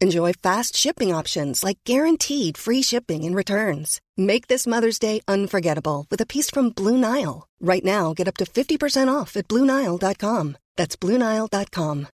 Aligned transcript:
Enjoy 0.00 0.32
fast 0.32 0.76
shipping 0.76 1.12
options 1.12 1.64
like 1.64 1.78
guaranteed 1.84 2.56
free 2.56 2.82
shipping 2.82 3.24
and 3.24 3.34
returns. 3.34 4.00
Make 4.16 4.46
this 4.46 4.66
Mother's 4.66 4.98
Day 4.98 5.20
unforgettable 5.26 6.06
with 6.08 6.20
a 6.20 6.26
piece 6.26 6.50
from 6.50 6.70
Blue 6.70 6.96
Nile. 6.96 7.48
Right 7.60 7.84
now, 7.84 8.14
get 8.14 8.28
up 8.28 8.36
to 8.36 8.44
50% 8.44 9.08
off 9.12 9.36
at 9.36 9.48
BlueNile.com. 9.48 10.56
That's 10.76 10.96
BlueNile.com. 10.96 12.06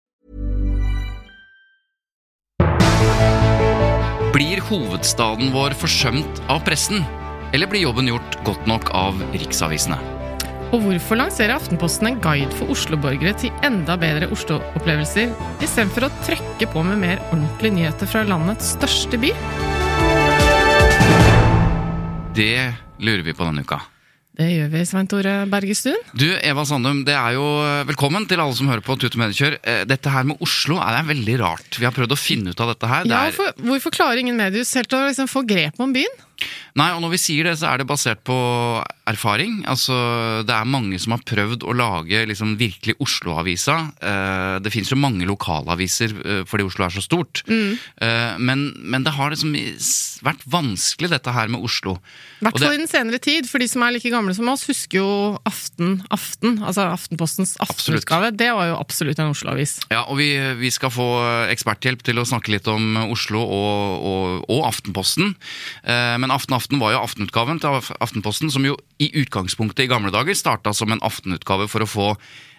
Blir 4.33 4.59
hovedstaden 4.59 5.53
vår 5.53 5.77
forsømt 5.79 6.41
av 6.51 6.65
pressen? 6.67 7.05
Eller 7.53 7.69
blir 7.71 7.85
jobben 7.85 8.09
gjort 8.09 8.35
godt 8.43 8.67
nok 8.67 8.89
av 8.91 9.21
riksavisene? 9.31 10.14
Og 10.75 10.81
hvorfor 10.83 11.15
lanserer 11.15 11.53
Aftenposten 11.55 12.09
en 12.09 12.17
guide 12.19 12.51
for 12.57 12.67
Oslo-borgere 12.73 13.31
til 13.39 13.53
enda 13.63 13.95
bedre 13.99 14.27
Oslo-opplevelser, 14.35 15.31
istedenfor 15.63 16.09
å 16.09 16.13
trøkke 16.27 16.67
på 16.73 16.83
med 16.83 16.99
mer 16.99 17.21
ordentlige 17.29 17.77
nyheter 17.77 18.09
fra 18.11 18.25
landets 18.27 18.73
største 18.75 19.19
by? 19.21 19.31
Det 22.35 22.51
lurer 22.99 23.23
vi 23.23 23.35
på 23.37 23.47
denne 23.47 23.63
uka. 23.63 23.79
Det 24.35 24.49
gjør 24.51 24.67
vi, 24.73 24.81
Svein 24.83 25.07
Tore 25.07 25.33
Bergestuen. 25.47 26.01
Du, 26.11 26.25
Eva 26.43 26.65
Sandum, 26.67 27.05
det 27.07 27.15
er 27.15 27.37
jo 27.37 27.45
velkommen 27.87 28.25
til 28.27 28.41
alle 28.43 28.57
som 28.57 28.67
hører 28.67 28.83
på 28.83 28.97
Tut 28.99 29.13
og 29.15 29.21
Mediekjør. 29.21 29.55
Eh, 29.63 29.85
Dette 29.87 30.11
her 30.11 30.27
med 30.27 30.43
Oslo 30.43 30.75
er 30.83 31.07
veldig 31.07 31.37
rart. 31.39 31.79
Vi 31.79 31.87
har 31.87 31.95
prøvd 31.95 32.17
å 32.17 32.19
finne 32.19 32.51
ut 32.51 32.59
av 32.65 32.73
dette 32.73 32.89
her. 32.91 33.07
Det 33.07 33.15
Ja, 33.15 33.21
er, 33.29 33.37
for, 33.37 33.55
hvorfor 33.63 33.95
klarer 33.95 34.19
ingen 34.19 34.35
mediehus 34.35 34.75
helt 34.75 34.91
å 34.91 35.05
liksom 35.07 35.31
få 35.31 35.45
grep 35.47 35.79
om 35.79 35.95
byen? 35.95 36.19
Nei, 36.75 36.89
og 36.95 37.01
når 37.03 37.13
vi 37.15 37.19
sier 37.21 37.47
det, 37.49 37.55
så 37.61 37.71
er 37.73 37.81
det 37.81 37.87
basert 37.89 38.23
på 38.27 38.35
erfaring. 39.05 39.59
Altså, 39.69 39.93
det 40.47 40.53
er 40.55 40.65
mange 40.65 40.97
som 41.01 41.13
har 41.13 41.21
prøvd 41.27 41.61
å 41.69 41.75
lage 41.77 42.23
liksom 42.25 42.55
virkelig 42.57 42.95
Oslo-avisa. 43.05 43.75
Eh, 44.01 44.59
Det 44.65 44.71
fins 44.73 44.89
jo 44.89 44.97
mange 44.97 45.27
lokalaviser 45.29 46.15
eh, 46.25 46.41
fordi 46.49 46.65
Oslo 46.65 46.85
er 46.87 46.95
så 46.95 47.03
stort. 47.05 47.43
Mm. 47.47 47.77
Eh, 48.01 48.37
Men, 48.41 48.65
men 48.81 49.03
det 49.05 49.13
har 49.13 49.29
liksom 49.31 49.53
vært 50.25 50.41
vanskelig, 50.49 51.11
dette 51.13 51.31
her 51.35 51.47
med 51.53 51.61
Oslo. 51.63 51.99
I 52.41 52.47
hvert 52.47 52.59
fall 52.59 52.73
i 52.75 52.81
den 52.81 52.89
senere 52.89 53.19
tid, 53.21 53.45
for 53.49 53.61
de 53.61 53.67
som 53.69 53.83
er 53.85 53.93
like 53.95 54.09
gamle 54.11 54.33
som 54.35 54.49
oss, 54.51 54.65
husker 54.67 54.99
jo 54.99 55.09
Aften, 55.45 56.01
Aften, 56.13 56.57
altså 56.65 56.89
Aftenpostens 56.91 57.55
aftenutgave. 57.63 58.31
Det 58.35 58.49
var 58.53 58.71
jo 58.71 58.79
absolutt 58.81 59.21
en 59.21 59.31
Oslo-avis. 59.33 59.77
Ja, 59.93 60.03
og 60.09 60.17
vi, 60.19 60.31
vi 60.59 60.71
skal 60.73 60.91
få 60.93 61.05
eksperthjelp 61.53 62.01
til 62.05 62.19
å 62.21 62.25
snakke 62.27 62.51
litt 62.53 62.67
om 62.71 62.97
Oslo 63.05 63.41
og, 63.45 64.05
og, 64.09 64.49
og 64.49 64.65
Aftenposten. 64.67 65.35
Eh, 65.85 66.17
men 66.25 66.33
Aften 66.33 66.57
Aften 66.57 66.81
var 66.81 66.95
jo 66.95 67.03
aftenutgaven 67.05 67.61
til 67.61 67.77
Aftenposten, 68.01 68.49
som 68.49 68.65
jo 68.65 68.73
i 68.97 69.11
utgangspunktet 69.21 69.85
i 69.85 69.91
gamle 69.91 70.09
dager 70.13 70.33
starta 70.37 70.73
som 70.73 70.89
en 70.89 71.03
aftenutgave 71.05 71.69
for 71.69 71.85
å 71.85 71.89
få 71.89 72.11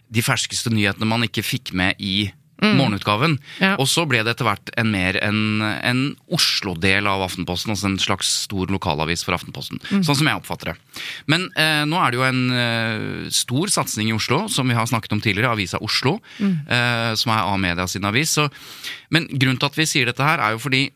de 0.07 0.23
ferskeste 0.23 0.71
nyhetene 0.71 1.09
man 1.11 1.27
ikke 1.27 1.43
fikk 1.43 1.73
med 1.75 1.99
i 1.99 2.29
morgenutgaven. 2.57 3.35
Ja. 3.61 3.75
Og 3.81 3.89
så 3.91 4.07
ble 4.09 4.23
det 4.25 4.33
etter 4.33 4.47
hvert 4.49 4.71
en 4.81 4.89
mer 4.93 5.19
en, 5.21 5.61
en 5.61 6.03
Oslo-del 6.33 7.09
av 7.11 7.25
Aftenposten, 7.27 7.75
altså 7.75 7.91
en 7.91 7.99
slags 8.01 8.31
stor 8.47 8.71
lokalavis 8.73 9.27
for 9.27 9.37
Aftenposten. 9.37 9.83
Sånn 9.91 10.17
som 10.17 10.31
jeg 10.31 10.41
oppfatter 10.41 10.73
det. 10.73 10.77
Men 11.29 11.49
eh, 11.59 11.83
nå 11.89 12.01
er 12.01 12.13
det 12.15 12.21
jo 12.21 12.27
en 12.27 12.43
eh, 12.57 13.29
stor 13.35 13.73
satsing 13.73 14.09
i 14.09 14.17
Oslo, 14.17 14.45
som 14.53 14.71
vi 14.71 14.79
har 14.79 14.89
snakket 14.89 15.19
om 15.19 15.23
tidligere, 15.25 15.53
Avisa 15.53 15.83
Oslo, 15.85 16.17
eh, 16.41 17.13
som 17.19 17.35
er 17.35 17.45
A-media 17.45 17.89
sin 17.91 18.09
avis. 18.09 18.39
Så, 18.39 18.49
men 19.13 19.29
grunnen 19.35 19.61
til 19.61 19.69
at 19.69 19.81
vi 19.83 19.91
sier 19.91 20.09
dette 20.09 20.25
her, 20.25 20.41
er 20.41 20.57
jo 20.57 20.65
fordi 20.65 20.87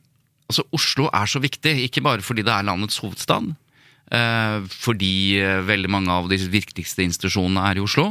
altså, 0.51 0.67
Oslo 0.77 1.09
er 1.15 1.31
så 1.31 1.43
viktig, 1.43 1.77
ikke 1.87 2.03
bare 2.05 2.25
fordi 2.27 2.45
det 2.47 2.53
er 2.55 2.67
landets 2.67 3.01
hovedstad. 3.03 3.53
Eh, 4.11 4.59
fordi 4.75 5.15
eh, 5.39 5.61
veldig 5.67 5.91
mange 5.93 6.15
av 6.15 6.29
de 6.31 6.39
viktigste 6.51 7.05
institusjonene 7.07 7.65
er 7.71 7.79
i 7.79 7.85
Oslo. 7.85 8.11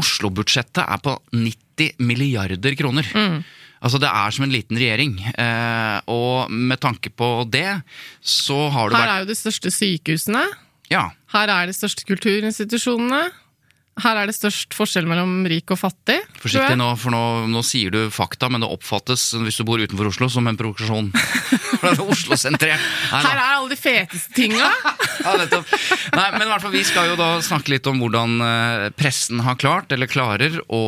Oslo-budsjettet 0.00 0.82
er 0.82 1.02
på 1.02 1.16
90 1.34 2.00
milliarder 2.02 2.76
kroner. 2.78 3.06
Altså 3.80 3.96
Det 4.00 4.08
er 4.12 4.34
som 4.34 4.44
en 4.44 4.52
liten 4.52 4.76
regjering. 4.76 5.14
Eh, 5.32 5.98
og 6.12 6.50
med 6.52 6.80
tanke 6.82 7.12
på 7.12 7.30
det, 7.48 7.80
så 8.20 8.68
har 8.72 8.90
du 8.90 8.96
vært 8.96 9.06
Her 9.06 9.14
er 9.14 9.22
jo 9.24 9.30
de 9.30 9.38
største 9.38 9.72
sykehusene. 9.72 10.44
Ja, 10.92 11.06
Her 11.32 11.52
er 11.54 11.70
de 11.70 11.76
største 11.76 12.04
kulturinstitusjonene. 12.08 13.30
Her 14.00 14.16
er 14.16 14.30
det 14.30 14.36
størst 14.36 14.72
forskjell 14.76 15.08
mellom 15.08 15.42
rik 15.50 15.72
og 15.74 15.80
fattig. 15.80 16.16
Forsiktig 16.40 16.76
nå, 16.78 16.86
for 17.00 17.12
nå, 17.12 17.22
nå 17.52 17.60
sier 17.66 17.92
du 17.92 17.98
fakta, 18.14 18.48
men 18.52 18.62
det 18.62 18.70
oppfattes 18.70 19.26
hvis 19.42 19.58
du 19.60 19.64
bor 19.68 19.82
utenfor 19.82 20.08
Oslo 20.08 20.28
som 20.32 20.46
en 20.48 20.58
provokasjon. 20.58 21.10
Er 21.80 22.00
Oslo-sentrert. 22.04 22.82
Her 23.08 23.28
er 23.30 23.42
alle 23.42 23.70
de 23.72 23.78
feteste 23.80 24.34
tinga! 24.36 24.68
Ja, 25.20 25.34
nettopp. 25.36 25.68
Nei, 26.16 26.26
men 26.32 26.46
i 26.46 26.48
hvert 26.48 26.62
fall, 26.64 26.72
vi 26.72 26.80
skal 26.88 27.10
jo 27.10 27.16
da 27.18 27.26
snakke 27.44 27.74
litt 27.74 27.84
om 27.90 27.98
hvordan 28.00 28.40
eh, 28.40 28.84
pressen 28.96 29.42
har 29.44 29.58
klart, 29.60 29.92
eller 29.92 30.08
klarer, 30.08 30.56
å, 30.72 30.80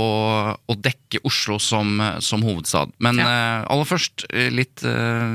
å 0.57 0.77
dekke 0.81 1.21
Oslo 1.29 1.59
som, 1.61 2.01
som 2.25 2.41
hovedstad. 2.47 2.95
Men 3.05 3.21
eh, 3.21 3.61
aller 3.69 3.89
først 3.89 4.25
eh, 4.31 4.49
litt 4.53 4.81
uh, 4.89 5.29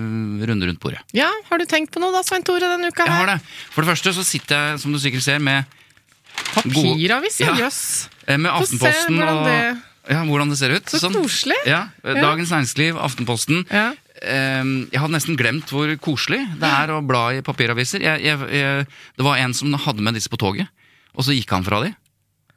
runde 0.50 0.72
rundt 0.72 0.82
bordet. 0.82 1.04
Ja, 1.14 1.30
har 1.52 1.62
du 1.62 1.68
tenkt 1.70 1.94
på 1.94 2.02
noe 2.02 2.10
da, 2.16 2.24
Svein 2.26 2.46
Tore, 2.48 2.66
denne 2.74 2.90
uka 2.90 3.06
her? 3.06 3.14
Jeg 3.14 3.22
har 3.22 3.34
det. 3.36 3.38
For 3.76 3.86
det 3.86 3.94
første 3.94 4.16
så 4.18 4.26
sitter 4.26 4.58
jeg, 4.58 4.82
som 4.82 4.98
du 4.98 5.02
sikkert 5.04 5.28
ser, 5.28 5.46
med, 5.46 5.78
Papiravis, 6.54 7.40
ja. 7.42 7.52
Ja. 7.54 7.66
jøss. 7.66 8.10
eh, 8.28 8.38
med 8.38 8.52
Aftenposten 8.52 9.18
hvordan 9.18 9.38
og 9.44 9.84
ja, 10.08 10.22
hvordan 10.24 10.50
det 10.54 10.58
ser 10.58 10.72
ut. 10.72 10.88
Så 10.88 11.10
koselig. 11.12 11.58
Ja, 11.68 11.90
eh, 12.04 12.16
Ja. 12.16 12.22
Dagens 12.24 12.52
Næringsliv, 12.54 12.98
Aftenposten. 12.98 13.66
Ja. 13.72 13.94
Jeg 14.18 14.98
hadde 14.98 15.14
nesten 15.14 15.38
glemt 15.38 15.70
hvor 15.70 15.92
koselig 16.02 16.40
det 16.58 16.66
er 16.66 16.90
å 16.90 17.02
bla 17.06 17.28
i 17.38 17.42
papiraviser. 17.46 18.02
Jeg, 18.02 18.24
jeg, 18.26 18.40
jeg, 18.50 18.88
det 19.18 19.26
var 19.28 19.38
en 19.38 19.54
som 19.54 19.74
hadde 19.78 20.02
med 20.02 20.16
disse 20.18 20.32
på 20.32 20.40
toget, 20.42 20.66
og 21.14 21.22
så 21.28 21.36
gikk 21.38 21.52
han 21.54 21.64
fra 21.68 21.84
de. 21.84 21.92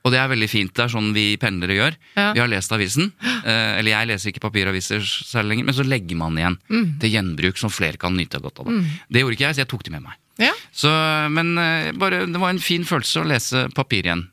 Og 0.05 0.13
det 0.15 0.19
er 0.23 0.31
veldig 0.33 0.49
fint. 0.49 0.71
Det 0.73 0.85
er 0.87 0.93
sånn 0.95 1.11
vi 1.13 1.37
pendlere 1.37 1.75
gjør. 1.77 1.97
Ja. 2.17 2.31
Vi 2.33 2.41
har 2.41 2.49
lest 2.49 2.73
avisen. 2.73 3.11
Eh, 3.21 3.79
eller 3.79 3.91
jeg 3.93 4.09
leser 4.09 4.31
ikke 4.33 4.41
papiraviser 4.47 5.03
særlig 5.05 5.51
lenger, 5.57 5.67
men 5.69 5.77
så 5.77 5.85
legger 5.85 6.17
man 6.17 6.39
igjen 6.41 6.57
Mm. 6.71 6.87
til 7.03 7.11
gjenbruk, 7.13 7.59
som 7.61 7.69
flere 7.71 7.99
kan 8.01 8.17
nyte 8.17 8.41
godt 8.41 8.61
av. 8.61 8.67
Det. 8.73 8.81
det 9.11 9.21
gjorde 9.23 9.37
ikke 9.37 9.47
jeg, 9.51 9.55
så 9.59 9.61
jeg 9.65 9.69
tok 9.69 9.85
de 9.85 9.91
med 9.91 10.03
meg. 10.07 10.17
Ja. 10.41 10.53
Så, 10.73 10.89
men 11.31 11.53
eh, 11.59 11.91
bare, 11.93 12.25
det 12.27 12.41
var 12.41 12.49
en 12.55 12.59
fin 12.65 12.85
følelse 12.89 13.21
å 13.21 13.29
lese 13.29 13.67
papir 13.77 14.09
igjen. 14.09 14.25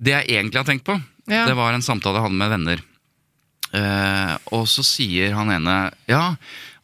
Det 0.00 0.14
jeg 0.14 0.28
egentlig 0.38 0.62
har 0.62 0.68
tenkt 0.70 0.84
på, 0.86 1.00
Mm. 1.30 1.34
Ja. 1.36 1.44
det 1.46 1.54
var 1.54 1.72
en 1.74 1.82
samtale 1.82 2.16
jeg 2.18 2.24
hadde 2.24 2.38
med 2.40 2.50
venner. 2.50 2.80
Eh, 3.72 4.36
og 4.50 4.64
så 4.66 4.82
sier 4.82 5.30
han 5.36 5.50
ene 5.54 5.92
Ja, 6.10 6.34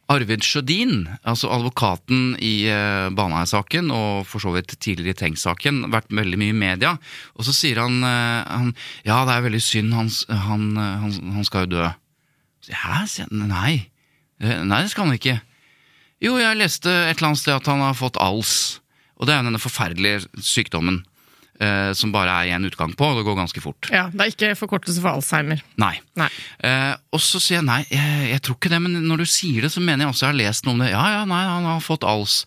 Arvid 0.07 0.45
Sjødin, 0.45 1.01
altså 1.27 1.49
advokaten 1.51 2.37
i 2.39 2.69
uh, 2.71 3.09
Baneheia-saken, 3.11 3.89
og 3.91 4.23
for 4.29 4.39
så 4.39 4.53
vidt 4.55 4.77
tidligere 4.79 5.11
i 5.11 5.19
Tengs-saken, 5.19 5.81
vært 5.91 6.13
veldig 6.15 6.39
mye 6.39 6.53
i 6.53 6.61
media. 6.61 6.93
Og 7.35 7.47
så 7.47 7.55
sier 7.55 7.81
han, 7.83 7.99
eh, 8.07 8.47
han 8.47 8.71
Ja, 9.03 9.25
det 9.27 9.35
er 9.35 9.43
veldig 9.49 9.61
synd, 9.63 9.91
han, 9.97 10.11
han, 10.31 10.69
eh, 10.79 10.95
han, 11.03 11.33
han 11.35 11.47
skal 11.47 11.67
jo 11.67 11.73
dø. 11.75 11.89
Hæ? 12.71 13.03
Nei. 13.35 13.89
Eh, 14.39 14.63
Nei, 14.63 14.81
det 14.85 14.93
skal 14.93 15.09
han 15.09 15.19
ikke. 15.19 15.41
Jo, 16.23 16.37
jeg 16.39 16.57
leste 16.57 16.87
et 16.89 17.17
eller 17.17 17.33
annet 17.33 17.43
sted 17.43 17.57
at 17.57 17.67
han 17.67 17.83
har 17.83 17.99
fått 17.99 18.19
ALS. 18.23 18.79
Og 19.19 19.27
det 19.27 19.35
er 19.35 19.41
jo 19.41 19.49
denne 19.49 19.61
forferdelige 19.61 20.23
sykdommen 20.39 21.03
eh, 21.59 21.91
som 21.97 22.11
bare 22.13 22.33
er 22.43 22.51
én 22.57 22.65
utgang 22.67 22.93
på, 22.97 23.05
og 23.11 23.17
det 23.19 23.25
går 23.27 23.37
ganske 23.39 23.61
fort. 23.63 23.89
ja. 23.93 24.07
Det 24.13 24.21
er 24.25 24.31
ikke 24.33 24.55
forkortelse 24.59 25.01
for 25.03 25.09
Alzheimer. 25.17 25.61
Nei. 25.81 25.95
Nei. 26.17 26.27
Eh, 26.65 26.93
og 27.13 27.21
så 27.23 27.39
sier 27.43 27.59
jeg 27.59 27.65
nei, 27.67 27.79
jeg, 27.91 28.29
jeg 28.31 28.41
tror 28.45 28.57
ikke 28.59 28.71
det, 28.73 28.81
men 28.83 28.97
når 29.07 29.23
du 29.23 29.25
sier 29.29 29.61
det, 29.65 29.71
så 29.73 29.81
mener 29.83 30.05
jeg 30.05 30.13
også 30.13 30.25
jeg 30.27 30.33
har 30.33 30.39
lest 30.41 30.65
noe 30.67 30.73
om 30.77 30.83
det. 30.83 30.91
Ja, 30.91 31.05
ja, 31.15 31.23
nei, 31.29 31.41
han 31.45 31.65
har 31.69 31.81
fått 31.85 32.05
ALS. 32.07 32.39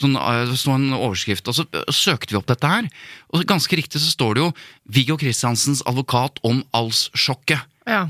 Sånn, 0.00 0.16
eh, 0.18 0.44
det 0.50 0.58
står 0.60 0.78
en 0.80 0.96
overskrift. 0.98 1.48
Og 1.48 1.58
så 1.60 1.66
eh, 1.72 1.88
søkte 1.94 2.32
vi 2.34 2.40
opp 2.40 2.48
dette 2.50 2.68
her, 2.68 2.88
og 3.32 3.44
ganske 3.48 3.76
riktig 3.80 4.00
så 4.00 4.12
står 4.12 4.34
det 4.38 4.44
jo 4.46 4.52
Viggo 4.98 5.16
Kristiansens 5.20 5.82
advokat 5.88 6.40
om 6.48 6.62
ALS-sjokket. 6.76 7.64
Ja. 7.88 8.06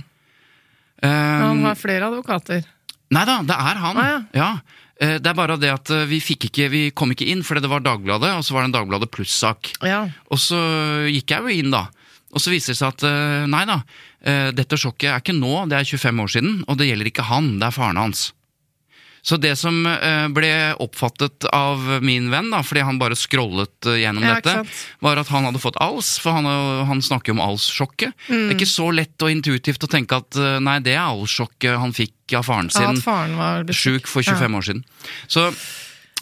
Eh, 1.03 1.09
Han 1.45 1.63
har 1.67 1.79
flere 1.79 2.07
advokater. 2.11 2.65
Nei 3.15 3.23
da, 3.25 3.39
det 3.47 3.55
er 3.57 3.79
han. 3.81 3.97
Ah, 3.97 4.25
ja. 4.37 4.49
Eh, 4.59 4.75
Det 4.99 5.31
er 5.31 5.37
bare 5.39 5.59
det 5.61 5.71
at 5.71 5.93
eh, 5.95 6.09
vi, 6.11 6.19
fikk 6.23 6.49
ikke, 6.49 6.71
vi 6.73 6.83
kom 6.91 7.13
ikke 7.15 7.29
inn 7.31 7.45
fordi 7.47 7.63
det 7.63 7.71
var 7.71 7.85
Dagbladet, 7.85 8.33
og 8.35 8.43
så 8.47 8.57
var 8.57 8.65
det 8.65 8.73
en 8.73 8.79
Dagbladet 8.81 9.11
pluss-sak. 9.15 9.73
Ja. 9.87 10.07
Og 10.33 10.43
så 10.43 10.59
gikk 11.13 11.37
jeg 11.37 11.45
jo 11.45 11.61
inn, 11.63 11.71
da. 11.75 11.87
Og 12.35 12.43
så 12.43 12.53
viser 12.53 12.75
det 12.75 12.81
seg 12.81 12.91
at 12.93 13.05
eh, 13.09 13.47
nei 13.49 13.63
da, 13.69 13.79
eh, 14.27 14.49
dette 14.57 14.79
sjokket 14.81 15.13
er 15.13 15.23
ikke 15.23 15.37
nå, 15.39 15.53
det 15.71 15.79
er 15.79 15.89
25 15.89 16.25
år 16.25 16.35
siden, 16.35 16.59
og 16.67 16.81
det 16.81 16.91
gjelder 16.91 17.13
ikke 17.13 17.29
han, 17.31 17.55
det 17.61 17.71
er 17.71 17.77
faren 17.79 18.01
hans. 18.01 18.29
Så 19.29 19.37
det 19.37 19.51
som 19.61 19.83
eh, 19.87 20.27
ble 20.33 20.51
oppfattet 20.81 21.45
av 21.53 21.83
min 22.05 22.31
venn, 22.33 22.49
da, 22.55 22.63
fordi 22.65 22.85
han 22.87 23.01
bare 23.01 23.17
scrollet 23.19 23.89
eh, 23.91 23.99
gjennom 24.01 24.25
Ja, 24.25 24.39
dette, 24.41 24.63
var 25.05 25.21
at 25.21 25.29
han 25.35 25.45
hadde 25.45 25.61
fått 25.61 25.77
ALS, 25.85 26.15
for 26.23 26.33
han, 26.39 26.49
han 26.89 27.03
snakker 27.05 27.35
jo 27.35 27.37
om 27.37 27.43
ALS-sjokket. 27.45 28.17
Det 28.31 28.39
er 28.47 28.55
ikke 28.57 28.71
så 28.71 28.89
lett 28.95 29.21
og 29.27 29.35
intuitivt 29.35 29.85
å 29.85 29.91
tenke 29.93 30.17
at 30.23 30.39
eh, 30.41 30.57
nei, 30.65 30.79
det 30.81 30.97
er 30.97 31.05
ALS-sjokket 31.11 31.77
han 31.83 31.93
fikk 31.97 32.39
av 32.41 32.49
faren 32.49 32.73
Ja, 32.73 32.79
sin. 32.81 32.97
at 33.03 33.05
faren 33.05 33.37
var 33.37 33.69
Sjuk 33.77 34.09
for 34.09 34.25
25 34.25 34.57
år 34.63 34.67
siden. 34.71 34.83
Så 35.29 35.51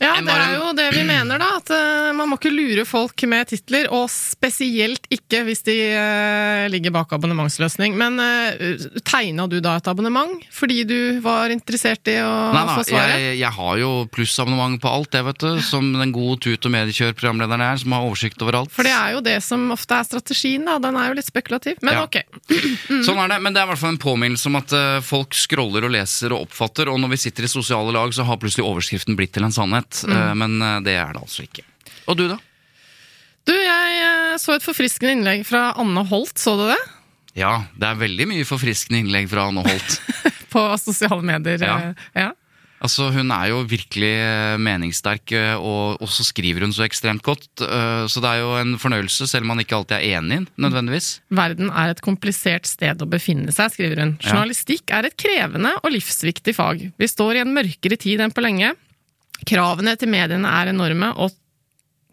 Ja, 0.02 0.16
det 0.20 0.32
er 0.34 0.56
jo 0.58 0.72
det 0.76 0.90
vi 0.92 1.02
mener, 1.08 1.40
da. 1.40 1.48
At 1.60 1.70
eh, 1.72 2.10
man 2.16 2.28
må 2.28 2.36
ikke 2.38 2.52
lure 2.52 2.84
folk 2.88 3.22
med 3.28 3.48
titler, 3.52 3.88
og 3.94 4.08
spesielt 4.12 5.06
ikke 5.12 5.42
hvis 5.46 5.62
de 5.66 5.76
eh, 5.96 6.66
ligger 6.72 6.92
bak 6.94 7.14
abonnementsløsning. 7.16 7.96
Men 7.96 8.20
uh, 8.20 8.86
tegna 9.06 9.46
du 9.48 9.58
da 9.64 9.76
et 9.80 9.88
abonnement 9.88 10.42
fordi 10.52 10.82
du 10.88 11.20
var 11.24 11.52
interessert 11.54 12.08
i 12.10 12.18
å 12.20 12.32
Nei 12.52 12.62
da, 12.68 12.74
få 12.76 12.84
svaret? 12.88 13.22
jeg, 13.22 13.38
jeg 13.40 13.52
har 13.56 13.80
jo 13.80 13.90
plussabonnement 14.12 14.80
på 14.82 14.90
alt, 14.90 15.10
det, 15.14 15.22
vet 15.30 15.40
du. 15.42 15.48
Som 15.64 15.92
den 15.96 16.12
gode 16.14 16.40
tut- 16.44 16.68
og 16.68 16.74
mediekjør-programlederen 16.74 17.64
er, 17.64 17.80
som 17.80 17.96
har 17.96 18.06
oversikt 18.06 18.42
over 18.44 18.60
alt. 18.60 18.74
For 18.74 18.86
det 18.86 18.92
er 18.96 19.16
jo 19.16 19.24
det 19.24 19.38
som 19.46 19.64
ofte 19.74 19.96
er 19.96 20.08
strategien, 20.08 20.66
da. 20.68 20.76
Den 20.82 20.98
er 21.00 21.10
jo 21.10 21.18
litt 21.20 21.30
spekulativ. 21.30 21.80
Men 21.86 21.96
Ja. 21.96 22.04
ok. 22.04 22.20
Sånn 23.06 23.20
er 23.22 23.32
det, 23.32 23.40
men 23.44 23.56
det 23.56 23.62
er 23.62 23.68
i 23.68 23.72
hvert 23.72 23.80
fall 23.80 23.94
en 23.94 24.02
påminnelse 24.02 24.50
om 24.50 24.60
at 24.60 24.76
eh, 24.76 25.00
folk 25.04 25.36
scroller 25.36 25.88
og 25.88 25.94
leser 25.96 26.34
og 26.36 26.46
oppfatter, 26.50 26.90
og 26.92 27.00
når 27.00 27.14
vi 27.14 27.22
sitter 27.26 27.48
i 27.48 27.50
sosiale 27.50 27.94
lag, 27.96 28.12
så 28.12 28.26
har 28.28 28.40
plutselig 28.42 28.66
overskriften 28.66 29.16
blitt 29.18 29.32
til 29.36 29.46
en 29.46 29.54
sannhet. 29.54 29.85
Eh, 30.06 30.32
men 30.38 30.60
eh, 30.62 30.78
det 30.86 30.96
er 30.98 31.14
det 31.14 31.22
altså 31.22 31.46
ikke. 31.46 31.64
Og 32.06 32.18
du, 32.18 32.26
da? 32.30 32.38
Du, 33.46 33.54
jeg 33.54 34.00
eh, 34.02 34.38
så 34.42 34.56
et 34.56 34.64
forfriskende 34.64 35.16
innlegg 35.18 35.46
fra 35.48 35.70
Anne 35.80 36.06
Holt, 36.10 36.36
så 36.40 36.56
du 36.58 36.66
det? 36.70 36.80
Ja, 37.36 37.66
det 37.76 37.90
er 37.90 38.00
veldig 38.00 38.30
mye 38.30 38.48
forfriskende 38.48 39.04
innlegg 39.04 39.30
fra 39.32 39.48
Anne 39.50 39.66
Holt. 39.66 40.00
På 40.54 40.68
sosiale 40.80 41.22
medier. 41.26 41.62
Ja. 41.62 41.78
ja. 42.16 42.32
Altså, 42.76 43.08
Hun 43.12 43.32
er 43.32 43.50
jo 43.50 43.62
virkelig 43.68 44.12
meningssterk, 44.60 45.32
og 45.56 46.00
og 46.04 46.10
så 46.12 46.24
skriver 46.28 46.64
hun 46.64 46.74
så 46.76 46.84
ekstremt 46.84 47.24
godt. 47.24 47.48
Så 47.56 48.20
det 48.20 48.30
er 48.30 48.42
jo 48.42 48.50
en 48.60 48.74
fornøyelse, 48.80 49.26
selv 49.28 49.46
om 49.46 49.54
man 49.54 49.62
ikke 49.64 49.78
alltid 49.78 49.96
er 49.96 50.18
enig, 50.20 50.42
nødvendigvis. 50.60 51.08
Verden 51.32 51.72
er 51.72 51.92
et 51.92 52.02
komplisert 52.04 52.68
sted 52.68 53.00
å 53.00 53.08
befinne 53.08 53.52
seg, 53.52 53.72
skriver 53.74 54.04
hun. 54.04 54.14
Journalistikk 54.20 54.92
er 54.92 55.08
et 55.08 55.16
krevende 55.18 55.72
og 55.80 55.92
livsviktig 55.96 56.56
fag. 56.56 56.84
Vi 57.00 57.10
står 57.10 57.40
i 57.40 57.44
en 57.46 57.56
mørkere 57.56 57.96
tid 58.00 58.22
enn 58.22 58.36
på 58.36 58.44
lenge. 58.44 58.74
Kravene 59.44 59.96
til 60.00 60.08
mediene 60.08 60.48
er 60.48 60.70
enorme, 60.72 61.12
og 61.20 61.30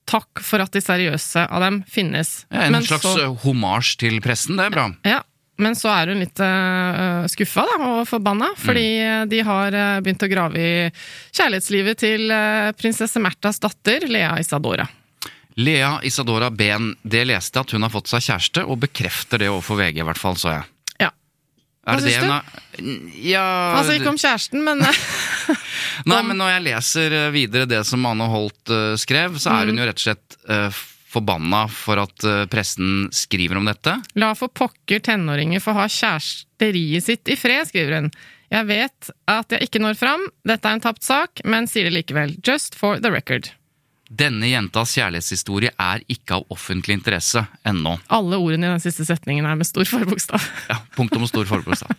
takk 0.09 0.41
for 0.43 0.59
at 0.59 0.71
de 0.75 0.81
seriøse 0.83 1.45
av 1.49 1.61
dem 1.63 1.83
finnes. 1.87 2.45
Ja, 2.51 2.65
en 2.67 2.71
Men 2.75 2.83
slags 2.83 3.05
så- 3.07 3.19
eh, 3.23 3.37
homasj 3.45 3.95
til 3.97 4.19
pressen, 4.21 4.57
det 4.57 4.65
er 4.65 4.69
bra. 4.69 4.89
Ja, 5.07 5.21
men 5.57 5.73
så 5.75 5.87
er 5.93 6.07
hun 6.11 6.19
litt 6.19 6.39
uh, 6.41 7.23
skuffa 7.31 7.63
da, 7.69 7.77
og 8.01 8.07
forbanna, 8.09 8.49
fordi 8.57 8.99
Mm. 8.99 9.29
de 9.29 9.39
har 9.41 9.67
uh, 9.73 10.01
begynt 10.01 10.23
å 10.25 10.29
grave 10.29 10.57
i 10.57 10.91
kjærlighetslivet 11.31 11.97
til 11.97 12.31
uh, 12.31 12.71
prinsesse 12.73 13.15
Märthas 13.21 13.59
datter, 13.59 14.07
Lea 14.09 14.35
Isadora. 14.39 14.87
Lea 15.55 15.99
Isadora 16.03 16.49
Behn, 16.49 16.95
det 17.05 17.27
leste 17.27 17.53
jeg 17.59 17.61
at 17.67 17.71
hun 17.71 17.83
har 17.83 17.89
fått 17.93 18.07
seg 18.09 18.21
kjæreste, 18.25 18.65
og 18.67 18.79
bekrefter 18.81 19.37
det 19.39 19.49
overfor 19.49 19.77
VG, 19.77 19.99
i 20.01 20.03
hvert 20.03 20.17
fall, 20.17 20.35
så 20.35 20.49
jeg. 20.57 20.63
Hva 21.83 21.97
syns 21.99 22.15
du? 22.23 22.29
har 22.31 22.43
Ja 23.19 23.43
Altså 23.77 23.97
ikke 23.97 24.13
om 24.13 24.17
kjæresten, 24.21 24.63
men 24.63 24.79
Nei, 26.09 26.21
men 26.23 26.37
når 26.39 26.53
jeg 26.55 26.63
leser 26.69 27.15
eh, 27.17 27.29
videre 27.35 27.67
det 27.69 27.81
som 27.87 28.05
Anne 28.09 28.25
Holt 28.31 28.71
uh, 28.71 28.93
skrev, 28.99 29.35
så 29.39 29.51
Mm. 29.53 29.57
er 29.59 29.71
hun 29.71 29.81
jo 29.81 29.87
rett 29.89 29.99
og 30.01 30.05
slett 30.07 30.37
uh, 30.49 30.81
forbanna 31.13 31.65
for 31.69 31.99
at 32.01 32.23
pressen 32.49 33.09
skriver 33.13 33.59
om 33.59 33.67
dette. 33.69 33.93
La 34.17 34.31
for 34.33 34.49
pokker 34.49 35.03
tenåringer 35.05 35.61
få 35.61 35.75
ha 35.77 35.83
kjæresteriet 35.85 37.05
sitt 37.05 37.29
i 37.29 37.35
fred, 37.37 37.67
skriver 37.69 37.99
hun. 37.99 38.07
Jeg 38.49 38.65
vet 38.69 39.11
at 39.29 39.53
jeg 39.53 39.67
ikke 39.67 39.81
når 39.83 39.99
fram, 39.99 40.23
dette 40.47 40.65
er 40.69 40.79
en 40.79 40.81
tapt 40.81 41.05
sak, 41.05 41.43
men 41.45 41.67
sier 41.69 41.85
det 41.85 41.93
likevel. 41.99 42.33
Just 42.45 42.73
for 42.79 42.97
the 42.97 43.11
record. 43.13 43.51
Denne 44.13 44.49
jentas 44.51 44.93
kjærlighetshistorie 44.97 45.71
er 45.81 46.03
ikke 46.11 46.37
av 46.37 46.53
offentlig 46.53 46.99
interesse 46.99 47.41
ennå. 47.65 47.95
Alle 48.13 48.37
ordene 48.37 48.67
i 48.67 48.73
den 48.75 48.83
siste 48.83 49.05
setningen 49.07 49.47
er 49.49 49.57
med 49.57 49.69
stor 49.69 49.87
forbokstav. 49.89 50.43
Ja, 50.71 50.77
punktum 50.95 51.25
og 51.25 51.31
stor 51.31 51.47
forbokstav. 51.49 51.93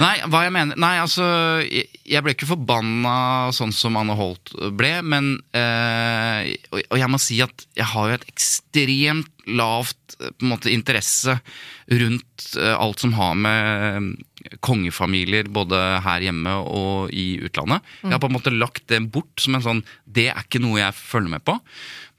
Nei, 0.00 0.14
hva 0.28 0.42
jeg 0.44 0.52
mener 0.52 0.78
Nei, 0.80 0.94
altså 1.00 1.24
Jeg 1.64 2.22
ble 2.24 2.32
ikke 2.34 2.48
forbanna 2.48 3.52
sånn 3.56 3.72
som 3.72 3.96
Anne 4.00 4.16
Holt 4.16 4.52
ble, 4.76 4.90
men 5.04 5.34
eh, 5.56 6.52
Og 6.72 6.80
og 6.90 7.00
jeg 7.00 7.10
må 7.12 7.20
si 7.20 7.38
at 7.44 7.66
jeg 7.76 7.88
har 7.92 8.10
jo 8.10 8.16
et 8.18 8.26
ekstremt 8.32 9.30
lavt 9.46 10.16
eh, 10.20 10.32
måte 10.46 10.70
interesse 10.72 11.38
rundt 11.86 12.46
eh, 12.58 12.74
alt 12.74 13.02
som 13.02 13.12
har 13.16 13.36
med 13.38 13.86
eh, 13.86 14.56
kongefamilier 14.62 15.48
både 15.50 15.78
her 16.04 16.24
hjemme 16.26 16.52
og 16.66 17.14
i 17.14 17.38
utlandet. 17.42 17.86
Jeg 18.02 18.14
har 18.14 18.22
på 18.22 18.30
en 18.30 18.36
måte 18.36 18.52
lagt 18.54 18.84
det 18.92 19.00
bort 19.12 19.42
som 19.42 19.56
en 19.58 19.64
sånn 19.64 19.80
Det 20.04 20.28
er 20.30 20.44
ikke 20.44 20.60
noe 20.62 20.78
jeg 20.78 20.94
følger 20.94 21.32
med 21.32 21.44
på. 21.46 21.56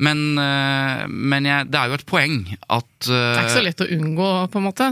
Men, 0.04 0.36
men 0.38 1.48
jeg, 1.48 1.70
det 1.72 1.80
er 1.80 1.90
jo 1.90 1.96
et 1.98 2.04
poeng 2.06 2.36
at 2.70 3.08
Det 3.08 3.16
er 3.16 3.40
ikke 3.48 3.56
så 3.56 3.64
lett 3.66 3.82
å 3.82 3.88
unngå, 3.96 4.28
på 4.54 4.60
en 4.60 4.66
måte. 4.68 4.90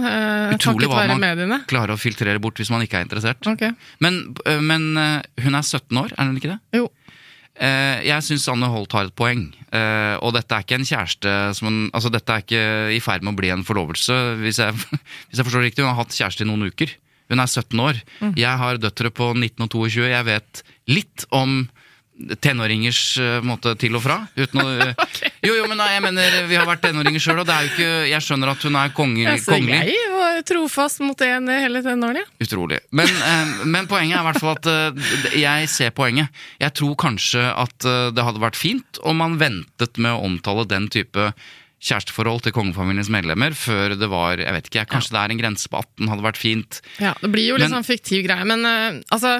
Utrolig 0.55 0.89
hva 0.89 1.03
man 1.11 1.21
mediene. 1.21 1.59
klarer 1.69 1.93
å 1.93 1.99
filtrere 2.01 2.41
bort 2.41 2.57
hvis 2.57 2.71
man 2.73 2.81
ikke 2.87 3.01
er 3.01 3.05
interessert. 3.05 3.45
Okay. 3.51 3.75
Men, 4.01 4.23
men 4.65 4.87
hun 4.95 5.59
er 5.59 5.61
17 5.61 6.01
år, 6.01 6.15
er 6.15 6.31
hun 6.31 6.39
ikke 6.39 6.55
det? 6.55 6.61
Jo. 6.79 6.87
Eh, 7.55 8.01
Jeg 8.03 8.23
syns 8.27 8.47
Anne 8.51 8.67
Holt 8.67 8.91
har 8.97 9.07
et 9.07 9.15
poeng. 9.15 9.45
Eh, 9.71 10.15
Og 10.21 10.33
dette 10.35 10.51
er 10.55 10.65
ikke 10.65 10.75
en 10.79 10.87
kjæreste 10.87 11.33
som 11.55 11.67
en, 11.69 11.79
Altså, 11.93 12.11
dette 12.11 12.29
er 12.33 12.43
ikke 12.43 12.63
i 12.95 12.99
ferd 12.99 13.23
med 13.23 13.33
å 13.33 13.39
bli 13.39 13.49
en 13.53 13.63
forlovelse, 13.63 14.17
hvis 14.43 14.59
jeg, 14.59 14.73
hvis 15.29 15.39
jeg 15.39 15.45
forstår 15.47 15.63
det 15.63 15.71
riktig. 15.71 15.85
Hun 15.85 15.93
har 15.93 16.03
hatt 16.03 16.15
kjæreste 16.17 16.43
i 16.43 16.49
noen 16.49 16.67
uker. 16.67 16.91
Hun 17.31 17.39
er 17.41 17.47
17 17.49 17.79
år. 17.81 18.01
Jeg 18.37 18.57
har 18.61 18.77
døtre 18.77 19.09
på 19.09 19.31
19 19.33 19.63
og 19.65 19.69
22. 19.73 20.03
Jeg 20.11 20.25
vet 20.27 20.63
litt 20.91 21.25
om 21.33 21.63
tenåringers 22.39 22.99
eh, 23.19 23.39
måte 23.43 23.73
til 23.79 23.95
og 23.97 24.03
fra. 24.05 24.21
Uten 24.37 24.61
å, 24.61 24.67
Jo, 25.45 25.53
jo, 25.57 25.65
men 25.69 25.77
nei, 25.79 25.89
jeg 25.95 26.03
mener, 26.05 26.37
vi 26.49 26.57
har 26.57 26.67
vært 26.67 26.85
tenåringer 26.87 27.21
sjøl, 27.21 27.41
og 27.43 27.47
det 27.47 27.55
er 27.55 27.65
jo 27.65 27.73
ikke 27.73 27.89
Jeg 28.09 28.25
skjønner 28.25 28.51
at 28.53 28.63
hun 28.65 28.79
er 28.79 28.93
kongelig. 28.95 29.27
altså, 29.33 29.57
kongelig. 29.57 29.81
jeg 29.91 30.13
var 30.13 30.39
trofast 30.47 31.03
mot 31.03 31.25
en 31.27 31.51
hele 31.51 31.83
tenårene. 31.85 32.23
Utrolig. 32.45 32.79
Men, 32.95 33.11
eh, 33.31 33.51
men 33.75 33.91
poenget 33.91 34.17
er 34.17 34.23
i 34.23 34.29
hvert 34.29 34.41
fall 34.41 34.55
at 34.55 34.71
eh, 34.71 35.11
jeg 35.41 35.69
ser 35.73 35.93
poenget. 35.97 36.41
Jeg 36.63 36.75
tror 36.79 36.95
kanskje 37.05 37.43
at 37.51 37.75
det 37.85 38.23
hadde 38.23 38.41
vært 38.41 38.57
fint 38.57 38.99
om 39.05 39.19
man 39.19 39.37
ventet 39.41 39.99
med 40.01 40.15
å 40.15 40.23
omtale 40.25 40.65
den 40.69 40.87
type 40.91 41.29
kjæresteforhold 41.85 42.45
til 42.45 42.55
kongefamiliens 42.55 43.11
medlemmer 43.13 43.53
før 43.57 43.93
det 43.99 44.07
var 44.09 44.39
jeg 44.41 44.55
vet 44.55 44.69
ikke, 44.71 44.85
Kanskje 44.95 45.13
det 45.13 45.21
er 45.21 45.33
en 45.33 45.41
grense 45.41 45.69
på 45.69 45.83
18, 45.83 46.09
hadde 46.09 46.25
vært 46.25 46.39
fint. 46.41 46.79
Ja, 47.03 47.13
det 47.19 47.29
blir 47.33 47.51
jo 47.51 47.59
litt 47.59 47.67
liksom 47.67 47.83
sånn 47.83 47.89
fiktiv 47.91 48.25
greie, 48.25 48.47
men 48.47 48.65
altså 49.13 49.37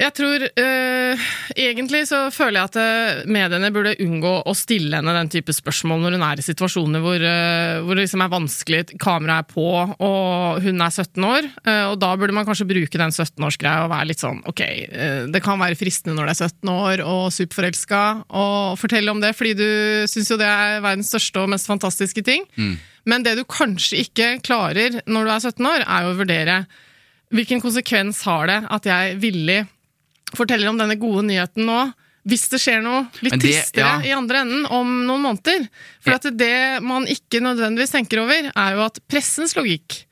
jeg 0.00 0.14
tror 0.16 0.44
øh, 0.48 1.24
Egentlig 1.60 2.06
så 2.08 2.20
føler 2.32 2.60
jeg 2.60 2.70
at 2.70 2.76
eh, 2.80 3.22
mediene 3.28 3.70
burde 3.74 3.96
unngå 4.00 4.32
å 4.48 4.54
stille 4.56 4.96
henne 4.96 5.14
den 5.16 5.30
type 5.32 5.52
spørsmål 5.52 6.00
når 6.00 6.16
hun 6.16 6.24
er 6.24 6.40
i 6.40 6.44
situasjoner 6.44 7.02
hvor, 7.04 7.20
øh, 7.20 7.80
hvor 7.84 7.98
det 7.98 8.06
liksom 8.06 8.22
er 8.24 8.32
vanskelig, 8.32 8.80
kameraet 9.02 9.44
er 9.44 9.50
på, 9.50 9.66
og 10.06 10.60
hun 10.64 10.80
er 10.80 10.94
17 10.94 11.26
år. 11.26 11.48
Øh, 11.66 11.84
og 11.90 11.96
da 12.00 12.12
burde 12.16 12.36
man 12.36 12.46
kanskje 12.48 12.68
bruke 12.70 13.00
den 13.00 13.12
17-årsgreia 13.12 13.84
og 13.84 13.92
være 13.92 14.08
litt 14.08 14.22
sånn 14.22 14.40
ok, 14.48 14.62
det 15.34 15.42
kan 15.44 15.60
være 15.60 15.78
fristende 15.78 16.16
når 16.16 16.30
du 16.30 16.32
er 16.32 16.38
17 16.48 16.70
år 16.72 17.02
og 17.04 17.24
superforelska, 17.34 18.02
og 18.30 18.78
fortelle 18.80 19.12
om 19.12 19.20
det, 19.22 19.34
fordi 19.36 19.56
du 19.58 19.66
syns 20.10 20.30
jo 20.32 20.38
det 20.40 20.48
er 20.48 20.84
verdens 20.84 21.10
største 21.12 21.42
og 21.42 21.52
mest 21.52 21.68
fantastiske 21.68 22.24
ting. 22.26 22.46
Men 23.08 23.26
det 23.26 23.36
du 23.38 23.44
kanskje 23.48 24.04
ikke 24.04 24.30
klarer 24.46 25.00
når 25.06 25.26
du 25.26 25.34
er 25.34 25.44
17 25.50 25.70
år, 25.74 25.84
er 25.84 26.06
jo 26.06 26.14
å 26.14 26.20
vurdere 26.22 26.62
hvilken 27.34 27.62
konsekvens 27.62 28.24
har 28.26 28.48
det 28.50 28.58
at 28.74 28.88
jeg 28.90 29.20
villig 29.22 29.60
forteller 30.36 30.68
om 30.70 30.78
denne 30.80 30.96
gode 31.00 31.24
nyheten 31.28 31.66
nå, 31.66 31.80
hvis 32.28 32.48
det 32.52 32.60
skjer 32.60 32.82
noe 32.84 33.06
litt 33.24 33.32
det- 33.38 33.40
tristere 33.46 33.86
ja. 33.86 34.10
i 34.10 34.12
andre 34.12 34.42
enden 34.44 34.66
om 34.68 34.90
noen 35.08 35.22
måneder. 35.24 35.66
For 36.04 36.12
Ja. 36.12 36.16
at 36.20 36.36
det 36.36 36.82
man 36.84 37.06
ikke 37.08 37.40
nødvendigvis 37.40 37.94
tenker 37.96 38.20
over, 38.22 38.50
er 38.54 38.74
jo 38.76 38.84
at 38.84 39.00
pressens 39.08 39.54
logikk 39.56 40.04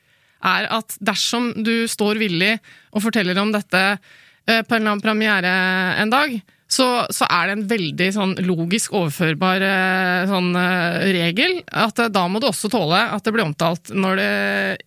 er 0.44 0.68
at 0.70 0.96
dersom 1.02 1.50
du 1.64 1.86
står 1.90 2.16
villig 2.18 2.58
og 2.94 3.02
forteller 3.02 3.36
om 3.42 3.50
dette 3.52 3.82
eh, 4.48 4.62
på 4.62 4.74
en 4.74 4.80
eller 4.80 4.92
annen 4.94 5.02
premiere 5.04 5.52
en 5.98 6.10
dag, 6.10 6.40
så, 6.68 7.06
så 7.10 7.24
er 7.32 7.46
det 7.48 7.52
en 7.56 7.68
veldig 7.68 8.08
sånn 8.12 8.34
logisk 8.44 8.92
overførbar 8.92 9.62
eh, 9.64 10.26
sånn 10.28 10.50
eh, 10.56 11.12
regel 11.16 11.62
at 11.72 11.96
da 12.12 12.26
må 12.28 12.40
du 12.40 12.46
også 12.48 12.68
tåle 12.72 12.98
at 13.12 13.24
det 13.24 13.32
blir 13.32 13.44
omtalt 13.46 13.88
når 13.96 14.16
det 14.20 14.32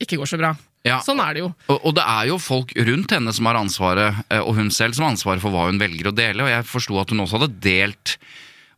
ikke 0.05 0.17
går 0.21 0.29
så 0.29 0.38
bra. 0.41 0.53
Ja. 0.88 0.97
Sånn 1.05 1.21
er 1.21 1.35
det 1.38 1.43
jo. 1.43 1.50
Og, 1.69 1.77
og 1.77 1.95
det 1.97 2.03
er 2.09 2.29
jo 2.31 2.38
folk 2.41 2.71
rundt 2.89 3.13
henne 3.13 3.33
som 3.38 3.50
har 3.50 3.59
ansvaret, 3.59 4.21
eh, 4.33 4.41
og 4.41 4.55
hun 4.57 4.71
selv 4.73 4.97
som 4.97 5.05
har 5.05 5.13
ansvaret 5.13 5.43
for 5.43 5.53
hva 5.53 5.67
hun 5.69 5.81
velger 5.81 6.09
å 6.09 6.15
dele. 6.15 6.45
Og 6.45 6.50
jeg 6.50 6.69
forsto 6.69 6.97
at 7.01 7.13
hun 7.13 7.21
også 7.25 7.41
hadde 7.41 7.59
delt, 7.61 8.15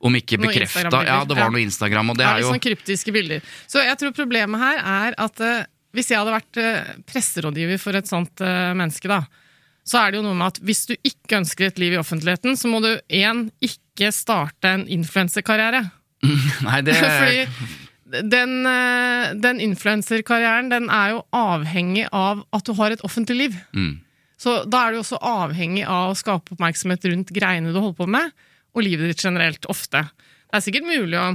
om 0.04 0.18
ikke 0.20 0.36
bekrefta 0.42 1.00
Ja, 1.08 1.22
det 1.24 1.38
var 1.38 1.46
ja. 1.48 1.52
noe 1.54 1.64
Instagram, 1.64 2.12
og 2.12 2.18
det 2.20 2.26
Det 2.26 2.28
er 2.28 2.42
er 2.42 2.44
jo 2.44 2.50
sånn 2.52 2.66
kryptiske 2.66 3.14
bilder. 3.16 3.54
Så 3.72 3.86
jeg 3.86 3.96
tror 4.02 4.12
problemet 4.18 4.60
her 4.60 4.82
er 4.82 5.16
at 5.24 5.40
uh, 5.40 5.64
hvis 5.96 6.12
jeg 6.12 6.20
hadde 6.20 6.34
vært 6.34 6.60
uh, 6.60 6.92
presserådgiver 7.08 7.80
for 7.80 7.96
et 7.96 8.10
sånt 8.12 8.44
uh, 8.44 8.74
menneske, 8.76 9.08
da, 9.08 9.22
så 9.88 10.02
er 10.02 10.12
det 10.12 10.20
jo 10.20 10.26
noe 10.26 10.36
med 10.36 10.52
at 10.52 10.60
hvis 10.68 10.84
du 10.90 10.94
ikke 10.98 11.40
ønsker 11.40 11.70
et 11.70 11.80
liv 11.80 11.96
i 11.96 12.02
offentligheten, 12.02 12.60
så 12.60 12.72
må 12.72 12.84
du 12.84 12.92
én 13.08 13.46
ikke 13.64 14.12
starte 14.16 14.76
en 14.76 14.84
influensekarriere. 14.92 15.86
Nei, 16.68 16.84
det 16.84 17.00
Fordi 17.00 17.48
den, 18.22 18.66
eh, 18.70 19.34
den 19.42 19.60
influenserkarrieren 19.64 20.70
den 20.70 20.90
er 20.94 21.16
jo 21.16 21.22
avhengig 21.34 22.08
av 22.12 22.44
at 22.54 22.66
du 22.66 22.74
har 22.78 22.92
et 22.92 23.02
offentlig 23.08 23.38
liv. 23.38 23.56
Mm. 23.74 24.00
Så 24.38 24.64
da 24.70 24.88
er 24.88 24.94
du 24.94 25.00
også 25.02 25.20
avhengig 25.24 25.86
av 25.88 26.12
å 26.12 26.18
skape 26.20 26.54
oppmerksomhet 26.56 27.06
rundt 27.10 27.32
greiene 27.34 27.72
du 27.74 27.80
holder 27.80 27.98
på 27.98 28.10
med, 28.10 28.32
og 28.76 28.84
livet 28.84 29.14
ditt 29.14 29.24
generelt, 29.24 29.66
ofte. 29.72 30.04
Det 30.50 30.60
er 30.60 30.66
sikkert 30.66 30.88
mulig 30.90 31.18
å 31.18 31.28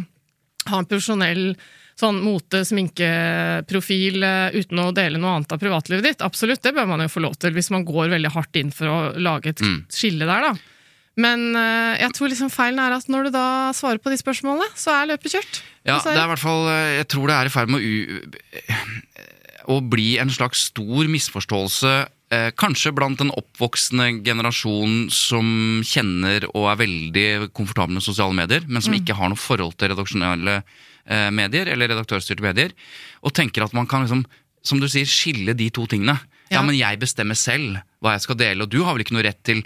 ha 0.69 0.79
en 0.79 0.89
profesjonell 0.91 1.57
sånn 1.99 2.21
mote, 2.23 2.61
sminkeprofil 2.67 4.23
eh, 4.23 4.59
uten 4.59 4.83
å 4.83 4.91
dele 4.95 5.19
noe 5.19 5.39
annet 5.39 5.55
av 5.55 5.59
privatlivet 5.63 6.05
ditt. 6.05 6.23
Absolutt, 6.27 6.63
det 6.63 6.75
bør 6.77 6.87
man 6.91 7.03
jo 7.03 7.11
få 7.11 7.23
lov 7.25 7.39
til, 7.41 7.55
hvis 7.57 7.73
man 7.75 7.87
går 7.89 8.13
veldig 8.15 8.35
hardt 8.35 8.59
inn 8.61 8.71
for 8.75 8.87
å 8.93 8.99
lage 9.19 9.55
et 9.55 9.63
Mm. 9.65 9.81
skille 9.91 10.27
der, 10.29 10.53
da. 10.53 10.53
Men 11.19 11.49
eh, 11.59 11.97
jeg 12.05 12.13
tror 12.15 12.31
liksom 12.31 12.51
feilen 12.55 12.79
er 12.79 12.95
at 12.95 13.09
når 13.11 13.27
du 13.29 13.31
da 13.35 13.47
svarer 13.75 13.99
på 14.03 14.13
de 14.13 14.19
spørsmålene, 14.21 14.69
så 14.79 14.93
er 14.95 15.09
løpet 15.11 15.35
kjørt. 15.35 15.63
Ja, 15.89 15.97
det 16.05 16.15
er 16.15 16.27
i 16.27 16.31
hvert 16.31 16.43
fall 16.45 16.69
eh, 16.71 16.93
Jeg 17.01 17.09
tror 17.11 17.27
det 17.31 17.35
er 17.39 17.49
i 17.49 17.53
ferd 17.55 17.73
med 17.75 17.83
å, 17.83 19.75
å 19.75 19.81
bli 19.85 20.13
en 20.23 20.31
slags 20.33 20.69
stor 20.71 21.09
misforståelse. 21.11 21.95
Eh, 22.31 22.51
kanskje 22.61 22.93
blant 22.93 23.19
den 23.23 23.31
oppvoksende 23.33 24.11
generasjon 24.27 25.07
som 25.13 25.49
kjenner 25.89 26.45
og 26.53 26.67
er 26.75 26.81
veldig 26.83 27.27
komfortabel 27.57 27.97
med 27.99 28.05
sosiale 28.05 28.37
medier, 28.37 28.67
men 28.69 28.79
Mm. 28.83 28.85
som 28.85 28.97
ikke 28.99 29.17
har 29.17 29.31
noe 29.33 29.41
forhold 29.41 29.75
til 29.81 29.89
redaksjonelle 29.95 30.59
eh, 31.09 31.31
medier 31.33 31.71
eller 31.73 31.89
redaktørstyrte 31.89 32.45
medier, 32.45 32.75
og 33.25 33.33
tenker 33.33 33.65
at 33.65 33.73
man 33.73 33.87
kan 33.89 34.05
liksom, 34.05 34.27
som 34.63 34.79
du 34.81 34.87
sier, 34.93 35.09
skille 35.09 35.55
de 35.57 35.71
to 35.73 35.87
tingene. 35.89 36.19
Ja, 36.51 36.61
Ja. 36.61 36.63
men 36.63 36.77
jeg 36.77 37.01
bestemmer 37.01 37.37
selv 37.37 37.81
hva 38.01 38.13
jeg 38.15 38.23
skal 38.29 38.37
dele, 38.37 38.63
og 38.63 38.69
du 38.71 38.83
har 38.85 38.93
vel 38.95 39.03
ikke 39.05 39.17
noe 39.17 39.25
rett 39.25 39.43
til 39.45 39.65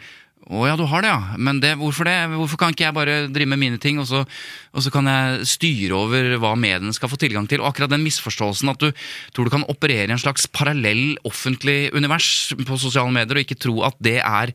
å 0.51 0.65
ja, 0.67 0.75
du 0.77 0.83
har 0.91 1.05
det, 1.05 1.11
ja. 1.13 1.37
Men 1.39 1.61
det, 1.63 1.75
hvorfor 1.79 2.09
det? 2.09 2.17
Hvorfor 2.35 2.59
kan 2.61 2.75
ikke 2.75 2.87
jeg 2.89 2.97
bare 2.97 3.17
drive 3.31 3.53
med 3.53 3.61
mine 3.63 3.79
ting, 3.83 4.01
og 4.03 4.09
så, 4.11 4.25
og 4.75 4.83
så 4.85 4.91
kan 4.93 5.07
jeg 5.07 5.47
styre 5.53 5.95
over 5.95 6.33
hva 6.43 6.55
mediene 6.59 6.95
skal 6.97 7.13
få 7.13 7.19
tilgang 7.21 7.47
til? 7.51 7.63
Og 7.63 7.71
akkurat 7.71 7.93
den 7.95 8.03
misforståelsen 8.07 8.73
at 8.73 8.83
du 8.83 8.91
tror 9.33 9.47
du 9.47 9.55
kan 9.55 9.67
operere 9.71 10.11
i 10.11 10.17
en 10.17 10.21
slags 10.23 10.49
parallell 10.51 11.15
offentlig 11.29 11.93
univers 11.95 12.51
på 12.59 12.81
sosiale 12.81 13.15
medier, 13.15 13.39
og 13.39 13.45
ikke 13.47 13.61
tro 13.63 13.85
at 13.87 13.95
det 14.03 14.19
er 14.19 14.55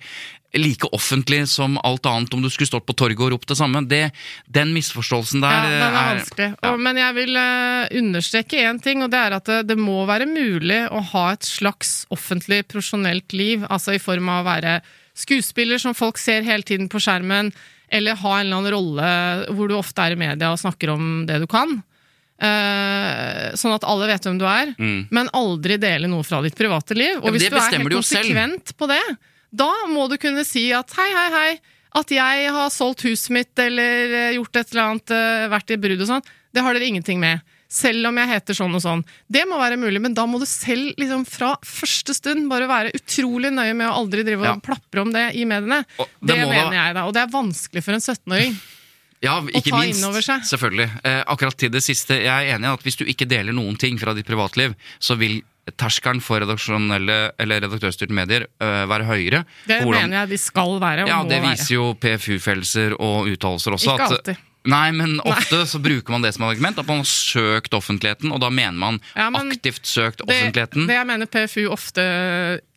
like 0.58 0.88
offentlig 0.96 1.42
som 1.52 1.76
alt 1.86 2.08
annet 2.08 2.34
om 2.34 2.42
du 2.42 2.48
skulle 2.50 2.70
stått 2.70 2.86
på 2.88 2.96
torget 2.98 3.20
og 3.22 3.34
ropt 3.36 3.50
det 3.52 3.58
samme. 3.60 3.82
Det, 3.86 4.08
den 4.48 4.72
misforståelsen 4.74 5.44
der 5.44 5.52
Ja, 5.54 5.64
den 5.68 5.82
er 5.82 5.88
er 5.88 5.98
vanskelig. 6.16 6.48
ja. 6.56 6.70
Og, 6.72 6.80
men 6.82 6.98
jeg 7.02 7.18
vil 7.18 7.36
eh, 7.42 7.98
understreke 8.00 8.62
én 8.64 8.80
ting, 8.82 9.04
og 9.04 9.12
det 9.14 9.20
er 9.20 9.36
at 9.38 9.46
det, 9.52 9.60
det 9.72 9.78
må 9.80 10.06
være 10.10 10.26
mulig 10.30 10.80
å 10.92 11.04
ha 11.12 11.26
et 11.36 11.46
slags 11.46 12.06
offentlig, 12.16 12.64
profesjonelt 12.72 13.36
liv. 13.36 13.68
Altså 13.70 13.98
i 13.98 14.02
form 14.02 14.32
av 14.34 14.46
å 14.46 14.48
være 14.48 14.80
skuespiller 15.18 15.82
som 15.82 15.96
folk 15.98 16.20
ser 16.22 16.46
hele 16.46 16.64
tiden 16.68 16.88
på 16.92 17.02
skjermen, 17.02 17.52
eller 17.90 18.18
ha 18.20 18.34
en 18.40 18.46
eller 18.46 18.58
annen 18.58 18.74
rolle 18.76 19.12
hvor 19.56 19.70
du 19.72 19.76
ofte 19.78 20.04
er 20.04 20.16
i 20.16 20.20
media 20.20 20.50
og 20.52 20.60
snakker 20.60 20.92
om 20.94 21.26
det 21.30 21.40
du 21.44 21.48
kan. 21.52 21.78
Uh, 22.38 23.50
sånn 23.58 23.74
at 23.74 23.86
alle 23.88 24.10
vet 24.12 24.28
hvem 24.28 24.38
du 24.38 24.46
er, 24.46 24.74
Mm. 24.78 25.08
men 25.10 25.30
aldri 25.34 25.78
dele 25.82 26.08
noe 26.12 26.24
fra 26.28 26.42
ditt 26.46 26.56
private 26.58 26.94
liv. 26.98 27.18
Og 27.18 27.32
men 27.32 27.34
hvis 27.38 27.50
du 27.50 27.56
er 27.56 27.62
helt 27.62 27.74
selv. 27.74 27.90
konsekvent 27.96 28.78
på 28.78 28.88
det, 28.92 29.02
da 29.52 29.72
må 29.90 30.08
du 30.12 30.18
kunne 30.22 30.44
si 30.46 30.68
at 30.76 30.92
hei, 31.00 31.10
hei, 31.16 31.30
hei, 31.34 31.60
at 31.98 32.10
jeg 32.14 32.52
har 32.54 32.70
solgt 32.70 33.02
huset 33.08 33.32
mitt 33.34 33.58
eller 33.58 34.14
eh, 34.14 34.34
gjort 34.36 34.56
et 34.60 34.72
eller 34.74 34.84
annet, 34.84 35.12
eh, 35.16 35.48
vært 35.50 35.72
i 35.74 35.78
brudd 35.82 36.02
og 36.04 36.08
sånn, 36.12 36.26
det 36.54 36.62
har 36.62 36.74
dere 36.78 36.86
ingenting 36.92 37.20
med. 37.20 37.42
Selv 37.70 38.08
om 38.08 38.16
jeg 38.18 38.28
heter 38.32 38.54
sånn 38.56 38.76
og 38.76 38.82
sånn. 38.82 39.02
Det 39.30 39.42
må 39.50 39.58
være 39.60 39.76
mulig, 39.78 40.00
men 40.02 40.14
da 40.14 40.24
må 40.26 40.40
du 40.40 40.46
selv 40.48 40.94
liksom 40.98 41.26
fra 41.28 41.58
første 41.68 42.14
stund 42.16 42.48
bare 42.50 42.68
være 42.70 42.94
utrolig 42.96 43.52
nøye 43.52 43.76
med 43.76 43.90
å 43.90 43.98
aldri 44.06 44.24
drive 44.24 44.40
og 44.40 44.46
Ja. 44.48 44.56
plapre 44.64 45.02
om 45.02 45.12
det 45.12 45.36
i 45.36 45.44
mediene. 45.44 45.84
Det, 45.98 46.08
det 46.22 46.38
mener 46.38 46.72
da- 46.72 46.72
jeg 46.86 46.94
da, 46.96 47.04
og 47.06 47.14
det 47.14 47.22
er 47.24 47.28
vanskelig 47.34 47.84
for 47.84 47.92
en 47.94 48.00
17-åring. 48.00 48.56
Ja, 49.22 49.42
ikke 49.42 49.74
minst. 49.74 50.00
Selvfølgelig. 50.48 50.90
Eh, 51.04 51.24
akkurat 51.28 51.58
til 51.58 51.70
det 51.74 51.82
siste, 51.84 52.22
jeg 52.22 52.28
er 52.30 52.56
enig 52.56 52.70
i 52.70 52.74
at 52.74 52.84
hvis 52.84 52.96
du 52.98 53.04
ikke 53.04 53.28
deler 53.28 53.52
noen 53.52 53.76
ting 53.78 53.98
fra 54.00 54.14
ditt 54.14 54.28
privatliv, 54.28 54.76
så 55.02 55.18
vil 55.18 55.42
terskelen 55.76 56.22
for 56.24 56.40
redaksjonelle 56.40 57.34
eller 57.38 57.60
redaktørstyrte 57.66 58.14
medier 58.16 58.46
øh, 58.62 58.86
være 58.88 59.04
høyere. 59.10 59.44
Det 59.68 59.82
hvordan- 59.82 60.06
mener 60.08 60.20
jeg 60.22 60.30
de 60.30 60.38
skal 60.38 60.80
være, 60.80 61.02
og 61.04 61.08
Ja, 61.10 61.24
det 61.24 61.42
være. 61.42 61.50
viser 61.52 61.74
jo 61.76 61.94
PFU-fellelser 61.96 62.94
og 63.02 63.28
uttalelser 63.28 63.74
også. 63.76 63.92
Ikke 63.98 64.06
at- 64.06 64.12
alltid. 64.12 64.38
Nei, 64.68 64.92
men 64.92 65.18
ofte 65.24 65.62
så 65.70 65.80
bruker 65.80 66.12
man 66.12 66.22
det 66.26 66.34
som 66.36 66.44
argument, 66.48 66.78
at 66.82 66.88
man 66.90 67.00
har 67.02 67.08
søkt 67.08 67.74
offentligheten, 67.78 68.32
og 68.36 68.42
da 68.44 68.50
mener 68.52 68.76
man 68.78 69.00
Ja, 69.16 69.30
men 69.32 69.54
aktivt 69.56 69.88
søkt 69.88 70.20
Det, 70.20 70.28
offentligheten. 70.28 70.88
det 70.90 70.98
jeg 70.98 71.08
mener 71.08 71.26
PFU 71.32 71.68
ofte 71.72 72.04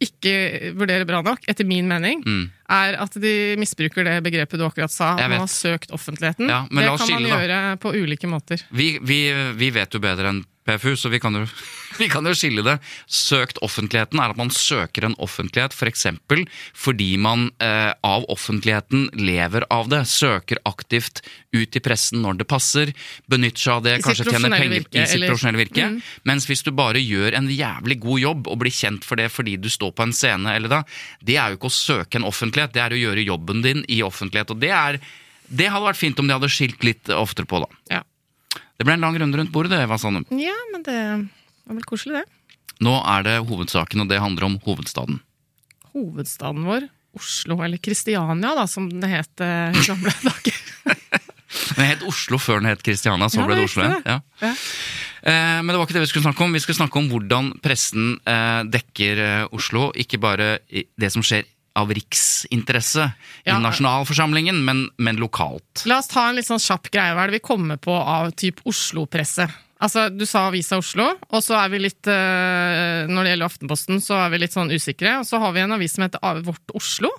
ikke 0.02 0.34
vurderer 0.78 1.06
bra 1.08 1.20
nok, 1.26 1.42
etter 1.50 1.66
min 1.66 1.88
mening, 1.90 2.22
Mm. 2.26 2.50
er 2.70 2.96
at 3.02 3.12
de 3.20 3.56
misbruker 3.58 4.04
det 4.06 4.22
begrepet 4.22 4.58
du 4.58 4.64
akkurat 4.66 4.90
sa. 4.92 5.14
At 5.18 5.28
man 5.30 5.40
har 5.44 5.50
søkt 5.50 5.90
offentligheten. 5.90 6.48
Ja, 6.48 6.62
det 6.70 6.86
kan 6.98 7.10
man 7.10 7.26
gjøre 7.26 7.48
da. 7.48 7.76
på 7.76 7.92
ulike 7.94 8.28
måter. 8.30 8.62
Vi, 8.70 8.98
vi, 9.02 9.20
vi 9.56 9.70
vet 9.70 9.90
jo 9.92 10.00
bedre 10.00 10.28
enn 10.30 10.44
PFU, 10.70 10.94
så 10.96 11.10
vi 11.12 11.20
kan, 11.20 11.34
jo, 11.34 11.46
vi 12.00 12.08
kan 12.10 12.26
jo 12.26 12.34
skille 12.36 12.64
det. 12.66 12.76
Søkt 13.10 13.60
offentligheten 13.64 14.20
er 14.22 14.32
at 14.34 14.40
man 14.40 14.52
søker 14.54 15.06
en 15.08 15.16
offentlighet 15.22 15.74
f.eks. 15.76 16.06
For 16.30 16.44
fordi 16.90 17.10
man 17.20 17.48
eh, 17.62 17.92
av 18.06 18.26
offentligheten 18.32 19.08
lever 19.18 19.66
av 19.70 19.90
det. 19.92 20.04
Søker 20.10 20.60
aktivt 20.68 21.22
ut 21.52 21.76
i 21.76 21.82
pressen 21.82 22.22
når 22.24 22.40
det 22.40 22.48
passer. 22.50 22.92
Benytter 23.30 23.64
seg 23.64 23.76
av 23.76 23.86
det, 23.86 23.96
I 23.98 24.04
kanskje 24.04 24.28
tjener 24.30 24.54
penger 24.56 24.76
virke, 24.78 24.94
i 24.96 25.06
sitt 25.06 25.16
eller- 25.18 25.34
profesjonelle 25.34 25.62
virke. 25.64 25.88
Mm. 25.90 26.02
Mens 26.30 26.46
hvis 26.50 26.64
du 26.66 26.72
bare 26.76 27.02
gjør 27.02 27.38
en 27.38 27.50
jævlig 27.50 28.00
god 28.04 28.24
jobb 28.24 28.52
og 28.52 28.60
blir 28.62 28.74
kjent 28.74 29.06
for 29.06 29.20
det 29.20 29.30
fordi 29.32 29.56
du 29.60 29.70
står 29.72 29.94
på 29.96 30.06
en 30.06 30.14
scene, 30.16 30.54
eller 30.54 30.70
da, 30.72 30.82
det 31.24 31.36
er 31.40 31.50
jo 31.50 31.60
ikke 31.60 31.72
å 31.72 31.78
søke 31.80 32.20
en 32.20 32.28
offentlighet, 32.28 32.74
det 32.76 32.84
er 32.84 32.94
å 32.94 33.02
gjøre 33.02 33.26
jobben 33.26 33.64
din 33.66 33.84
i 33.88 34.02
offentlighet. 34.06 34.54
Og 34.54 34.62
det 34.62 34.72
er 34.74 35.00
det 35.50 35.66
hadde 35.66 35.88
vært 35.88 35.98
fint 35.98 36.20
om 36.22 36.28
de 36.28 36.36
hadde 36.36 36.50
skilt 36.52 36.84
litt 36.86 37.10
oftere 37.10 37.48
på, 37.50 37.58
da. 37.64 37.68
Ja. 37.90 38.02
Det 38.80 38.86
ble 38.88 38.94
en 38.96 39.02
lang 39.04 39.18
runde 39.20 39.36
rundt 39.36 39.52
bordet, 39.52 39.74
det, 39.74 39.82
Eva 39.84 39.98
Sandum. 40.00 40.24
ja, 40.40 40.56
men 40.72 40.84
det 40.86 40.96
var 41.68 41.76
vel 41.76 41.84
koselig, 41.84 42.22
det. 42.22 42.54
Nå 42.80 42.94
er 43.04 43.26
det 43.26 43.34
hovedsaken, 43.44 44.00
og 44.00 44.08
det 44.08 44.22
handler 44.22 44.46
om 44.48 44.54
hovedstaden. 44.64 45.18
Hovedstaden 45.92 46.64
vår, 46.64 46.86
Oslo, 47.18 47.58
eller 47.66 47.80
Kristiania, 47.82 48.54
da, 48.56 48.64
som 48.70 48.86
det 49.02 49.10
het 49.10 49.42
eh, 49.44 49.76
i 49.76 49.84
gamle 49.84 50.14
dager. 50.30 50.56
Den 51.76 51.88
het 51.90 52.02
Oslo 52.06 52.38
før 52.38 52.60
den 52.62 52.70
het 52.70 52.82
Kristiania, 52.86 53.26
så 53.28 53.40
Ja, 53.42 53.46
ble 53.50 53.56
det 53.58 53.64
Oslo 53.68 53.82
igjen. 53.84 54.00
Ja. 54.06 54.16
Ja. 54.40 54.52
Eh, 55.28 55.56
men 55.60 55.72
det 55.74 55.76
var 55.80 55.88
ikke 55.88 55.96
det 55.98 56.04
vi 56.06 56.10
skulle 56.14 56.24
snakke 56.28 56.44
om. 56.46 56.52
Vi 56.54 56.60
skulle 56.62 56.78
snakke 56.78 57.00
om 57.02 57.08
hvordan 57.10 57.48
pressen 57.60 58.12
eh, 58.24 58.60
dekker 58.70 59.20
Oslo. 59.52 59.88
Ikke 59.98 60.20
bare 60.22 60.52
det 60.70 61.10
som 61.12 61.26
skjer 61.26 61.44
av 61.78 61.92
riksinteresse 61.94 63.06
i 63.46 63.54
nasjonalforsamlingen, 63.62 64.58
men, 64.64 64.84
men 64.98 65.20
lokalt. 65.22 65.84
La 65.86 66.00
oss 66.02 66.10
ta 66.10 66.28
en 66.28 66.38
litt 66.38 66.48
sånn 66.48 66.62
kjapp 66.62 66.90
greie. 66.90 67.14
Hva 67.14 67.24
er 67.24 67.30
det 67.30 67.38
vi 67.40 67.46
kommer 67.46 67.78
på 67.80 67.94
av 67.94 68.32
typ 68.38 68.62
Oslo-presse? 68.68 69.46
Altså, 69.80 70.08
Du 70.12 70.26
sa 70.28 70.48
Avisa 70.50 70.76
Oslo, 70.80 71.06
og 71.30 71.40
så 71.44 71.56
er 71.56 71.70
vi 71.72 71.78
litt 71.80 72.08
eh, 72.10 73.06
Når 73.08 73.24
det 73.24 73.30
gjelder 73.32 73.48
Aftenposten, 73.48 74.02
så 74.04 74.18
er 74.26 74.34
vi 74.34 74.42
litt 74.42 74.52
sånn 74.52 74.72
usikre. 74.74 75.14
Og 75.22 75.28
så 75.28 75.40
har 75.40 75.54
vi 75.56 75.62
en 75.62 75.72
avis 75.72 75.94
som 75.96 76.04
heter 76.04 76.42
Vårt 76.44 76.74
Oslo, 76.76 77.12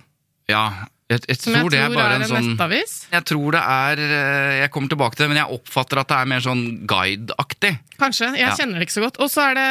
Ja, 0.51 0.67
jeg, 1.11 1.21
jeg 1.27 1.39
tror 1.43 1.55
jeg 1.57 1.69
det 1.71 1.79
er 1.81 1.87
tror 1.91 1.95
bare 1.97 2.07
er 2.07 2.15
en 2.15 2.21
en 2.25 2.29
sånn 2.31 2.47
nettavis. 2.53 2.93
Jeg 3.11 3.25
tror 3.29 3.55
det 3.57 3.61
er 3.75 4.01
eh, 4.07 4.53
Jeg 4.61 4.71
kommer 4.73 4.93
tilbake 4.93 5.15
til 5.19 5.25
det, 5.25 5.29
men 5.33 5.39
jeg 5.41 5.57
oppfatter 5.59 6.01
at 6.01 6.09
det 6.11 6.17
er 6.21 6.29
mer 6.31 6.43
sånn 6.45 6.63
guideaktig. 6.89 7.73
Kanskje. 8.01 8.31
Jeg 8.39 8.47
Ja. 8.47 8.55
kjenner 8.57 8.79
det 8.79 8.87
ikke 8.87 8.97
så 8.97 9.03
godt. 9.05 9.19
Og 9.21 9.29
så 9.29 9.45
er 9.51 9.53
det 9.59 9.67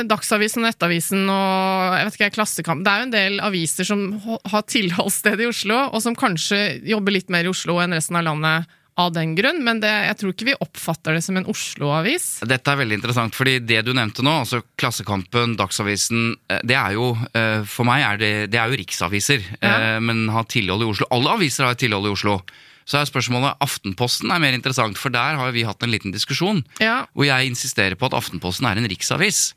eh, 0.00 0.02
Dagsavisen, 0.10 0.62
Nettavisen 0.66 1.24
og 1.30 1.96
jeg 1.98 2.04
vet 2.08 2.18
ikke, 2.20 2.30
Klassekamp. 2.40 2.84
Det 2.84 2.92
er 2.92 2.98
jo 3.04 3.08
en 3.10 3.16
del 3.16 3.40
aviser 3.44 3.84
som 3.88 4.06
har 4.50 4.62
tilholdssted 4.66 5.40
i 5.44 5.50
Oslo, 5.52 5.78
og 5.92 6.00
som 6.02 6.16
kanskje 6.18 6.80
jobber 6.88 7.12
litt 7.12 7.28
mer 7.30 7.44
i 7.44 7.52
Oslo 7.52 7.78
enn 7.84 7.92
resten 7.94 8.16
av 8.18 8.24
landet 8.30 8.66
av 9.00 9.12
den 9.14 9.34
grunn, 9.34 9.62
men 9.64 9.78
det, 9.80 9.88
jeg 9.88 10.16
tror 10.20 10.32
ikke 10.34 10.46
vi 10.50 10.54
oppfatter 10.60 11.14
det 11.16 11.22
som 11.24 11.36
en 11.40 11.46
Oslo-avis. 11.48 12.26
Dette 12.44 12.72
er 12.74 12.80
veldig 12.82 12.98
interessant, 12.98 13.34
fordi 13.36 13.54
det 13.64 13.78
du 13.86 13.92
nevnte 13.96 14.20
nå, 14.24 14.34
altså 14.42 14.60
Klassekampen, 14.80 15.54
Dagsavisen, 15.56 16.34
eh, 16.52 16.60
det 16.68 16.76
er 16.76 16.92
jo, 16.98 17.06
eh, 17.32 17.62
for 17.64 17.88
meg 17.88 18.04
er 18.04 18.20
det, 18.20 18.32
det 18.52 18.60
er 18.60 18.68
jo 18.68 18.76
riksaviser, 18.82 19.40
Ja. 19.62 19.96
eh, 19.96 20.00
men 20.04 20.28
har 20.28 20.44
tilhold 20.44 20.82
i 20.84 20.90
Oslo. 20.90 21.06
Alle 21.10 21.32
aviser 21.38 21.64
har 21.64 21.74
tilhold 21.80 22.06
i 22.10 22.12
Oslo. 22.12 22.36
Så 22.84 22.98
er 23.00 23.06
spørsmålet, 23.08 23.56
Aftenposten 23.64 24.30
er 24.34 24.40
mer 24.42 24.52
interessant, 24.52 24.98
for 24.98 25.08
der 25.14 25.36
har 25.40 25.52
vi 25.52 25.62
hatt 25.64 25.82
en 25.82 25.90
liten 25.94 26.12
diskusjon, 26.12 26.64
Ja, 26.80 27.06
hvor 27.14 27.24
jeg 27.24 27.48
insisterer 27.48 27.94
på 27.96 28.06
at 28.10 28.18
Aftenposten 28.18 28.66
er 28.66 28.76
en 28.76 28.88
riksavis, 28.90 29.54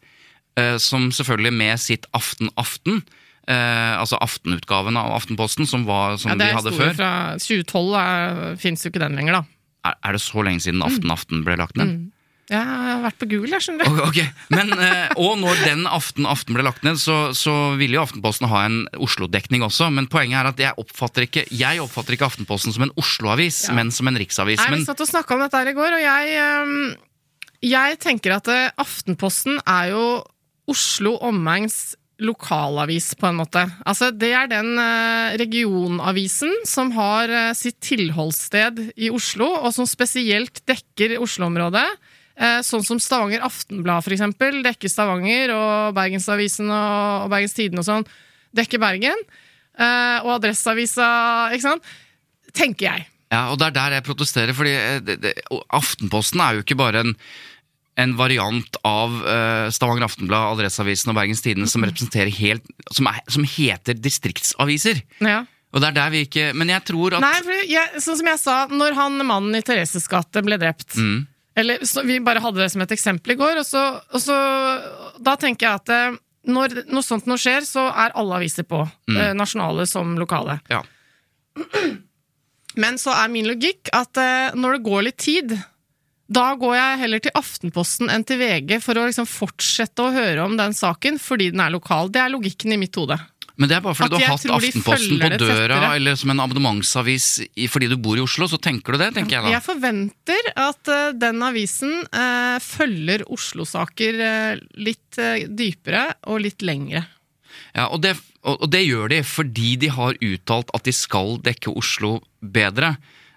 som 0.79 1.09
selvfølgelig 1.11 1.51
med 1.51 1.77
sitt 1.83 2.05
Aften 2.15 2.47
Aften, 2.55 3.01
eh, 3.47 3.93
altså 3.99 4.17
aftenutgaven 4.21 4.97
av 4.97 5.13
Aftenposten, 5.19 5.67
som, 5.69 5.85
var, 5.85 6.17
som 6.21 6.31
ja 6.33 6.37
de 6.39 6.49
vi 6.49 6.57
hadde 6.57 6.73
før. 6.75 6.93
fra 6.97 7.11
2012, 7.37 8.57
fins 8.61 8.83
jo 8.85 8.91
ikke 8.93 9.03
den 9.05 9.15
lenger, 9.19 9.41
da. 9.41 9.45
Er, 9.85 9.95
er 10.09 10.17
det 10.17 10.21
så 10.25 10.41
lenge 10.45 10.61
siden 10.65 10.81
Mm. 10.81 10.87
Aften 10.89 11.11
Aften 11.13 11.43
ble 11.45 11.57
lagt 11.61 11.77
ned? 11.77 12.11
Jeg 12.45 12.61
har 12.61 12.99
vært 13.01 13.15
på 13.17 13.25
Google, 13.25 13.55
jeg 13.57 13.63
skjønner 13.65 13.87
du. 13.89 14.01
Ok, 14.03 14.09
ok. 14.11 14.19
Men, 14.53 14.69
eh, 14.77 15.13
og 15.17 15.39
når 15.41 15.63
den 15.65 15.87
aften, 15.89 16.27
aften 16.29 16.53
ble 16.53 16.61
lagt 16.67 16.83
ned, 16.85 16.99
så, 17.01 17.31
så 17.33 17.53
ville 17.79 17.97
jo 17.97 18.03
Aftenposten 18.03 18.45
ha 18.51 18.59
en 18.67 18.83
Oslo-dekning 19.01 19.63
også. 19.65 19.87
Men 19.89 20.05
poenget 20.13 20.37
er 20.43 20.49
at 20.51 20.61
jeg 20.61 20.77
oppfatter 20.77 21.25
ikke, 21.25 21.47
jeg 21.49 21.81
oppfatter 21.81 22.13
ikke 22.13 22.27
Aftenposten 22.29 22.75
som 22.75 22.85
en 22.85 22.93
Oslo-avis, 23.01 23.63
Ja. 23.69 23.73
men 23.73 23.89
som 23.89 24.05
en 24.11 24.17
riksavis. 24.21 24.61
Nei, 24.61 24.77
Vi 24.77 24.85
satt 24.85 25.01
og 25.01 25.09
snakka 25.09 25.33
om 25.33 25.41
dette 25.41 25.57
her 25.57 25.71
i 25.73 25.73
går, 25.73 25.97
og 25.97 26.03
jeg, 26.05 26.37
ehm, 26.37 26.95
jeg 27.65 27.97
tenker 28.05 28.35
at 28.37 28.47
eh, 28.53 28.69
Aftenposten 28.77 29.57
er 29.65 29.89
jo 29.95 30.05
Oslo 30.69 31.15
omegns 31.25 31.95
lokalavis, 32.23 33.13
på 33.19 33.27
en 33.27 33.39
måte. 33.41 33.65
Altså, 33.87 34.09
det 34.15 34.31
er 34.37 34.49
den 34.51 34.77
eh, 34.79 35.35
regionavisen 35.41 36.53
som 36.67 36.93
har 36.95 37.31
eh, 37.31 37.53
sitt 37.57 37.79
tilholdssted 37.83 38.79
i 38.95 39.09
Oslo, 39.13 39.49
og 39.59 39.73
som 39.75 39.87
spesielt 39.89 40.61
dekker 40.69 41.17
Oslo-området. 41.23 41.87
Eh, 42.35 42.59
sånn 42.67 42.85
som 42.87 43.01
Stavanger 43.03 43.43
Aftenblad, 43.47 44.05
for 44.05 44.15
eksempel, 44.15 44.61
dekker 44.63 44.91
Stavanger, 44.91 45.51
og 45.55 45.97
Bergensavisen 45.97 46.71
og, 46.71 47.27
Bergens 47.33 47.57
Tidende 47.57 47.83
og 47.83 47.89
sånn 47.89 48.07
dekker 48.55 48.79
Bergen. 48.79 49.25
Og 49.75 50.29
Adresseavisa, 50.37 51.07
ikke 51.51 51.65
sant? 51.65 51.87
Tenker 52.55 52.85
jeg. 52.87 53.07
Ja, 53.33 53.49
og 53.51 53.57
det 53.59 53.65
er 53.67 53.73
der 53.75 53.95
jeg 53.97 54.05
protesterer, 54.05 54.55
fordi 54.55 54.71
Aftenposten 55.75 56.39
er 56.39 56.55
jo 56.55 56.63
ikke 56.63 56.77
bare 56.79 57.01
en, 57.03 57.11
en 57.97 58.15
variant 58.19 58.79
av 58.83 59.13
uh, 59.23 59.67
Stavanger 59.71 60.05
Aftenblad, 60.09 60.53
Adresseavisen 60.55 61.13
og 61.13 61.19
Bergens 61.19 61.43
Tidende 61.45 61.69
som 61.71 61.85
helt 61.85 62.65
som, 62.91 63.07
er, 63.07 63.21
som 63.31 63.45
heter 63.47 63.95
distriktsaviser. 63.95 64.99
Ja. 65.23 65.45
Og 65.75 65.83
det 65.83 65.89
er 65.89 65.95
der 65.97 66.11
vi 66.13 66.23
ikke 66.23 66.49
Men 66.55 66.71
jeg 66.71 66.85
tror 66.87 67.17
at 67.17 67.23
Nei, 67.23 67.37
for 67.43 67.63
jeg, 67.67 68.01
sånn 68.03 68.19
som 68.19 68.29
jeg 68.31 68.39
sa, 68.39 68.57
når 68.71 68.95
han 68.95 69.19
mannen 69.27 69.57
i 69.57 69.63
Thereses 69.65 70.07
gate 70.11 70.43
ble 70.45 70.59
drept 70.61 70.95
Mm. 70.99 71.25
Eller 71.55 71.79
Vi 72.07 72.19
bare 72.23 72.43
hadde 72.43 72.59
det 72.59 72.69
som 72.73 72.83
et 72.83 72.91
eksempel 72.91 73.31
i 73.31 73.37
går, 73.39 73.61
og 73.61 73.67
så, 73.67 73.83
og 74.11 74.21
så 74.21 74.35
Da 75.23 75.37
tenker 75.39 75.67
jeg 75.67 75.81
at 75.81 75.93
eh, 75.95 76.17
når 76.51 76.81
noe 76.93 77.01
sånt 77.01 77.25
nå 77.25 77.39
skjer, 77.41 77.63
så 77.65 77.87
er 77.89 78.13
alle 78.13 78.35
aviser 78.37 78.67
på. 78.69 78.83
eh, 79.09 79.31
nasjonale 79.33 79.87
som 79.89 80.11
lokale. 80.19 80.59
Ja. 80.69 80.83
Men 82.83 82.99
så 83.01 83.15
er 83.15 83.31
min 83.33 83.47
logikk 83.49 83.89
at 83.95 84.19
eh, 84.21 84.53
når 84.53 84.77
det 84.77 84.85
går 84.85 85.07
litt 85.07 85.17
tid, 85.23 85.55
da 86.25 86.47
går 86.57 86.73
jeg 86.73 86.99
heller 87.03 87.21
til 87.21 87.35
Aftenposten 87.37 88.09
enn 88.09 88.25
til 88.25 88.39
VG 88.41 88.79
for 88.81 88.97
å 88.97 89.05
liksom 89.05 89.27
fortsette 89.29 90.01
å 90.01 90.13
høre 90.15 90.45
om 90.47 90.57
den 90.57 90.73
saken 90.73 91.19
fordi 91.21 91.51
den 91.53 91.61
er 91.61 91.73
lokal. 91.75 92.09
Det 92.09 92.23
er 92.23 92.33
logikken 92.33 92.73
i 92.73 92.79
mitt 92.81 92.97
hode. 92.97 93.19
Men 93.55 93.71
det 93.71 93.77
er 93.77 93.83
bare 93.85 93.95
fordi 93.95 94.17
At 94.17 94.19
du 94.19 94.25
har 94.25 94.33
hatt 94.33 94.45
Aftenposten 94.57 95.21
på 95.21 95.29
døra, 95.39 95.77
tettere. 95.77 95.89
eller 95.95 96.17
som 96.19 96.33
en 96.33 96.41
abonnementsavis 96.43 97.27
fordi 97.71 97.87
du 97.87 97.95
bor 98.03 98.19
i 98.19 98.23
Oslo, 98.25 98.49
så 98.51 98.59
tenker 98.59 98.95
du 98.95 98.99
det, 98.99 99.13
tenker 99.15 99.37
jeg 99.37 99.45
da. 99.45 99.53
Jeg 99.53 99.63
forventer 99.63 100.49
at 100.59 100.91
eh, 100.91 101.13
den 101.15 101.43
avisen 101.45 101.93
eh, 102.09 102.57
følger 102.63 103.23
Oslo-saker 103.31 104.21
eh, 104.27 104.63
litt 104.75 105.21
dypere 105.47 106.09
og 106.27 106.41
litt 106.43 106.65
lengre. 106.67 107.05
Ja, 107.75 107.87
og 107.87 108.01
det, 108.03 108.17
og 108.43 108.65
og 108.65 108.71
det 108.71 108.83
gjør 108.83 109.13
de 109.13 109.21
fordi 109.23 109.75
de 109.79 109.91
har 109.93 110.17
uttalt 110.19 110.73
at 110.75 110.87
de 110.87 110.93
skal 110.95 111.37
dekke 111.45 111.71
Oslo 111.71 112.17
bedre. 112.41 112.95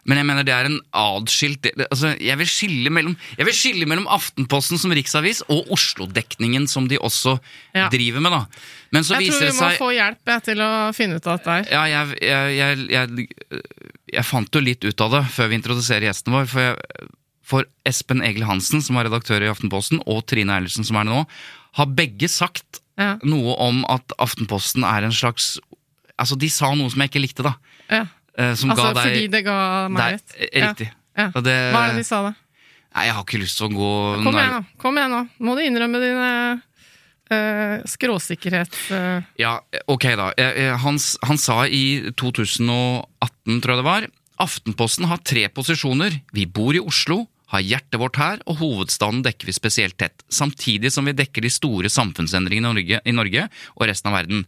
Men 0.08 0.16
jeg 0.22 0.26
mener 0.30 0.46
det 0.48 0.54
er 0.56 0.64
en 0.70 0.78
adskilt 0.96 1.60
det- 1.66 1.74
det- 1.76 1.86
altså, 1.92 2.14
jeg, 2.18 2.38
vil 2.40 2.48
skille 2.48 2.90
mellom, 2.90 3.14
jeg 3.36 3.44
vil 3.46 3.54
skille 3.54 3.86
mellom 3.86 4.06
Aftenposten 4.08 4.78
som 4.80 4.90
riksavis 4.96 5.42
og 5.52 5.68
Oslo-dekningen 5.74 6.66
som 6.68 6.88
de 6.88 6.96
også 6.98 7.38
Ja. 7.74 7.88
driver 7.92 8.20
med. 8.24 8.32
da. 8.32 8.46
Men 8.90 9.02
så 9.04 9.18
Jeg 9.20 9.28
tror 9.30 9.40
vi 9.40 9.46
må 9.52 9.58
seg 9.58 9.78
få 9.78 9.90
hjelp 9.92 10.24
jeg, 10.32 10.42
til 10.44 10.56
å 10.64 10.70
finne 10.96 11.16
ut 11.20 11.26
av 11.26 11.38
dette 11.38 11.50
her. 11.50 11.64
Ja, 11.70 11.84
jeg, 11.84 12.18
jeg, 12.22 12.56
jeg, 12.56 12.88
jeg, 12.88 13.28
jeg 14.14 14.24
fant 14.24 14.50
jo 14.50 14.60
litt 14.64 14.84
ut 14.84 15.00
av 15.04 15.10
det 15.10 15.24
før 15.30 15.48
vi 15.52 15.58
introduserer 15.60 16.08
gjesten 16.08 16.32
vår. 16.32 16.46
For, 16.48 16.60
jeg, 16.60 17.08
for 17.44 17.64
Espen 17.84 18.22
Egil 18.24 18.44
Hansen, 18.48 18.80
som 18.82 18.96
var 18.96 19.04
redaktør 19.08 19.42
i 19.44 19.52
Aftenposten, 19.52 20.00
og 20.06 20.24
Trine 20.26 20.56
Eilertsen, 20.56 20.84
som 20.88 20.96
er 20.96 21.04
det 21.04 21.12
nå, 21.12 21.26
har 21.74 21.86
begge 21.86 22.28
sagt 22.28 22.80
Ja. 22.98 23.16
noe 23.22 23.54
om 23.60 23.84
at 23.88 24.08
Aftenposten 24.18 24.82
er 24.84 25.04
en 25.04 25.12
slags 25.12 25.58
Altså, 26.18 26.36
de 26.36 26.48
sa 26.50 26.74
noe 26.74 26.90
som 26.90 26.98
jeg 27.00 27.10
ikke 27.12 27.20
likte, 27.22 27.44
da. 27.44 27.52
Ja. 27.88 28.06
Eh, 28.38 28.54
Som 28.54 28.70
Altså 28.72 28.86
ga 28.88 28.92
deg 28.96 29.08
fordi 29.10 29.28
det 29.34 29.42
ga 29.44 29.58
meg 29.92 30.14
rett. 30.16 30.36
eh, 30.38 30.62
riktig. 30.62 30.88
Ja. 30.88 30.94
Ja. 31.18 31.30
Og 31.34 31.42
det- 31.44 31.58
Hva 31.74 31.82
er 31.88 31.92
det 31.92 32.04
de 32.04 32.04
sa 32.06 32.22
da? 32.22 32.34
Nei, 32.94 33.04
jeg 33.04 33.14
har 33.14 33.24
ikke 33.24 33.40
lyst 33.42 33.58
til 33.58 33.68
å 33.68 33.74
gå 33.74 33.90
Kom 34.24 34.34
igjen, 34.38 34.54
nå. 34.54 34.64
Kom 34.78 34.96
igjen 34.96 35.10
nå. 35.12 35.22
Må 35.44 35.54
du 35.58 35.62
innrømme 35.62 35.98
din 36.00 36.18
uh, 37.30 37.82
skråsikkerhet 37.86 38.76
uh. 38.90 39.22
Ja, 39.38 39.58
ok 39.86 40.06
da. 40.16 40.30
Eh, 40.38 40.62
eh, 40.68 40.76
Han, 40.80 40.96
han 41.28 41.38
sa 41.38 41.64
i 41.66 42.10
2018, 42.16 43.60
tror 43.60 43.74
jeg 43.74 43.82
det 43.82 43.88
var, 43.88 44.06
Aftenposten 44.38 45.08
har 45.10 45.18
tre 45.26 45.48
posisjoner. 45.50 46.20
Vi 46.32 46.46
bor 46.46 46.72
i 46.76 46.78
Oslo, 46.78 47.24
har 47.50 47.60
hjertet 47.64 47.98
vårt 47.98 48.16
her, 48.20 48.38
og 48.46 48.60
hovedstaden 48.60 49.24
dekker 49.24 49.48
vi 49.50 49.54
spesielt 49.56 49.96
tett. 49.98 50.22
Samtidig 50.30 50.92
som 50.94 51.08
vi 51.08 51.14
dekker 51.18 51.42
de 51.42 51.50
store 51.50 51.90
samfunnsendringene 51.90 52.68
i 52.70 52.76
Norge, 52.76 53.00
i 53.02 53.14
Norge 53.16 53.48
og 53.74 53.88
resten 53.90 54.12
av 54.12 54.18
verden. 54.20 54.44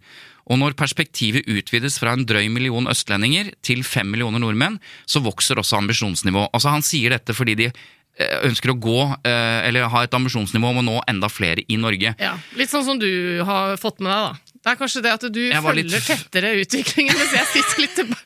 Og 0.50 0.58
når 0.58 0.74
perspektivet 0.78 1.46
utvides 1.46 2.00
fra 2.02 2.16
en 2.16 2.26
drøy 2.26 2.48
million 2.50 2.90
østlendinger 2.90 3.52
til 3.62 3.84
fem 3.86 4.10
millioner 4.10 4.42
nordmenn, 4.42 4.80
så 5.06 5.22
vokser 5.22 5.60
også 5.62 5.78
ambisjonsnivået. 5.78 6.50
Altså 6.52 6.72
Han 6.74 6.82
sier 6.82 7.14
dette 7.14 7.36
fordi 7.38 7.54
de 7.60 7.68
eh, 7.70 8.36
ønsker 8.50 8.72
å 8.74 8.78
gå, 8.82 8.98
eh, 9.22 9.68
eller 9.68 9.86
ha 9.92 10.02
et 10.04 10.14
ambisjonsnivå 10.18 10.72
om 10.74 10.82
å 10.82 10.86
nå 10.90 10.98
enda 11.08 11.30
flere 11.30 11.62
i 11.70 11.78
Norge. 11.78 12.16
Ja, 12.18 12.34
Litt 12.58 12.72
sånn 12.74 12.84
som 12.84 12.98
du 12.98 13.08
har 13.46 13.76
fått 13.78 14.02
med 14.02 14.10
deg, 14.10 14.30
da. 14.30 14.46
Det 14.60 14.68
er 14.68 14.76
kanskje 14.76 15.00
det 15.06 15.12
at 15.14 15.22
du 15.32 15.38
følger 15.54 15.86
litt- 15.88 16.04
tettere 16.04 16.50
utviklingen, 16.60 17.14
mens 17.16 17.30
jeg 17.32 17.46
sitter 17.48 17.78
litt, 17.80 18.18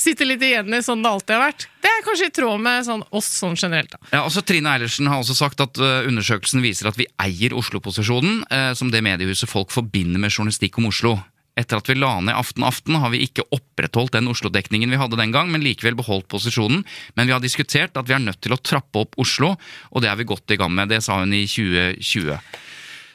sitter 0.00 0.24
litt 0.30 0.40
igjen 0.46 0.72
i 0.72 0.80
sånn 0.80 1.02
det 1.04 1.10
alltid 1.10 1.34
har 1.36 1.42
vært. 1.50 1.66
Det 1.84 1.90
er 1.90 2.06
kanskje 2.06 2.28
i 2.30 2.32
tråd 2.38 2.62
med 2.64 2.86
sånn, 2.86 3.02
oss 3.12 3.28
sånn 3.42 3.58
generelt, 3.60 3.90
da. 3.92 3.98
Ja, 4.14 4.22
også 4.24 4.40
Trine 4.46 4.72
Eilertsen 4.72 5.10
har 5.12 5.20
også 5.20 5.36
sagt 5.36 5.60
at 5.60 5.76
uh, 5.82 6.06
undersøkelsen 6.08 6.64
viser 6.64 6.88
at 6.88 6.96
vi 6.96 7.04
eier 7.20 7.52
Oslo-posisjonen, 7.58 8.40
som 8.78 8.88
det 8.94 9.02
mediehuset 9.04 9.50
folk 9.52 9.68
forbinder 9.74 10.22
med 10.22 10.32
journalistikk 10.32 10.78
om 10.80 10.88
Oslo. 10.88 11.18
Etter 11.58 11.82
at 11.82 11.88
vi 11.90 11.98
la 11.98 12.14
ned 12.24 12.32
Aften 12.32 12.64
Aften, 12.64 12.96
har 12.96 13.12
vi 13.12 13.22
ikke 13.26 13.44
opprettholdt 13.52 14.14
den 14.16 14.30
Oslo-dekningen 14.32 14.92
vi 14.92 15.00
hadde 15.00 15.18
den 15.20 15.34
gang, 15.34 15.50
men 15.52 15.64
likevel 15.64 15.98
beholdt 15.98 16.30
posisjonen. 16.32 16.80
Men 17.18 17.28
vi 17.28 17.34
har 17.36 17.44
diskutert 17.44 17.98
at 17.98 18.08
vi 18.08 18.16
er 18.16 18.24
nødt 18.24 18.40
til 18.40 18.56
å 18.56 18.60
trappe 18.60 19.04
opp 19.04 19.18
Oslo, 19.20 19.54
og 19.92 20.04
det 20.04 20.08
er 20.08 20.16
vi 20.20 20.28
godt 20.28 20.54
i 20.54 20.60
gang 20.60 20.72
med. 20.72 20.88
Det 20.92 21.02
sa 21.04 21.20
hun 21.20 21.34
i 21.36 21.44
2020. 21.44 22.38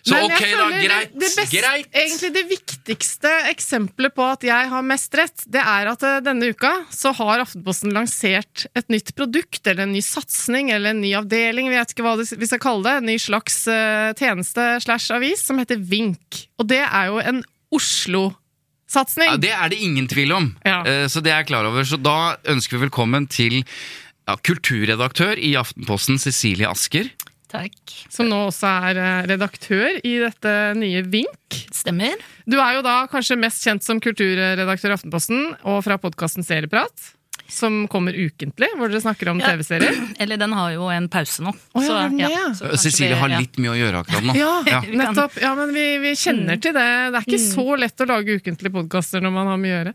Så 0.07 0.13
Men 0.13 0.23
ok, 0.29 0.43
da. 0.53 0.67
Greit. 0.71 1.09
Det, 1.11 1.19
det 1.19 1.31
beste, 1.35 1.57
greit. 1.57 1.89
Egentlig 1.91 2.29
det 2.35 2.43
viktigste 2.47 3.31
eksempelet 3.49 4.13
på 4.15 4.23
at 4.23 4.45
jeg 4.47 4.69
har 4.71 4.85
mest 4.85 5.17
rett, 5.19 5.43
det 5.51 5.59
er 5.59 5.89
at 5.91 6.05
eh, 6.07 6.21
denne 6.23 6.51
uka 6.53 6.71
så 6.93 7.11
har 7.17 7.43
Aftenposten 7.43 7.91
lansert 7.95 8.67
et 8.77 8.87
nytt 8.93 9.11
produkt, 9.17 9.59
eller 9.65 9.83
en 9.83 9.91
ny 9.97 10.03
satsing, 10.05 10.71
eller 10.71 10.93
en 10.93 11.03
ny 11.03 11.11
avdeling, 11.19 11.67
vi 11.73 11.79
vet 11.79 11.91
ikke 11.91 12.05
hva 12.05 12.15
vi 12.21 12.47
skal 12.47 12.63
kalle 12.63 12.85
det, 12.87 12.95
en 13.01 13.09
ny 13.11 13.17
slags 13.19 13.59
eh, 13.73 14.13
tjeneste 14.15 14.69
slash 14.85 15.11
avis, 15.17 15.43
som 15.49 15.59
heter 15.59 15.81
Vink. 15.81 16.45
Og 16.61 16.69
det 16.71 16.85
er 16.85 17.11
jo 17.11 17.19
en 17.19 17.43
Oslo-satsing. 17.73 19.29
Ja, 19.31 19.37
det 19.41 19.53
er 19.53 19.71
det 19.73 19.79
ingen 19.83 20.07
tvil 20.07 20.31
om, 20.35 20.51
Ja. 20.65 20.81
Eh, 20.85 21.05
så 21.11 21.21
det 21.23 21.31
er 21.33 21.41
jeg 21.43 21.49
klar 21.53 21.65
over. 21.69 21.83
Så 21.83 21.99
da 22.01 22.37
ønsker 22.47 22.77
vi 22.77 22.85
velkommen 22.87 23.27
til 23.27 23.59
ja, 23.61 24.35
kulturredaktør 24.35 25.37
i 25.39 25.55
Aftenposten, 25.59 26.19
Cecilie 26.19 26.67
Asker. 26.69 27.09
Takk. 27.47 27.77
Som 28.11 28.27
nå 28.27 28.41
også 28.49 28.67
er 28.89 28.97
eh, 28.99 29.27
redaktør 29.31 30.01
i 30.03 30.17
dette 30.19 30.55
nye 30.75 31.03
Vink. 31.07 31.61
Stemmer. 31.71 32.19
Du 32.45 32.57
er 32.59 32.75
jo 32.75 32.81
da 32.83 33.05
kanskje 33.07 33.37
mest 33.39 33.63
kjent 33.63 33.85
som 33.85 34.01
kulturredaktør 34.03 34.91
i 34.91 34.97
Aftenposten, 34.97 35.45
og 35.63 35.79
fra 35.85 35.95
podkasten 36.01 36.43
Serieprat, 36.43 37.13
som 37.49 37.87
kommer 37.87 38.13
ukentlig, 38.13 38.67
hvor 38.77 38.89
dere 38.91 39.01
snakker 39.01 39.29
om 39.31 39.39
Ja. 39.39 39.53
TV-serier. 39.53 39.95
Eller 40.19 40.37
den 40.37 40.53
har 40.53 40.71
jo 40.75 40.87
en 40.93 41.07
pause 41.09 41.43
nå. 41.45 41.53
Oh, 41.73 41.83
ja, 41.83 42.07
så, 42.09 42.19
ja? 42.19 42.53
så 42.59 42.71
Cecilie 42.77 43.13
vi- 43.15 43.19
har 43.21 43.33
litt 43.39 43.57
mye 43.63 43.73
å 43.73 43.77
gjøre 43.79 44.01
akkurat 44.03 44.23
nå. 44.29 44.35
Ja, 44.43 44.53
Ja. 44.67 44.81
nettopp. 44.81 45.37
Ja, 45.41 45.53
men 45.55 45.73
vi, 45.75 45.85
vi 46.03 46.15
kjenner 46.19 46.59
til 46.61 46.73
det. 46.75 46.87
Det 47.13 47.21
er 47.21 47.27
ikke 47.27 47.43
så 47.43 47.67
lett 47.79 48.03
å 48.03 48.09
lage 48.09 48.39
ukentlige 48.41 48.73
podkaster 48.75 49.23
når 49.23 49.31
man 49.39 49.47
har 49.53 49.57
mye 49.61 49.73
å 49.75 49.77
gjøre. 49.81 49.93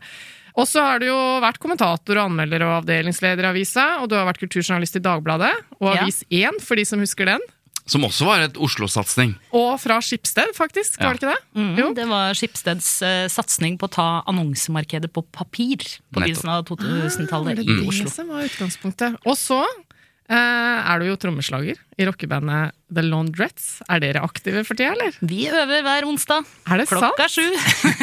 Og 0.53 0.67
så 0.69 0.83
har 0.85 0.99
du 1.01 1.07
jo 1.07 1.17
vært 1.41 1.57
kommentator 1.57 2.19
og 2.19 2.27
anmelder 2.29 2.61
og 2.61 2.75
avdelingsleder 2.83 3.47
i 3.47 3.51
avisa, 3.55 3.85
og 4.03 4.09
du 4.11 4.13
har 4.19 4.27
vært 4.27 4.37
kulturjournalist 4.43 4.99
i 4.99 5.01
Dagbladet 5.01 5.49
og 5.79 5.87
Ja. 5.95 6.03
Avis 6.03 6.19
1, 6.29 6.59
for 6.61 6.77
de 6.77 6.85
som 6.85 7.01
husker 7.01 7.25
den. 7.25 7.41
Som 7.85 8.05
også 8.07 8.23
var 8.29 8.39
et 8.45 8.55
Oslo-satsing. 8.55 9.33
Og 9.59 9.73
fra 9.83 9.97
Skipsted, 9.99 10.53
faktisk. 10.55 10.95
Ja. 11.01 11.09
Var 11.09 11.17
det 11.17 11.23
ikke 11.23 11.33
det? 11.33 11.59
Mm, 11.59 11.71
Jo. 11.81 11.87
Det 11.97 12.05
var 12.07 12.37
Skipsteds 12.39 12.91
uh, 13.03 13.25
satsing 13.27 13.75
på 13.81 13.89
å 13.89 13.91
ta 13.91 14.05
annonsemarkedet 14.31 15.11
på 15.11 15.25
papir 15.35 15.83
på 15.83 16.21
begynnelsen 16.21 16.53
av 16.53 16.63
2000-tallet 16.69 17.59
Ah, 17.59 17.65
i 17.65 17.73
er 17.81 17.89
Oslo. 17.89 18.07
det 18.07 18.27
var 18.29 18.45
utgangspunktet. 18.47 19.17
Og 19.27 19.35
så 19.35 19.57
uh, 19.59 20.31
er 20.31 21.03
du 21.03 21.09
jo 21.09 21.17
trommeslager 21.19 21.81
i 21.99 22.07
rockebandet 22.07 22.71
The 22.93 23.03
Laundrettes. 23.03 23.67
Er 23.91 23.99
dere 23.99 24.23
aktive 24.23 24.63
for 24.63 24.79
tida, 24.79 24.93
eller? 24.95 25.19
Vi 25.19 25.43
øver 25.51 25.83
hver 25.83 26.07
onsdag 26.07 26.47
Er 26.71 26.79
det 26.85 26.87
klokka 26.87 27.27
sant? 27.27 27.35
sju. 27.35 27.51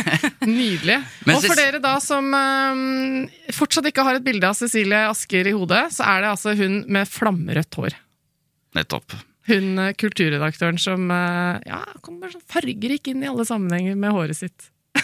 Nydelig. 0.45 0.99
Men 1.25 1.37
og 1.41 1.47
for 1.49 1.57
dere 1.57 1.81
da 1.81 1.95
som 2.05 2.29
eh, 2.37 3.55
fortsatt 3.57 3.89
ikke 3.91 4.05
har 4.07 4.21
et 4.21 4.29
bilde 4.29 4.45
av 4.53 4.61
Cecilie 4.61 5.07
Asker 5.09 5.49
i 5.49 5.57
hodet, 5.57 5.87
så 5.97 6.05
er 6.05 6.21
det 6.27 6.31
altså 6.37 6.53
hun 6.61 6.83
med 6.93 7.09
flammerødt 7.09 7.81
hår. 7.81 7.97
Nettopp. 8.77 9.17
Hun 9.51 9.83
eh, 9.83 9.93
kulturredaktøren 9.99 10.79
som 10.81 11.11
eh, 11.11 11.61
ja, 11.69 11.83
kommer 12.07 12.33
sånn 12.33 12.45
fargerik 12.51 13.11
inn 13.13 13.25
i 13.27 13.31
alle 13.31 13.47
sammenhenger 13.49 13.99
med 13.99 14.15
håret 14.17 14.39
sitt. 14.41 14.71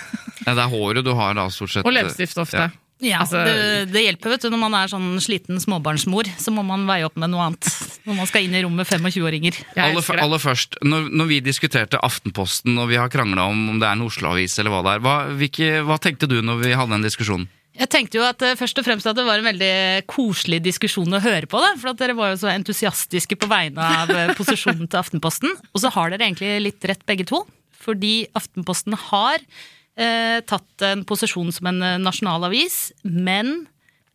Ja, 0.46 0.52
det 0.54 0.62
er 0.62 0.70
håret 0.70 1.02
du 1.02 1.10
har 1.18 1.32
da, 1.34 1.48
stort 1.50 1.72
sett. 1.72 1.86
Og 1.88 1.90
leppestift 1.90 2.38
ofte. 2.38 2.68
Ja. 2.68 2.82
Ja, 3.02 3.18
Altså- 3.20 3.42
det, 3.44 3.92
det 3.92 4.02
hjelper 4.06 4.30
vet 4.32 4.44
du, 4.46 4.48
når 4.54 4.60
man 4.62 4.74
er 4.78 4.88
sånn 4.88 5.18
sliten 5.20 5.58
småbarnsmor. 5.60 6.30
Så 6.40 6.52
må 6.54 6.62
man 6.64 6.86
veie 6.88 7.04
opp 7.04 7.16
med 7.20 7.28
noe 7.32 7.48
annet 7.50 7.68
når 8.06 8.16
man 8.16 8.28
skal 8.30 8.46
inn 8.46 8.54
i 8.56 8.62
rommet 8.64 8.88
25-åringer. 8.88 9.58
Aller, 9.76 10.20
aller 10.22 10.40
først, 10.40 10.78
når, 10.86 11.10
når 11.10 11.28
vi 11.28 11.40
diskuterte 11.44 12.00
Aftenposten 12.06 12.78
og 12.78 12.88
vi 12.88 12.96
har 13.00 13.10
krangla 13.12 13.48
om 13.50 13.66
om 13.74 13.80
det 13.82 13.88
er 13.88 13.98
en 13.98 14.06
Oslo-avis 14.06 14.56
eller 14.62 14.72
hva 14.72 14.80
det 14.86 14.94
er, 14.94 15.02
hva, 15.04 15.16
hvilke, 15.36 15.68
hva 15.84 15.98
tenkte 16.00 16.30
du 16.30 16.38
når 16.40 16.62
vi 16.62 16.72
hadde 16.78 16.94
den 16.94 17.04
diskusjonen? 17.04 17.48
Jeg 17.76 17.90
tenkte 17.92 18.16
jo 18.18 18.24
at 18.24 18.40
eh, 18.46 18.56
først 18.56 18.78
og 18.80 18.86
fremst 18.86 19.08
at 19.10 19.18
det 19.18 19.26
var 19.26 19.40
en 19.42 19.48
veldig 19.50 20.06
koselig 20.08 20.62
diskusjon 20.64 21.12
å 21.12 21.20
høre 21.22 21.48
på. 21.50 21.60
Da, 21.60 21.74
for 21.80 21.92
at 21.92 22.00
dere 22.00 22.16
var 22.16 22.32
jo 22.32 22.40
så 22.40 22.50
entusiastiske 22.54 23.36
på 23.36 23.48
vegne 23.50 23.84
av 24.00 24.12
eh, 24.14 24.32
posisjonen 24.38 24.88
til 24.88 25.00
Aftenposten. 25.02 25.52
Og 25.74 25.82
så 25.82 25.92
har 25.92 26.12
dere 26.14 26.28
egentlig 26.30 26.54
litt 26.64 26.88
rett 26.88 27.04
begge 27.08 27.28
to. 27.28 27.42
Fordi 27.84 28.14
Aftenposten 28.38 28.96
har 29.10 29.38
eh, 29.38 30.40
tatt 30.48 30.86
en 30.88 31.04
posisjon 31.08 31.52
som 31.54 31.68
en 31.70 31.82
eh, 31.84 31.98
nasjonal 32.02 32.48
avis, 32.48 32.86
men 33.04 33.66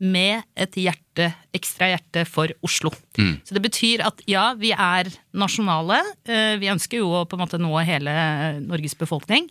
med 0.02 0.41
et 0.58 0.74
hjerte, 0.82 1.28
ekstra 1.54 1.91
hjerte 1.91 2.24
for 2.26 2.50
Oslo. 2.65 2.89
Mm. 3.21 3.36
Så 3.45 3.54
det 3.54 3.62
betyr 3.62 4.02
at 4.08 4.24
ja, 4.26 4.47
vi 4.58 4.71
er 4.74 5.12
nasjonale. 5.38 6.00
eh, 6.26 6.56
Vi 6.58 6.71
ønsker 6.74 7.04
jo 7.04 7.12
å 7.19 7.28
på 7.30 7.38
en 7.38 7.43
måte 7.43 7.60
nå 7.62 7.69
hele 7.86 8.15
Norges 8.65 8.97
befolkning. 8.97 9.45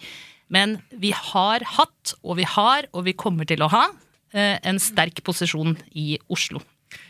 Men 0.51 0.79
vi 0.91 1.13
har 1.15 1.65
hatt, 1.77 2.15
og 2.27 2.39
vi 2.41 2.47
har, 2.49 2.89
og 2.91 3.07
vi 3.07 3.15
kommer 3.19 3.47
til 3.49 3.63
å 3.63 3.71
ha, 3.71 3.87
eh, 4.35 4.59
en 4.67 4.81
sterk 4.83 5.23
posisjon 5.27 5.77
i 5.95 6.19
Oslo. 6.29 6.63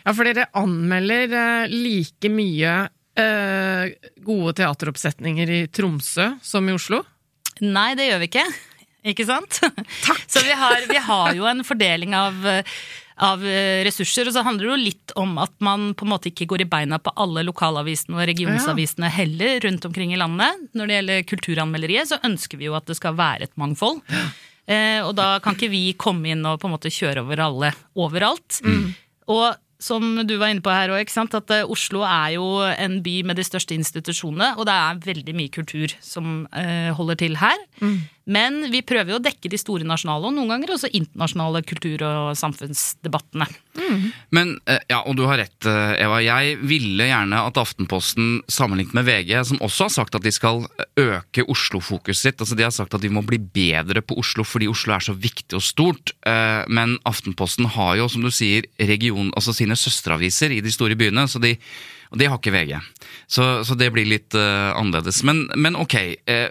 Ja, 0.05 0.13
for 0.13 0.29
dere 0.29 0.51
anmelder 0.57 1.33
eh, 1.33 1.73
like 1.73 2.29
mye 2.33 2.75
eh, 3.17 4.11
gode 4.21 4.57
teateroppsetninger 4.61 5.55
i 5.57 5.61
Tromsø 5.73 6.35
som 6.45 6.69
i 6.69 6.77
Oslo? 6.77 7.01
Nei, 7.65 7.95
det 7.97 8.11
gjør 8.11 8.23
vi 8.25 8.31
ikke. 8.33 8.45
Ikke 9.11 9.25
sant? 9.25 9.63
Takk! 10.05 10.27
Så 10.29 10.43
vi 10.45 10.53
har, 10.53 10.85
vi 10.85 11.01
har 11.01 11.33
jo 11.33 11.47
en 11.49 11.65
fordeling 11.65 12.13
av, 12.13 12.37
av 13.21 13.43
eh, 13.47 13.83
ressurser, 13.87 14.29
og 14.29 14.35
så 14.35 14.45
handler 14.47 14.67
det 14.67 14.73
jo 14.73 14.89
litt 14.89 15.15
om 15.21 15.37
at 15.43 15.53
man 15.65 15.91
på 15.99 16.07
en 16.07 16.13
måte 16.15 16.31
ikke 16.31 16.49
går 16.51 16.65
i 16.65 16.69
beina 16.73 17.01
på 17.03 17.13
alle 17.21 17.45
lokalavisene 17.47 18.19
og 18.19 18.29
regionsavisene 18.31 19.11
heller 19.13 19.61
rundt 19.67 19.89
omkring 19.89 20.15
i 20.15 20.21
landet. 20.21 20.69
Når 20.77 20.89
det 20.89 20.99
gjelder 20.99 21.27
kulturanmelderiet, 21.35 22.11
så 22.13 22.21
ønsker 22.27 22.61
vi 22.61 22.71
jo 22.71 22.77
at 22.79 22.89
det 22.89 22.99
skal 22.99 23.19
være 23.19 23.49
et 23.49 23.59
mangfold. 23.61 24.03
Eh, 24.71 25.01
og 25.03 25.17
da 25.19 25.35
kan 25.43 25.57
ikke 25.57 25.73
vi 25.73 25.87
komme 25.99 26.31
inn 26.31 26.47
og 26.47 26.61
på 26.63 26.69
en 26.69 26.77
måte 26.77 26.93
kjøre 26.95 27.25
over 27.25 27.43
alle 27.49 27.75
overalt. 27.99 28.61
Og 29.31 29.49
som 29.81 30.21
du 30.29 30.35
var 30.37 30.53
inne 30.53 30.63
på 30.65 30.73
her 30.73 30.93
også, 30.93 31.25
at 31.39 31.53
eh, 31.57 31.69
Oslo 31.73 32.03
er 32.05 32.37
jo 32.37 32.47
en 32.69 32.99
by 33.05 33.15
med 33.31 33.41
de 33.41 33.47
største 33.47 33.75
institusjonene, 33.77 34.53
og 34.61 34.69
det 34.69 34.77
er 34.77 35.01
veldig 35.07 35.35
mye 35.39 35.53
kultur 35.55 35.95
som 36.05 36.45
eh, 36.53 36.91
holder 36.97 37.21
til 37.23 37.39
her. 37.41 37.57
Men 38.31 38.63
vi 38.71 38.83
prøver 38.87 39.15
jo 39.15 39.19
å 39.19 39.25
dekke 39.25 39.51
de 39.51 39.59
store 39.59 39.87
nasjonale, 39.89 40.29
og 40.29 40.37
noen 40.37 40.53
ganger 40.53 40.75
også 40.77 40.93
internasjonale 40.95 41.65
kultur- 41.67 42.05
og 42.07 42.37
samfunnsdebattene. 42.39 43.49
Men, 44.31 44.55
eh, 44.71 44.79
ja, 44.91 45.01
og 45.03 45.17
du 45.19 45.25
har 45.27 45.41
rett, 45.41 45.67
eh, 45.67 46.05
Eva. 46.05 46.21
Jeg 46.23 46.59
ville 46.63 47.09
gjerne 47.09 47.41
at 47.47 47.59
Aftenposten, 47.59 48.43
sammenlignet 48.47 48.95
med 48.95 49.07
VG, 49.09 49.45
som 49.45 49.59
også 49.59 49.89
har 49.89 49.95
sagt 49.97 50.15
at 50.15 50.23
de 50.23 50.31
skal 50.31 50.67
øke 50.97 51.47
Oslo-fokuset 51.49 52.21
sitt 52.21 52.39
altså 52.39 52.57
De 52.57 52.63
har 52.63 52.71
sagt 52.71 52.95
at 52.95 53.01
de 53.01 53.09
må 53.09 53.23
bli 53.25 53.39
bedre 53.39 54.03
på 54.03 54.19
Oslo 54.21 54.45
fordi 54.45 54.69
Oslo 54.69 54.95
er 54.95 55.01
så 55.01 55.15
viktig 55.17 55.57
og 55.57 55.63
stort. 55.63 56.13
eh, 56.27 56.65
Men 56.69 56.99
Aftenposten 57.05 57.67
har 57.67 57.97
jo, 57.97 58.09
som 58.09 58.23
du 58.23 58.31
sier, 58.31 58.65
region, 58.79 59.33
altså 59.33 59.55
sine 59.55 59.75
søsteraviser 59.75 60.53
i 60.53 60.61
de 60.61 60.71
store 60.71 60.95
byene. 60.95 61.27
så 61.29 61.41
de 61.41 61.59
og 62.11 62.19
det 62.19 62.27
har 62.27 62.41
ikke 62.41 62.51
VG. 62.51 62.81
Så, 63.31 63.65
så 63.65 63.77
det 63.79 63.93
blir 63.95 64.09
litt 64.09 64.35
uh, 64.35 64.75
annerledes. 64.75 65.23
Men, 65.23 65.45
men 65.55 65.79
ok, 65.79 65.95
eh, 66.27 66.49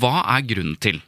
hva 0.00 0.24
er 0.36 0.46
grunnen 0.48 0.78
til 0.80 1.02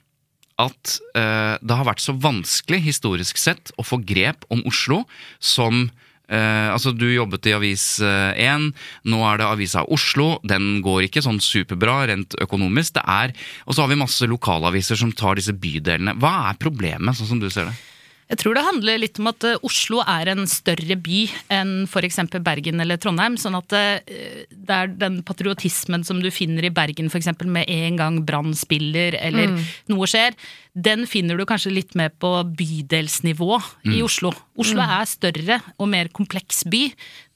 at 0.63 0.97
eh, 1.19 1.55
det 1.61 1.77
har 1.79 1.89
vært 1.89 2.05
så 2.05 2.15
vanskelig 2.17 2.81
historisk 2.87 3.41
sett 3.41 3.73
å 3.77 3.85
få 3.85 4.01
grep 4.05 4.47
om 4.53 4.63
Oslo 4.69 5.03
som 5.39 5.85
eh, 6.29 6.69
altså 6.73 6.95
Du 6.97 7.07
jobbet 7.11 7.51
i 7.51 7.57
Avis 7.57 7.87
1, 8.01 8.71
nå 9.05 9.21
er 9.29 9.43
det 9.43 9.49
Avisa 9.51 9.85
Oslo. 9.93 10.39
Den 10.47 10.81
går 10.85 11.09
ikke 11.09 11.25
sånn 11.25 11.43
superbra 11.45 12.07
rent 12.09 12.39
økonomisk. 12.41 12.97
Det 12.97 13.05
er, 13.05 13.37
Og 13.67 13.77
så 13.77 13.85
har 13.85 13.93
vi 13.93 14.01
masse 14.01 14.29
lokalaviser 14.31 14.99
som 14.99 15.13
tar 15.13 15.37
disse 15.37 15.53
bydelene. 15.53 16.17
Hva 16.21 16.51
er 16.51 16.63
problemet, 16.63 17.19
sånn 17.19 17.35
som 17.35 17.43
du 17.43 17.51
ser 17.53 17.69
det? 17.69 17.77
Jeg 18.27 18.41
tror 18.41 18.57
det 18.59 18.65
handler 18.67 18.99
litt 18.99 19.21
om 19.23 19.29
at 19.31 19.45
eh, 19.47 19.61
Oslo 19.67 20.01
er 20.03 20.33
en 20.33 20.49
større 20.51 20.97
by 20.99 21.21
enn 21.55 21.73
f.eks. 21.87 22.19
Bergen 22.43 22.83
eller 22.83 22.99
Trondheim. 22.99 23.37
Sånn 23.39 23.55
at 23.59 23.75
eh, 23.79 24.47
det 24.51 24.79
er 24.79 24.91
den 24.99 25.21
patriotismen 25.27 26.03
som 26.07 26.19
du 26.23 26.33
finner 26.35 26.67
i 26.67 26.73
Bergen 26.75 27.07
f.eks. 27.13 27.31
med 27.45 27.71
en 27.71 28.01
gang 28.01 28.19
Brann 28.27 28.51
spiller 28.59 29.15
eller 29.21 29.55
noe 29.93 30.11
skjer, 30.11 30.35
den 30.75 31.07
finner 31.09 31.39
du 31.39 31.47
kanskje 31.49 31.73
litt 31.73 31.95
mer 31.97 32.11
på 32.11 32.33
bydelsnivå 32.59 33.61
i 33.95 34.03
Oslo. 34.05 34.35
Oslo 34.59 34.83
er 34.83 35.07
større 35.09 35.61
og 35.79 35.89
mer 35.95 36.11
kompleks 36.13 36.65
by. 36.69 36.89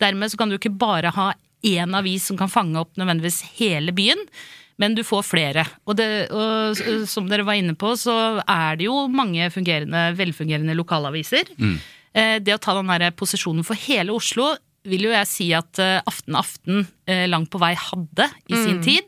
Dermed 0.02 0.32
så 0.32 0.42
kan 0.42 0.50
du 0.50 0.58
ikke 0.58 0.74
bare 0.74 1.14
ha 1.14 1.30
én 1.66 1.94
avis 1.96 2.26
som 2.28 2.38
kan 2.40 2.50
fange 2.50 2.80
opp 2.80 2.98
nødvendigvis 2.98 3.44
hele 3.60 3.94
byen. 3.96 4.20
Men 4.80 4.96
du 4.96 5.02
får 5.04 5.26
flere. 5.28 5.66
Og, 5.84 5.94
det, 5.98 6.08
og 6.32 7.06
som 7.08 7.28
dere 7.28 7.44
var 7.44 7.58
inne 7.60 7.76
på, 7.78 7.92
så 8.00 8.14
er 8.40 8.80
det 8.80 8.88
jo 8.88 9.04
mange 9.12 9.50
fungerende, 9.52 10.08
velfungerende 10.16 10.76
lokalaviser. 10.78 11.52
Mm. 11.60 11.76
Det 12.42 12.54
å 12.56 12.58
ta 12.58 12.72
den 12.74 12.88
der 12.90 13.12
posisjonen 13.14 13.62
for 13.62 13.78
hele 13.78 14.16
Oslo 14.16 14.48
vil 14.88 15.06
jo 15.08 15.12
jeg 15.12 15.28
si 15.28 15.50
at 15.56 15.80
eh, 15.82 16.00
Aften 16.08 16.36
Aften 16.38 16.84
eh, 17.08 17.26
langt 17.30 17.50
på 17.52 17.60
vei 17.60 17.74
hadde 17.76 18.28
i 18.48 18.56
sin 18.56 18.80
tid. 18.84 19.06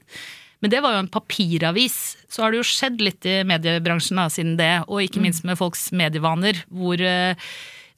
Men 0.63 0.71
det 0.71 0.83
var 0.85 0.95
jo 0.95 1.03
en 1.03 1.11
papiravis. 1.11 1.99
Så 2.31 2.45
har 2.45 2.53
det 2.53 2.61
jo 2.61 2.67
skjedd 2.69 3.01
litt 3.03 3.27
i 3.27 3.41
mediebransjen 3.49 4.21
da, 4.21 4.29
siden 4.31 4.57
det, 4.61 4.73
og 4.87 5.03
ikke 5.03 5.23
minst 5.25 5.47
med 5.49 5.59
folks 5.59 5.89
medievaner, 5.97 6.61
hvor 6.71 7.01
eh, 7.03 7.35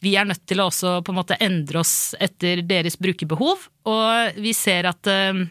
vi 0.05 0.15
er 0.17 0.29
nødt 0.29 0.45
til 0.49 0.61
å 0.63 0.69
også 0.71 0.99
på 1.05 1.13
en 1.13 1.19
måte 1.19 1.39
endre 1.43 1.83
oss 1.83 2.15
etter 2.23 2.63
deres 2.65 2.97
brukerbehov. 3.01 3.69
Og 3.91 4.41
vi 4.41 4.55
ser 4.57 4.89
at 4.89 5.11
eh, 5.11 5.45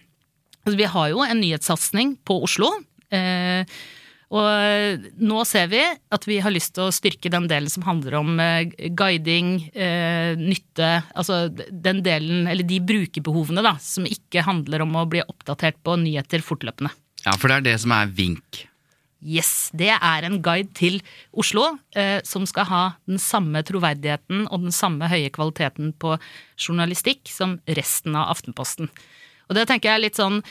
Altså, 0.63 0.77
vi 0.79 0.87
har 0.95 1.11
jo 1.11 1.25
en 1.25 1.43
nyhetssatsing 1.43 2.17
på 2.27 2.39
Oslo. 2.45 2.71
Eh, 3.13 3.67
og 4.33 5.03
nå 5.21 5.43
ser 5.45 5.67
vi 5.69 5.81
at 5.85 6.25
vi 6.25 6.39
har 6.41 6.53
lyst 6.53 6.73
til 6.73 6.87
å 6.87 6.93
styrke 6.95 7.29
den 7.29 7.45
delen 7.51 7.69
som 7.69 7.85
handler 7.85 8.17
om 8.17 8.39
eh, 8.41 8.89
guiding, 8.97 9.55
eh, 9.77 10.33
nytte 10.39 10.89
Altså 11.13 11.45
den 11.53 12.01
delen, 12.05 12.47
eller 12.49 12.65
de 12.65 12.79
brukerbehovene, 12.81 13.61
da, 13.65 13.75
som 13.83 14.09
ikke 14.09 14.45
handler 14.47 14.87
om 14.87 14.97
å 14.97 15.07
bli 15.09 15.21
oppdatert 15.21 15.77
på 15.85 15.99
nyheter 16.01 16.41
fortløpende. 16.45 16.93
Ja, 17.23 17.35
for 17.37 17.51
det 17.51 17.59
er 17.59 17.67
det 17.69 17.79
som 17.83 17.93
er 17.95 18.09
vink. 18.09 18.65
Yes, 19.23 19.69
det 19.71 19.93
er 19.93 20.25
en 20.27 20.41
guide 20.43 20.73
til 20.75 20.97
Oslo 21.31 21.77
eh, 21.95 22.19
som 22.27 22.43
skal 22.49 22.67
ha 22.67 22.83
den 23.07 23.21
samme 23.21 23.61
troverdigheten 23.63 24.49
og 24.49 24.65
den 24.65 24.75
samme 24.75 25.07
høye 25.07 25.29
kvaliteten 25.31 25.93
på 25.95 26.17
journalistikk 26.59 27.29
som 27.31 27.59
resten 27.69 28.17
av 28.19 28.33
Aftenposten. 28.33 28.89
Og 29.49 29.57
det 29.57 29.67
tenker 29.69 29.91
jeg 29.91 29.99
er 29.99 30.07
litt 30.07 30.19
sånn 30.19 30.41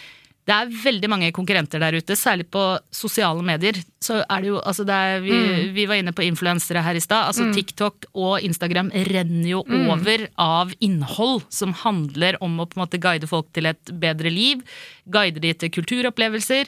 det 0.42 0.55
er 0.57 0.70
veldig 0.74 1.09
mange 1.11 1.28
konkurrenter 1.35 1.78
der 1.78 1.94
ute, 1.94 2.16
særlig 2.18 2.48
på 2.50 2.61
sosiale 2.90 3.44
medier. 3.46 3.76
Så 4.02 4.18
er 4.24 4.42
det 4.42 4.48
jo, 4.48 4.57
altså 4.59 4.83
det 4.88 4.96
er, 4.96 5.20
vi, 5.22 5.37
vi 5.76 5.85
var 5.87 6.00
inne 6.00 6.14
på 6.16 6.24
influensere 6.26 6.83
her 6.83 6.98
i 6.98 7.02
stad. 7.02 7.28
altså 7.28 7.46
TikTok 7.55 8.09
og 8.18 8.42
Instagram 8.42 8.90
renner 9.12 9.52
jo 9.52 9.61
over 9.62 10.26
av 10.42 10.74
innhold 10.83 11.44
som 11.46 11.76
handler 11.85 12.40
om 12.42 12.59
å 12.59 12.66
på 12.66 12.74
en 12.74 12.83
måte 12.83 12.98
guide 13.02 13.31
folk 13.31 13.52
til 13.55 13.70
et 13.70 13.94
bedre 14.02 14.35
liv. 14.35 14.66
Guide 15.07 15.44
de 15.44 15.55
til 15.55 15.70
kulturopplevelser. 15.78 16.66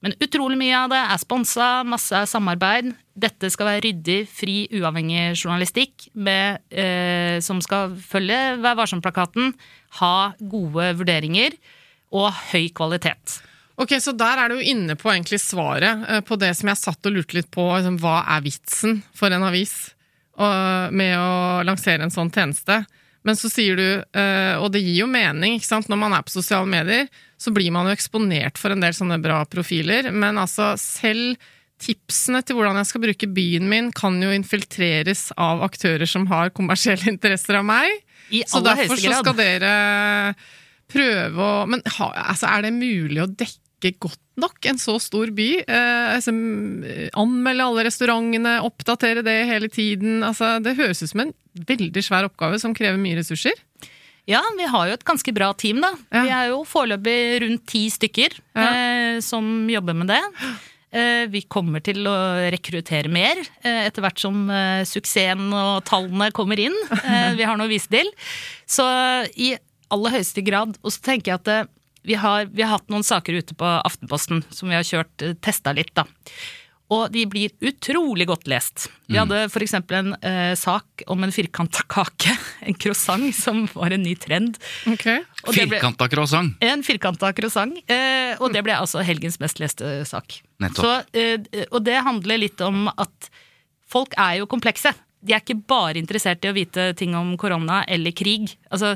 Men 0.00 0.14
utrolig 0.16 0.56
mye 0.56 0.76
av 0.78 0.92
det 0.92 1.00
er 1.00 1.20
sponsa, 1.20 1.66
masse 1.84 2.22
samarbeid. 2.30 2.94
Dette 3.20 3.50
skal 3.52 3.68
være 3.68 3.82
ryddig, 3.84 4.22
fri, 4.32 4.62
uavhengig 4.72 5.34
journalistikk 5.34 6.08
med, 6.16 6.62
eh, 6.72 7.36
som 7.44 7.60
skal 7.60 7.92
følge 8.00 8.38
Vær 8.64 8.78
varsom-plakaten, 8.80 9.52
ha 10.00 10.32
gode 10.40 10.94
vurderinger 10.96 11.58
og 12.16 12.32
høy 12.52 12.70
kvalitet. 12.72 13.42
Ok, 13.80 13.92
Så 14.00 14.12
der 14.16 14.38
er 14.38 14.48
du 14.48 14.60
inne 14.60 14.96
på 14.96 15.12
egentlig 15.12 15.40
svaret 15.40 16.08
eh, 16.08 16.20
på 16.24 16.36
det 16.40 16.54
som 16.56 16.72
jeg 16.72 16.80
satt 16.80 17.06
og 17.06 17.12
lurte 17.12 17.36
litt 17.36 17.50
på. 17.52 17.68
Liksom, 17.68 18.00
hva 18.00 18.24
er 18.24 18.40
vitsen 18.44 19.02
for 19.12 19.28
en 19.30 19.44
avis 19.44 19.94
med 20.40 21.18
å 21.20 21.60
lansere 21.68 22.06
en 22.06 22.12
sånn 22.12 22.30
tjeneste? 22.32 22.78
Men 23.26 23.36
så 23.36 23.50
sier 23.52 23.76
du, 23.76 23.88
eh, 24.00 24.54
og 24.56 24.70
det 24.72 24.80
gir 24.80 25.02
jo 25.02 25.10
mening, 25.10 25.58
ikke 25.58 25.68
sant? 25.68 25.90
når 25.92 26.00
man 26.00 26.16
er 26.16 26.24
på 26.24 26.32
sosiale 26.32 26.68
medier, 26.68 27.10
så 27.40 27.52
blir 27.56 27.72
man 27.72 27.88
jo 27.88 27.96
eksponert 27.96 28.60
for 28.60 28.74
en 28.74 28.82
del 28.84 28.92
sånne 28.96 29.16
bra 29.22 29.40
profiler. 29.48 30.10
Men 30.12 30.38
altså, 30.40 30.74
selv 30.80 31.40
tipsene 31.80 32.42
til 32.44 32.58
hvordan 32.58 32.76
jeg 32.80 32.90
skal 32.90 33.04
bruke 33.06 33.28
byen 33.32 33.68
min, 33.70 33.88
kan 33.96 34.18
jo 34.20 34.32
infiltreres 34.36 35.30
av 35.40 35.64
aktører 35.64 36.08
som 36.08 36.26
har 36.30 36.52
kommersielle 36.56 37.08
interesser 37.14 37.60
av 37.60 37.64
meg. 37.68 37.88
I 38.30 38.44
Så 38.46 38.60
derfor 38.62 39.00
så 39.00 39.22
skal 39.22 39.38
dere 39.38 39.72
prøve 40.90 41.40
å 41.40 41.66
Men 41.70 41.82
ha, 41.96 42.10
altså, 42.30 42.50
er 42.50 42.66
det 42.66 42.74
mulig 42.76 43.22
å 43.22 43.30
dekke 43.30 43.94
godt 44.02 44.20
nok 44.40 44.66
en 44.68 44.78
så 44.80 44.98
stor 45.00 45.32
by? 45.34 45.48
Eh, 45.64 46.06
altså, 46.18 46.34
anmelde 47.18 47.66
alle 47.66 47.86
restaurantene, 47.88 48.58
oppdatere 48.66 49.24
det 49.26 49.38
hele 49.48 49.70
tiden? 49.72 50.20
Altså, 50.26 50.58
det 50.60 50.76
høres 50.76 51.02
ut 51.02 51.14
som 51.14 51.24
en 51.24 51.34
veldig 51.56 52.04
svær 52.04 52.28
oppgave 52.28 52.60
som 52.60 52.76
krever 52.76 53.00
mye 53.00 53.18
ressurser. 53.22 53.56
Ja, 54.30 54.40
vi 54.58 54.66
har 54.70 54.88
jo 54.90 54.94
et 54.94 55.06
ganske 55.06 55.32
bra 55.34 55.50
team, 55.58 55.80
da. 55.82 55.90
Ja. 56.14 56.22
Vi 56.22 56.34
er 56.36 56.50
jo 56.52 56.60
foreløpig 56.68 57.16
rundt 57.44 57.64
ti 57.70 57.86
stykker 57.90 58.36
eh, 58.54 59.16
som 59.24 59.66
jobber 59.70 59.96
med 59.98 60.12
det. 60.12 60.20
Eh, 60.90 61.24
vi 61.30 61.42
kommer 61.50 61.82
til 61.86 62.06
å 62.10 62.14
rekruttere 62.50 63.10
mer 63.10 63.38
eh, 63.62 63.86
etter 63.88 64.02
hvert 64.04 64.22
som 64.22 64.44
eh, 64.50 64.82
suksessen 64.86 65.50
og 65.54 65.82
tallene 65.88 66.30
kommer 66.36 66.62
inn. 66.62 66.76
Eh, 67.00 67.34
vi 67.38 67.46
har 67.46 67.58
noe 67.58 67.66
å 67.68 67.72
vise 67.72 67.90
til. 67.90 68.10
Så 68.70 68.86
i 69.34 69.52
aller 69.90 70.16
høyeste 70.18 70.42
grad. 70.46 70.78
Og 70.82 70.94
så 70.94 71.02
tenker 71.10 71.32
jeg 71.34 71.42
at 71.42 71.50
eh, 71.50 71.68
vi, 72.06 72.16
har, 72.18 72.46
vi 72.54 72.62
har 72.64 72.76
hatt 72.78 72.90
noen 72.92 73.06
saker 73.06 73.38
ute 73.42 73.58
på 73.58 73.66
Aftenposten 73.82 74.44
som 74.54 74.70
vi 74.70 74.78
har 74.78 74.86
kjørt, 74.86 75.26
testa 75.44 75.74
litt, 75.76 75.90
da. 75.98 76.06
Og 76.90 77.10
de 77.14 77.22
blir 77.30 77.52
utrolig 77.62 78.26
godt 78.26 78.48
lest. 78.50 78.88
Vi 79.06 79.18
hadde 79.18 79.44
f.eks. 79.46 79.76
en 79.78 80.14
eh, 80.26 80.54
sak 80.58 81.04
om 81.10 81.22
en 81.22 81.34
firkanta 81.34 81.84
kake, 81.94 82.34
en 82.66 82.78
croissant, 82.78 83.28
som 83.36 83.62
var 83.76 83.94
en 83.94 84.02
ny 84.02 84.16
trend. 84.18 84.58
Okay. 84.90 85.22
Firkanta 85.54 86.08
croissant. 86.10 86.56
En 86.66 86.82
firkanta 86.86 87.30
croissant, 87.36 87.78
eh, 87.86 88.34
og 88.40 88.50
det 88.54 88.64
ble 88.66 88.74
altså 88.74 89.04
helgens 89.06 89.38
mest 89.42 89.62
leste 89.62 90.00
sak. 90.08 90.40
Nettopp. 90.62 90.82
Så, 90.82 91.20
eh, 91.20 91.62
og 91.70 91.84
det 91.86 92.00
handler 92.06 92.42
litt 92.42 92.60
om 92.66 92.88
at 92.90 93.30
folk 93.90 94.18
er 94.18 94.40
jo 94.40 94.50
komplekse. 94.50 94.94
de 95.20 95.34
er 95.36 95.42
ikke 95.42 95.60
bare 95.68 96.00
interessert 96.00 96.44
i 96.46 96.48
å 96.48 96.56
vite 96.56 96.94
ting 96.96 97.12
om 97.12 97.34
korona 97.36 97.82
eller 97.84 98.14
krig. 98.16 98.54
Altså, 98.72 98.94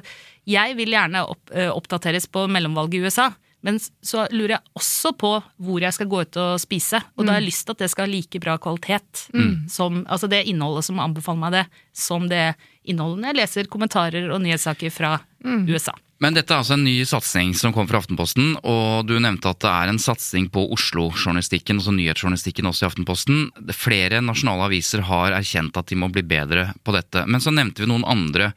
jeg 0.49 0.77
vil 0.79 0.95
gjerne 0.97 1.21
opp, 1.29 1.51
eh, 1.53 1.69
oppdateres 1.69 2.27
på 2.33 2.47
mellomvalget 2.49 2.95
i 2.97 3.05
USA. 3.05 3.27
Men 3.64 3.81
så 3.81 4.27
lurer 4.31 4.59
jeg 4.59 4.74
også 4.77 5.14
på 5.16 5.33
hvor 5.64 5.85
jeg 5.85 5.96
skal 5.96 6.11
gå 6.12 6.22
ut 6.27 6.38
og 6.40 6.61
spise. 6.62 7.00
Og 7.16 7.24
da 7.24 7.35
har 7.35 7.40
jeg 7.40 7.48
lyst 7.48 7.64
til 7.64 7.77
at 7.77 7.85
det 7.85 7.90
skal 7.92 8.07
ha 8.07 8.12
like 8.12 8.40
bra 8.44 8.59
kvalitet. 8.61 9.27
Som, 9.72 10.03
altså 10.05 10.29
det 10.31 10.44
innholdet 10.50 10.85
som 10.85 11.00
anbefaler 11.00 11.40
meg 11.40 11.57
det, 11.57 11.66
som 11.96 12.29
det 12.29 12.46
innholdet 12.85 13.22
når 13.22 13.31
jeg 13.33 13.40
leser 13.40 13.70
kommentarer 13.72 14.29
og 14.29 14.42
nyhetssaker 14.44 14.92
fra 14.92 15.16
USA. 15.44 15.96
Men 16.22 16.37
dette 16.37 16.55
er 16.55 16.62
altså 16.62 16.77
en 16.77 16.87
ny 16.87 16.94
satsing 17.09 17.53
som 17.59 17.72
kom 17.74 17.88
fra 17.90 17.98
Aftenposten, 18.00 18.55
og 18.62 19.09
du 19.09 19.16
nevnte 19.20 19.50
at 19.50 19.61
det 19.64 19.70
er 19.70 19.90
en 19.90 20.00
satsing 20.00 20.46
på 20.53 20.62
Oslo-journalistikken, 20.72 21.81
altså 21.81 21.92
nyhetsjournalistikken 21.96 22.70
også 22.70 22.85
i 22.85 22.88
Aftenposten. 22.88 23.40
Flere 23.74 24.22
nasjonale 24.24 24.70
aviser 24.70 25.03
har 25.09 25.35
erkjent 25.37 25.77
at 25.77 25.90
de 25.90 25.98
må 26.00 26.09
bli 26.14 26.22
bedre 26.24 26.70
på 26.87 26.94
dette. 26.96 27.27
Men 27.27 27.42
så 27.44 27.53
nevnte 27.53 27.83
vi 27.85 27.90
noen 27.90 28.07
andre, 28.09 28.53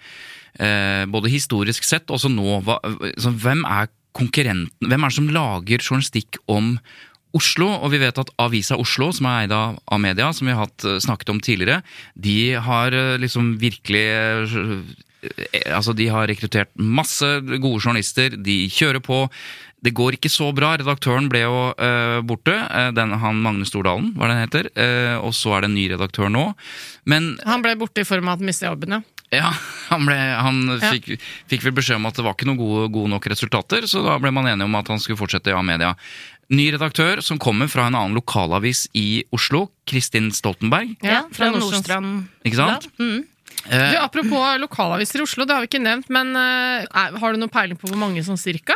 eh, 0.54 1.04
både 1.10 1.34
historisk 1.34 1.88
sett 1.88 2.08
og 2.08 2.20
også 2.20 2.32
nå. 2.32 2.62
Hva, 2.68 2.78
så 3.18 3.34
hvem 3.34 3.66
er 3.66 3.90
konkurrenten? 4.18 4.90
Hvem 4.90 5.04
er 5.04 5.14
det 5.14 5.18
som 5.20 5.30
lager 5.34 5.84
journalistikk 5.84 6.42
om 6.52 6.76
Oslo, 7.36 7.68
og 7.84 7.92
vi 7.92 8.00
vet 8.02 8.20
at 8.22 8.32
Avisa 8.42 8.78
Oslo, 8.80 9.10
som 9.14 9.28
er 9.30 9.46
eid 9.46 9.54
av 9.56 9.78
Amedia, 9.94 10.30
som 10.34 10.48
vi 10.48 10.56
har 10.56 10.66
hatt, 10.66 10.86
eh, 10.86 11.00
snakket 11.04 11.34
om 11.34 11.42
tidligere, 11.44 11.82
de 12.16 12.56
har 12.56 12.94
eh, 12.96 13.18
liksom 13.22 13.58
virkelig 13.60 14.08
eh, 14.08 14.96
Altså, 15.74 15.96
de 15.98 16.06
har 16.14 16.28
rekruttert 16.30 16.70
masse 16.78 17.26
gode 17.26 17.82
journalister, 17.82 18.30
de 18.38 18.70
kjører 18.70 19.02
på. 19.04 19.26
Det 19.84 19.92
går 19.98 20.16
ikke 20.16 20.30
så 20.30 20.52
bra. 20.56 20.76
Redaktøren 20.78 21.26
ble 21.28 21.42
jo 21.42 21.74
uh, 21.74 22.22
borte. 22.22 22.54
den, 22.94 23.16
han 23.18 23.42
Magne 23.42 23.66
Stordalen, 23.66 24.12
hva 24.16 24.30
er 24.30 24.44
heter. 24.46 24.70
Uh, 24.78 25.18
og 25.26 25.34
så 25.36 25.58
er 25.58 25.66
det 25.66 25.72
en 25.72 25.76
ny 25.76 25.88
redaktør 25.90 26.30
nå. 26.32 26.46
Men 27.10 27.34
Han 27.50 27.66
ble 27.66 27.74
borte 27.82 28.06
i 28.06 28.08
form 28.08 28.30
av 28.30 28.38
at 28.38 28.46
han 28.46 28.52
mistet 28.52 28.70
jobben, 28.70 29.00
ja. 29.00 29.02
Ja, 29.32 29.52
han, 29.90 30.06
ble, 30.08 30.16
han 30.16 30.60
Ja. 30.80 30.92
fikk, 30.92 31.20
fikk 31.52 31.64
vel 31.64 31.74
beskjed 31.74 31.96
om 32.00 32.06
at 32.08 32.16
det 32.16 32.24
var 32.26 32.34
ikke 32.38 32.48
noen 32.48 32.58
gode, 32.62 32.88
gode 32.94 33.10
nok 33.12 33.26
resultater, 33.28 33.88
så 33.90 34.04
da 34.06 34.18
ble 34.20 34.32
man 34.32 34.46
enige 34.48 34.64
om 34.70 34.76
at 34.80 34.88
han 34.88 35.00
skulle 35.00 35.18
fortsette 35.20 35.52
i 35.52 35.56
A-media. 35.58 35.96
Ny 36.50 36.70
redaktør 36.72 37.20
som 37.22 37.38
kommer 37.38 37.68
fra 37.68 37.88
en 37.90 37.96
annen 38.00 38.16
lokalavis 38.16 38.86
i 38.96 39.24
Oslo, 39.36 39.66
Kristin 39.86 40.30
Stoltenberg. 40.32 40.96
Ja, 41.04 41.24
fra 41.32 41.50
fra 41.52 41.60
Nordstrand. 41.60 42.28
Ikke 42.48 42.56
sant? 42.62 42.88
Ja, 42.88 43.04
mm. 43.04 43.26
Eh, 43.68 43.92
Du, 43.92 43.98
apropos 44.00 44.60
lokalaviser 44.62 45.20
i 45.20 45.24
Oslo, 45.26 45.44
det 45.44 45.56
har 45.56 45.62
vi 45.66 45.68
ikke 45.68 45.82
nevnt, 45.84 46.10
men 46.10 46.36
er- 46.38 46.88
har 46.94 47.34
du 47.34 47.40
noe 47.42 47.50
peiling 47.52 47.76
på 47.76 47.90
hvor 47.90 47.98
mange 48.00 48.24
sånn 48.24 48.38
cirka? 48.40 48.76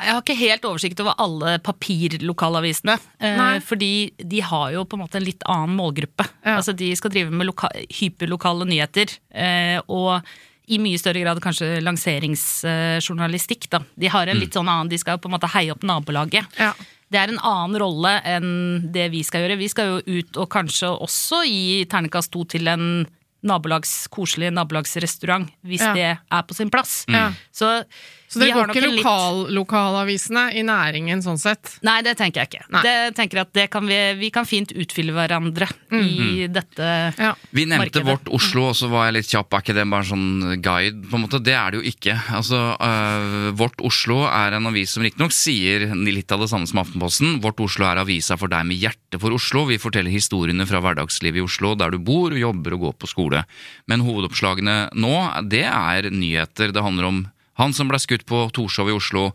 Jeg 0.00 0.12
har 0.14 0.20
ikke 0.22 0.36
helt 0.38 0.64
oversikt 0.64 1.00
over 1.02 1.14
alle 1.18 1.58
papirlokalavisene. 1.66 2.94
Eh, 3.20 3.58
fordi 3.66 4.12
de 4.22 4.40
har 4.40 4.70
jo 4.72 4.84
på 4.84 4.96
en 4.96 5.02
måte 5.04 5.16
en 5.20 5.24
litt 5.26 5.42
annen 5.50 5.74
målgruppe. 5.76 6.24
Ja. 6.44 6.56
Altså 6.58 6.72
De 6.76 6.92
skal 6.96 7.10
drive 7.10 7.30
med 7.34 7.46
loka 7.48 7.68
hyperlokale 7.98 8.64
nyheter. 8.70 9.12
Eh, 9.34 9.80
og 9.88 10.22
i 10.70 10.78
mye 10.78 10.98
større 11.02 11.20
grad 11.24 11.40
kanskje 11.42 11.80
lanseringsjournalistikk. 11.82 13.68
da. 13.70 13.80
De 13.98 14.06
har 14.08 14.26
en 14.30 14.38
litt 14.38 14.54
sånn 14.54 14.68
annen, 14.70 14.88
de 14.88 14.98
skal 14.98 15.16
jo 15.16 15.22
på 15.24 15.30
en 15.30 15.34
måte 15.36 15.50
heie 15.54 15.72
opp 15.74 15.82
nabolaget. 15.82 16.46
Ja. 16.58 16.72
Det 17.10 17.18
er 17.18 17.32
en 17.32 17.40
annen 17.42 17.80
rolle 17.82 18.12
enn 18.24 18.92
det 18.94 19.08
vi 19.10 19.24
skal 19.26 19.42
gjøre. 19.42 19.58
Vi 19.58 19.68
skal 19.72 19.86
jo 19.96 20.20
ut 20.20 20.36
og 20.38 20.48
kanskje 20.52 20.92
også 20.94 21.42
gi 21.48 21.84
terningkast 21.90 22.30
to 22.30 22.44
til 22.44 22.68
en 22.70 23.06
nabolags, 23.42 24.06
koselig 24.12 24.52
nabolagsrestaurant, 24.52 25.48
hvis 25.64 25.80
Ja. 25.80 25.94
det 25.94 26.18
er 26.30 26.42
på 26.46 26.54
sin 26.54 26.70
plass. 26.70 27.04
Ja. 27.08 27.32
Så, 27.50 27.82
Så 28.30 28.38
det 28.38 28.52
går 28.54 28.70
ikke 28.70 28.86
lokal, 28.94 29.38
litt- 29.42 29.54
lokalavisene 29.58 30.44
i 30.54 30.62
næringen 30.62 31.18
sånn 31.24 31.38
sett? 31.40 31.72
Nei, 31.82 31.96
det 32.06 32.12
tenker 32.20 32.44
jeg 32.44 32.50
ikke. 32.52 32.82
Det 32.84 33.14
tenker 33.18 33.40
at 33.42 33.52
det 33.58 33.64
kan 33.72 33.86
vi, 33.90 33.98
vi 34.20 34.30
kan 34.30 34.46
fint 34.46 34.70
utfylle 34.70 35.10
hverandre 35.16 35.66
i 35.98 36.46
dette 36.46 36.86
Ja. 37.18 37.32
Vi 37.50 37.64
nevnte 37.66 38.00
markedet. 38.02 38.06
Vårt 38.06 38.30
Oslo, 38.38 38.68
og 38.70 38.76
så 38.78 38.88
var 38.92 39.08
jeg 39.08 39.16
litt 39.18 39.30
kjapp. 39.32 39.50
Er 39.52 39.64
ikke 39.64 39.74
det 39.74 39.86
bare 39.90 40.04
en 40.06 40.10
sånn 40.12 40.62
guide? 40.62 41.02
på 41.10 41.18
en 41.18 41.24
måte? 41.24 41.40
Det 41.42 41.54
er 41.58 41.72
det 41.74 41.80
jo 41.80 41.90
ikke. 41.90 42.14
Altså, 42.38 42.60
uh, 42.78 43.50
Vårt 43.58 43.82
Oslo 43.82 44.20
er 44.28 44.54
en 44.54 44.70
avis 44.70 44.94
som 44.94 45.02
riktignok 45.02 45.34
sier 45.34 45.88
litt 45.98 46.30
av 46.30 46.40
det 46.44 46.48
samme 46.52 46.68
som 46.70 46.78
Aftenposten. 46.84 47.40
Vårt 47.42 47.58
Oslo 47.66 47.88
er 47.90 47.98
avisa 48.04 48.38
for 48.38 48.46
deg 48.52 48.62
med 48.70 48.78
hjerte 48.78 49.18
for 49.18 49.34
Oslo. 49.34 49.64
Vi 49.66 49.80
forteller 49.82 50.14
historiene 50.14 50.66
fra 50.70 50.78
hverdagslivet 50.84 51.42
i 51.42 51.44
Oslo, 51.44 51.74
der 51.74 51.90
du 51.90 51.98
bor, 51.98 52.30
og 52.30 52.38
jobber 52.38 52.78
og 52.78 52.86
går 52.86 52.96
på 53.02 53.10
skole. 53.10 53.42
Men 53.90 54.06
hovedoppslagene 54.06 54.78
nå, 54.94 55.14
det 55.50 55.66
er 55.66 56.10
nyheter. 56.14 56.70
Det 56.72 56.82
handler 56.86 57.10
om 57.10 57.20
han 57.60 57.72
som 57.76 57.88
ble 57.92 58.00
skutt 58.02 58.24
på 58.28 58.46
Torshov 58.56 58.88
i 58.90 58.96
Oslo. 58.96 59.30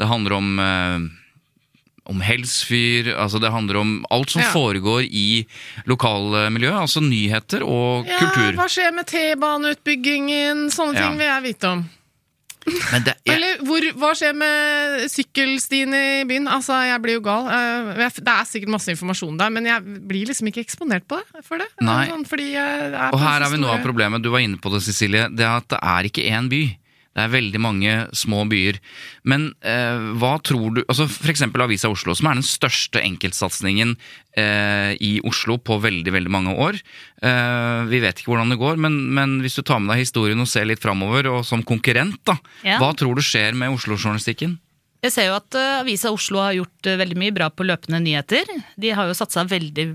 Det 0.00 0.08
handler 0.10 0.36
om 0.40 0.50
eh, 0.58 1.06
om 2.06 2.20
Helsfyr, 2.22 3.08
altså 3.18 3.40
det 3.42 3.50
handler 3.50 3.80
om 3.80 3.88
alt 4.14 4.30
som 4.30 4.38
Ja. 4.44 4.52
foregår 4.54 5.08
i 5.10 5.42
lokalmiljøet. 5.90 6.76
Altså 6.78 7.00
nyheter 7.02 7.64
og 7.66 8.06
Ja, 8.06 8.20
kultur. 8.20 8.52
hva 8.60 8.68
skjer 8.70 8.92
med 8.94 9.08
T-baneutbyggingen? 9.10 10.68
Sånne 10.70 10.94
ting 11.00 11.18
vil 11.18 11.26
jeg 11.26 11.42
vite 11.50 11.68
om. 11.72 11.84
Men 12.92 13.02
det 13.06 13.12
er, 13.14 13.34
Eller 13.36 13.58
hvor, 13.62 13.84
hva 13.94 14.08
skjer 14.18 14.32
med 14.34 15.04
sykkelstien 15.10 15.92
i 15.94 16.24
byen? 16.26 16.48
Altså, 16.50 16.74
jeg 16.88 17.02
blir 17.02 17.14
jo 17.18 17.20
gal. 17.22 17.46
Eh, 17.46 18.10
Det 18.10 18.26
er 18.32 18.44
sikkert 18.44 18.72
masse 18.74 18.90
informasjon 18.90 19.36
der, 19.38 19.50
men 19.50 19.64
jeg 19.66 19.82
blir 20.06 20.26
liksom 20.26 20.48
ikke 20.50 20.64
eksponert 20.66 21.06
på 21.06 21.18
det. 21.20 21.44
For 21.44 21.58
det. 21.58 21.66
Nei. 21.80 22.06
Sånn, 22.08 22.26
fordi 22.26 22.52
jeg 22.54 22.92
og 23.12 23.20
her 23.20 23.42
er 23.42 23.50
vi 23.50 23.58
noe 23.62 23.76
av 23.78 23.84
problemet. 23.86 24.22
Du 24.22 24.30
var 24.30 24.40
inne 24.42 24.58
på 24.58 24.70
det, 24.72 24.82
Cecilie. 24.82 25.28
Det 25.30 25.44
er 25.46 25.56
at 25.58 25.68
det 25.68 25.78
er 25.82 26.02
ikke 26.10 26.26
én 26.30 26.48
by. 26.50 26.76
Det 27.16 27.22
er 27.24 27.30
veldig 27.32 27.60
mange 27.64 27.92
små 28.12 28.42
byer. 28.50 28.76
Men 29.24 29.46
eh, 29.64 30.02
hva 30.20 30.34
tror 30.44 30.74
du 30.76 30.82
altså 30.84 31.06
eksempel 31.32 31.64
Avisa 31.64 31.88
Oslo, 31.88 32.12
som 32.18 32.28
er 32.28 32.36
den 32.36 32.44
største 32.44 33.00
enkeltsatsingen 33.00 33.94
eh, 34.36 34.92
i 35.00 35.14
Oslo 35.24 35.56
på 35.56 35.78
veldig 35.80 36.12
veldig 36.12 36.32
mange 36.34 36.52
år. 36.60 36.76
Eh, 37.24 37.80
vi 37.88 38.02
vet 38.04 38.20
ikke 38.20 38.34
hvordan 38.34 38.52
det 38.52 38.60
går, 38.60 38.76
men, 38.84 38.98
men 39.16 39.38
hvis 39.40 39.56
du 39.56 39.64
tar 39.64 39.80
med 39.80 39.94
deg 39.94 40.04
historien 40.04 40.44
og 40.44 40.50
ser 40.50 40.68
litt 40.68 40.84
framover, 40.84 41.30
og 41.32 41.40
som 41.48 41.64
konkurrent, 41.64 42.20
da, 42.28 42.36
Ja. 42.66 42.76
hva 42.82 42.92
tror 42.96 43.16
du 43.16 43.24
skjer 43.24 43.56
med 43.56 43.72
Oslo-journalistikken? 43.78 44.58
Jeg 45.04 45.12
ser 45.14 45.28
jo 45.30 45.38
at 45.38 45.56
eh, 45.56 45.80
Avisa 45.80 46.12
Oslo 46.12 46.40
har 46.44 46.52
gjort 46.56 46.88
eh, 46.90 46.98
veldig 47.00 47.16
mye 47.20 47.34
bra 47.36 47.48
på 47.52 47.64
løpende 47.68 48.00
nyheter. 48.04 48.44
De 48.76 48.92
har 48.96 49.08
jo 49.08 49.16
satsa 49.16 49.44
veldig, 49.48 49.94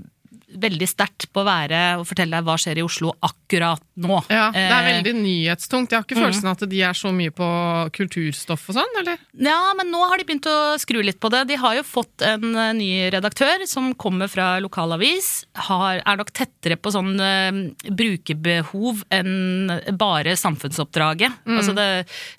veldig 0.60 0.88
sterkt 0.88 1.28
på 1.32 1.42
å 1.42 1.46
være 1.46 1.80
og 2.00 2.06
fortelle 2.08 2.36
deg 2.36 2.46
hva 2.46 2.56
skjer 2.60 2.80
i 2.80 2.84
Oslo 2.84 3.12
akkurat 3.22 3.82
nå. 3.96 4.18
Ja, 4.28 4.50
Det 4.52 4.62
er 4.62 4.82
Eh, 4.82 4.88
veldig 4.92 5.14
nyhetstungt. 5.22 5.90
Jeg 5.92 5.98
har 6.00 6.04
ikke 6.04 6.20
følelsen 6.20 6.48
av 6.48 6.56
at 6.56 6.68
de 6.68 6.82
er 6.82 6.92
så 6.96 7.12
mye 7.14 7.30
på 7.30 7.48
kulturstoff 7.96 8.68
og 8.70 8.76
sånn, 8.76 8.98
eller? 9.00 9.18
Ja, 9.38 9.72
men 9.78 9.90
nå 9.92 10.00
har 10.08 10.18
de 10.18 10.24
begynt 10.24 10.48
å 10.50 10.78
skru 10.80 11.02
litt 11.02 11.20
på 11.20 11.30
det. 11.30 11.44
De 11.48 11.56
har 11.56 11.76
jo 11.76 11.82
fått 11.86 12.22
en 12.26 12.54
eh, 12.54 12.72
ny 12.76 12.90
redaktør 13.14 13.66
som 13.68 13.92
kommer 13.94 14.28
fra 14.28 14.58
lokalavis. 14.62 15.46
Har, 15.68 16.02
er 16.04 16.16
nok 16.20 16.32
tettere 16.32 16.76
på 16.76 16.92
sånn 16.94 17.14
uh, 17.20 17.52
brukerbehov 17.92 19.02
enn 19.12 19.70
bare 19.98 20.34
samfunnsoppdraget. 20.38 21.42
Altså 21.46 21.74
det, 21.76 21.88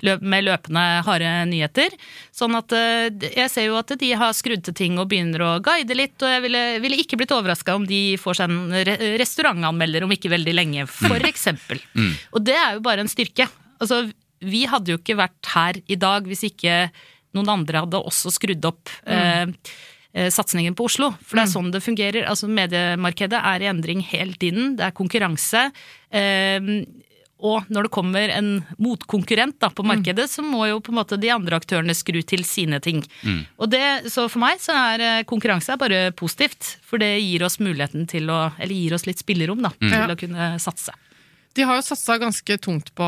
løp, 0.05 0.21
med 0.21 0.45
løpende 0.47 0.83
harde 1.05 1.31
nyheter. 1.49 1.95
Sånn 2.33 2.57
at 2.57 2.73
eh, 2.73 3.11
jeg 3.35 3.51
ser 3.53 3.67
jo 3.67 3.77
at 3.77 3.93
de 4.01 4.09
har 4.17 4.33
skrudd 4.33 4.63
til 4.65 4.73
ting 4.77 4.97
og 4.97 5.11
begynner 5.11 5.43
å 5.45 5.51
guide 5.63 5.93
litt. 5.97 6.15
Og 6.17 6.31
jeg 6.31 6.41
ville, 6.47 6.63
ville 6.81 6.97
ikke 7.03 7.19
blitt 7.21 7.33
overraska 7.35 7.75
om 7.77 7.85
de 7.89 8.17
får 8.21 8.39
seg 8.39 8.49
en 8.49 8.73
re 8.89 8.97
restaurantanmelder 9.21 10.07
om 10.07 10.15
ikke 10.15 10.33
veldig 10.33 10.55
lenge, 10.57 10.87
for 10.89 11.29
eksempel. 11.29 11.81
Og 12.33 12.41
det 12.45 12.57
er 12.57 12.79
jo 12.79 12.85
bare 12.85 13.05
en 13.05 13.11
styrke. 13.11 13.45
Altså, 13.77 14.07
vi 14.43 14.65
hadde 14.69 14.95
jo 14.95 14.99
ikke 14.99 15.19
vært 15.19 15.53
her 15.53 15.77
i 15.85 15.97
dag 15.99 16.25
hvis 16.27 16.45
ikke 16.49 16.87
noen 17.37 17.51
andre 17.53 17.85
hadde 17.85 18.01
også 18.01 18.31
skrudd 18.33 18.65
opp 18.67 18.91
mm. 19.05 19.53
eh, 20.17 20.29
satsingen 20.33 20.75
på 20.77 20.87
Oslo. 20.89 21.11
For 21.21 21.37
det 21.37 21.45
er 21.45 21.53
sånn 21.53 21.71
det 21.73 21.83
fungerer. 21.85 22.27
Altså, 22.29 22.49
mediemarkedet 22.49 23.39
er 23.53 23.63
i 23.63 23.69
endring 23.69 24.03
hele 24.09 24.33
tiden. 24.41 24.73
Det 24.79 24.89
er 24.89 24.97
konkurranse. 24.97 25.67
Eh, 26.09 26.59
og 27.43 27.67
når 27.67 27.83
det 27.83 27.91
kommer 27.91 28.31
en 28.31 28.49
motkonkurrent 28.79 29.57
da, 29.59 29.67
på 29.69 29.83
markedet, 29.83 30.29
så 30.31 30.41
må 30.41 30.63
jo 30.69 30.79
på 30.79 30.93
en 30.93 30.99
måte 31.01 31.17
de 31.19 31.27
andre 31.33 31.57
aktørene 31.59 31.91
skru 31.93 32.21
til 32.23 32.45
sine 32.47 32.79
ting. 32.79 33.03
Og 33.59 33.67
det, 33.69 33.83
så 34.13 34.29
for 34.31 34.39
meg 34.45 34.61
så 34.63 34.71
er 34.95 34.99
eh, 35.03 35.23
konkurranse 35.27 35.73
er 35.75 35.77
bare 35.81 36.11
positivt. 36.15 36.77
For 36.87 36.97
det 37.03 37.19
gir 37.19 37.43
oss 37.43 37.59
muligheten 37.59 38.07
til 38.07 38.29
å 38.31 38.53
Eller 38.57 38.73
gir 38.75 38.93
oss 38.95 39.05
litt 39.05 39.19
spillerom 39.19 39.61
da, 39.61 39.69
til 39.81 39.91
Ja. 39.91 40.07
å 40.07 40.15
kunne 40.15 40.53
satse. 40.63 40.91
De 41.53 41.61
har 41.67 41.75
jo 41.77 41.83
satsa 41.85 42.15
ganske 42.17 42.57
tungt 42.57 42.95
på 42.97 43.03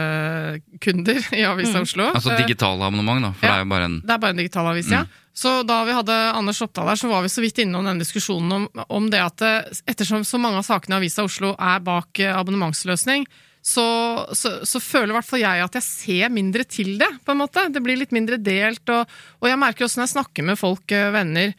abonnementskunder 0.00 1.20
i 1.36 1.44
Avisa 1.46 1.80
Oslo. 1.84 2.08
Altså 2.14 2.32
Eh, 2.32 2.40
digitale 2.46 2.82
abonnement, 2.88 3.22
da. 3.22 3.32
For 3.32 3.46
Ja. 3.46 3.52
det 3.52 3.58
er 3.60 3.64
jo 3.64 3.68
bare 3.70 3.84
en 3.84 4.00
Det 4.00 4.10
er 4.10 4.18
bare 4.18 4.30
en 4.30 4.36
digital 4.36 4.66
avis, 4.66 4.90
ja. 4.90 5.04
Så 5.36 5.60
da 5.62 5.82
vi 5.86 5.94
hadde 5.94 6.14
Anders 6.34 6.60
Oppdal 6.64 6.90
her, 6.90 6.98
så 6.98 7.08
var 7.10 7.22
vi 7.24 7.30
så 7.32 7.42
vidt 7.44 7.60
innom 7.62 7.86
den 7.86 8.00
diskusjonen 8.02 8.56
om, 8.56 8.64
om 8.90 9.06
det 9.12 9.20
at 9.22 9.44
eh, 9.46 9.78
ettersom 9.92 10.24
så 10.26 10.40
mange 10.42 10.58
av 10.60 10.66
sakene 10.66 10.98
i 10.98 11.00
Avisa 11.04 11.24
Oslo 11.24 11.54
er 11.54 11.84
bak 11.86 12.20
eh, 12.20 12.34
abonnementsløsning, 12.34 13.28
så, 13.62 13.84
så, 14.32 14.54
så 14.64 14.80
føler 14.80 15.12
i 15.12 15.16
hvert 15.18 15.28
fall 15.28 15.42
jeg 15.42 15.64
at 15.64 15.76
jeg 15.76 15.86
ser 15.86 16.32
mindre 16.32 16.64
til 16.64 16.94
det, 17.00 17.10
på 17.24 17.34
en 17.34 17.42
måte. 17.42 17.66
Det 17.72 17.82
blir 17.84 18.00
litt 18.00 18.14
mindre 18.16 18.40
delt, 18.40 18.82
og, 18.90 19.10
og 19.40 19.50
jeg 19.50 19.60
merker 19.60 19.86
også 19.86 20.00
når 20.00 20.08
jeg 20.08 20.14
snakker 20.16 20.48
med 20.50 20.60
folk, 20.60 20.96
eh, 20.96 21.12
venner, 21.14 21.54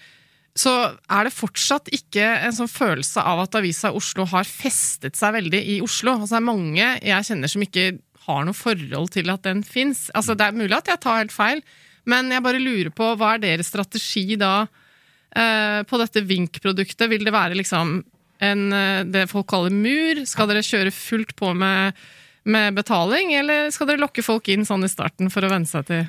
så 0.57 0.73
er 1.07 1.27
det 1.27 1.31
fortsatt 1.31 1.87
ikke 1.95 2.25
en 2.43 2.55
sånn 2.55 2.69
følelse 2.71 3.23
av 3.23 3.45
at 3.45 3.55
Avisa 3.55 3.93
Oslo 3.95 4.25
har 4.27 4.49
festet 4.49 5.15
seg 5.15 5.37
veldig 5.37 5.61
i 5.77 5.77
Oslo. 5.83 6.17
Altså 6.17 6.35
det 6.35 6.41
er 6.41 6.49
mange 6.49 6.89
jeg 7.07 7.27
kjenner 7.29 7.53
som 7.53 7.63
ikke 7.63 7.85
har 8.25 8.43
noe 8.45 8.57
forhold 8.57 9.13
til 9.15 9.31
at 9.31 9.47
den 9.47 9.63
fins. 9.63 10.09
Altså 10.17 10.35
det 10.35 10.49
er 10.49 10.59
mulig 10.59 10.75
at 10.75 10.91
jeg 10.91 11.01
tar 11.01 11.21
helt 11.21 11.33
feil, 11.35 11.63
men 12.09 12.31
jeg 12.33 12.43
bare 12.45 12.61
lurer 12.61 12.89
på 12.95 13.11
hva 13.19 13.35
er 13.35 13.43
deres 13.43 13.69
strategi 13.69 14.37
da 14.39 14.63
eh, 14.63 15.81
på 15.87 15.99
dette 16.01 16.23
Vink-produktet? 16.25 17.09
Vil 17.11 17.27
det 17.27 17.35
være 17.35 17.57
liksom 17.59 17.99
en, 18.41 18.63
eh, 18.73 19.03
det 19.05 19.27
folk 19.31 19.49
kaller 19.51 19.73
mur? 19.75 20.23
Skal 20.29 20.49
dere 20.49 20.65
kjøre 20.65 20.93
fullt 20.95 21.35
på 21.39 21.53
med, 21.57 21.99
med 22.43 22.77
betaling, 22.77 23.35
eller 23.37 23.69
skal 23.73 23.91
dere 23.91 24.01
lokke 24.01 24.25
folk 24.25 24.49
inn 24.49 24.65
sånn 24.67 24.87
i 24.87 24.91
starten 24.91 25.29
for 25.33 25.45
å 25.45 25.53
venne 25.53 25.69
seg 25.69 25.87
til 25.89 26.07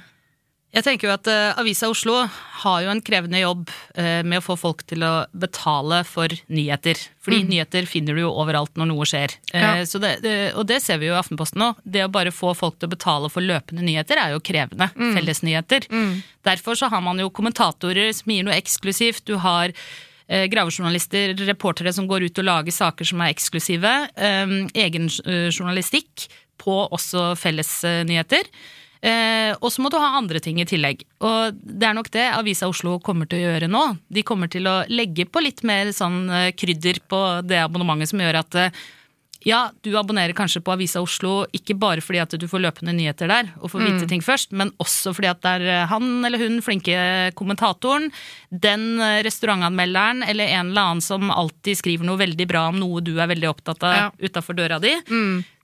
Jeg 0.72 0.86
tenker 0.86 1.10
jo 1.10 1.12
at 1.12 1.28
uh, 1.28 1.58
Avisa 1.60 1.90
Oslo 1.92 2.14
har 2.62 2.78
jo 2.80 2.88
en 2.88 3.02
krevende 3.04 3.42
jobb 3.42 3.66
uh, 3.68 4.22
med 4.24 4.38
å 4.38 4.44
få 4.44 4.54
folk 4.56 4.80
til 4.88 5.04
å 5.04 5.10
betale 5.36 5.98
for 6.08 6.32
nyheter. 6.48 6.96
Fordi 7.20 7.42
nyheter 7.50 7.84
finner 7.90 8.16
du 8.16 8.22
jo 8.22 8.30
overalt 8.40 8.80
når 8.80 8.88
noe 8.88 9.08
skjer. 9.08 9.34
Uh, 9.52 9.58
Ja. 9.60 9.72
så 9.88 10.00
det, 10.00 10.14
det, 10.24 10.32
og 10.56 10.64
det 10.70 10.80
ser 10.80 11.02
vi 11.02 11.10
jo 11.10 11.16
i 11.16 11.20
Aftenposten 11.20 11.60
nå. 11.60 11.74
Det 11.84 12.06
å 12.06 12.12
bare 12.12 12.32
få 12.32 12.54
folk 12.56 12.78
til 12.80 12.88
å 12.88 12.94
betale 12.94 13.28
for 13.32 13.44
løpende 13.44 13.84
nyheter 13.84 14.16
er 14.22 14.32
jo 14.32 14.40
krevende. 14.40 14.88
Fellesnyheter. 14.96 15.90
Derfor 16.48 16.80
så 16.80 16.88
har 16.88 17.04
man 17.04 17.20
jo 17.20 17.28
kommentatorer 17.28 18.08
som 18.16 18.32
gir 18.32 18.48
noe 18.48 18.56
eksklusivt. 18.56 19.26
Du 19.28 19.36
har 19.44 19.76
gravejournalister, 20.32 21.34
reportere 21.44 21.92
som 21.92 22.06
går 22.08 22.24
ut 22.30 22.38
og 22.40 22.46
lager 22.48 22.72
saker 22.72 23.04
som 23.04 23.20
er 23.20 23.34
eksklusive. 23.34 23.90
Eh, 24.16 24.52
egen 24.80 25.10
journalistikk 25.52 26.30
på 26.62 26.76
også 26.94 27.34
fellesnyheter. 27.36 28.48
Eh, 29.02 29.50
og 29.58 29.66
så 29.74 29.82
må 29.82 29.90
du 29.90 29.96
ha 29.98 30.12
andre 30.14 30.38
ting 30.38 30.60
i 30.62 30.66
tillegg. 30.68 31.00
Og 31.26 31.56
det 31.58 31.88
er 31.88 31.96
nok 31.98 32.10
det 32.14 32.28
Avisa 32.36 32.68
Oslo 32.70 33.00
kommer 33.02 33.26
til 33.26 33.40
å 33.42 33.48
gjøre 33.50 33.66
nå. 33.70 33.80
De 34.14 34.22
kommer 34.22 34.46
til 34.52 34.68
å 34.70 34.84
legge 34.86 35.26
på 35.26 35.42
litt 35.42 35.64
mer 35.66 35.90
sånn 35.96 36.28
eh, 36.30 36.50
krydder 36.54 37.00
på 37.10 37.18
det 37.42 37.58
abonnementet 37.64 38.12
som 38.12 38.22
gjør 38.22 38.38
at 38.44 38.58
eh, 38.62 38.82
ja, 39.42 39.72
du 39.82 39.88
abonnerer 39.98 40.36
kanskje 40.38 40.60
på 40.62 40.70
Avisa 40.70 41.00
Oslo 41.02 41.40
ikke 41.50 41.74
bare 41.74 41.98
fordi 41.98 42.20
at 42.22 42.36
du 42.38 42.44
får 42.46 42.62
løpende 42.62 42.92
nyheter 42.94 43.26
der 43.26 43.48
og 43.58 43.72
får 43.72 43.82
vite 43.88 44.06
ting 44.06 44.22
først, 44.22 44.52
men 44.54 44.70
også 44.78 45.10
fordi 45.18 45.32
at 45.32 45.40
det 45.42 45.54
er 45.56 45.64
eh, 45.80 45.86
han 45.90 46.06
eller 46.28 46.38
hun 46.38 46.60
flinke 46.62 46.94
kommentatoren, 47.34 48.06
den 48.54 49.02
restaurantanmelderen 49.26 50.22
eller 50.30 50.46
en 50.60 50.70
eller 50.70 50.92
annen 50.92 51.02
som 51.02 51.26
alltid 51.34 51.80
skriver 51.82 52.06
noe 52.06 52.22
veldig 52.22 52.46
bra 52.54 52.68
om 52.70 52.78
noe 52.78 53.02
du 53.02 53.16
er 53.18 53.26
veldig 53.34 53.50
opptatt 53.50 53.82
av 53.82 53.96
Ja. 53.98 54.06
utafor 54.30 54.54
døra 54.62 54.78
di. 54.78 54.94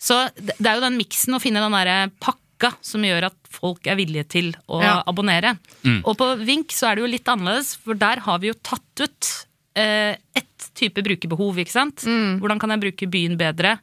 Så 0.03 0.25
det 0.35 0.59
det 0.59 0.67
er 0.73 0.75
jo 0.81 0.87
den 0.89 0.99
miksen 0.99 1.39
å 1.39 1.41
finne 1.43 1.63
den 1.63 1.79
derre 1.79 2.11
pakka 2.19 2.43
som 2.83 3.03
gjør 3.07 3.29
at 3.31 3.37
folk 3.51 3.87
er 3.87 3.97
villige 3.97 4.27
til 4.29 4.49
å 4.69 4.81
Ja. 4.83 5.03
abonnere. 5.07 5.57
Og 6.05 6.17
på 6.19 6.29
Vink 6.45 6.69
så 6.75 6.91
er 6.91 6.97
det 6.97 7.03
jo 7.05 7.13
litt 7.13 7.25
annerledes, 7.31 7.77
for 7.77 7.95
der 7.95 8.21
har 8.21 8.39
vi 8.43 8.49
jo 8.49 8.55
tatt 8.63 9.01
ut 9.05 9.47
eh, 9.77 10.17
ett 10.35 10.71
type 10.75 11.03
brukerbehov, 11.07 11.55
ikke 11.63 11.71
sant? 11.71 12.03
Hvordan 12.41 12.59
kan 12.59 12.71
jeg 12.71 12.81
bruke 12.81 13.07
byen 13.11 13.37
bedre? 13.39 13.79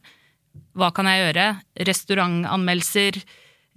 Hva 0.76 0.90
kan 0.92 1.06
jeg 1.08 1.22
gjøre? 1.34 1.60
Restaurantanmeldelser, 1.88 3.22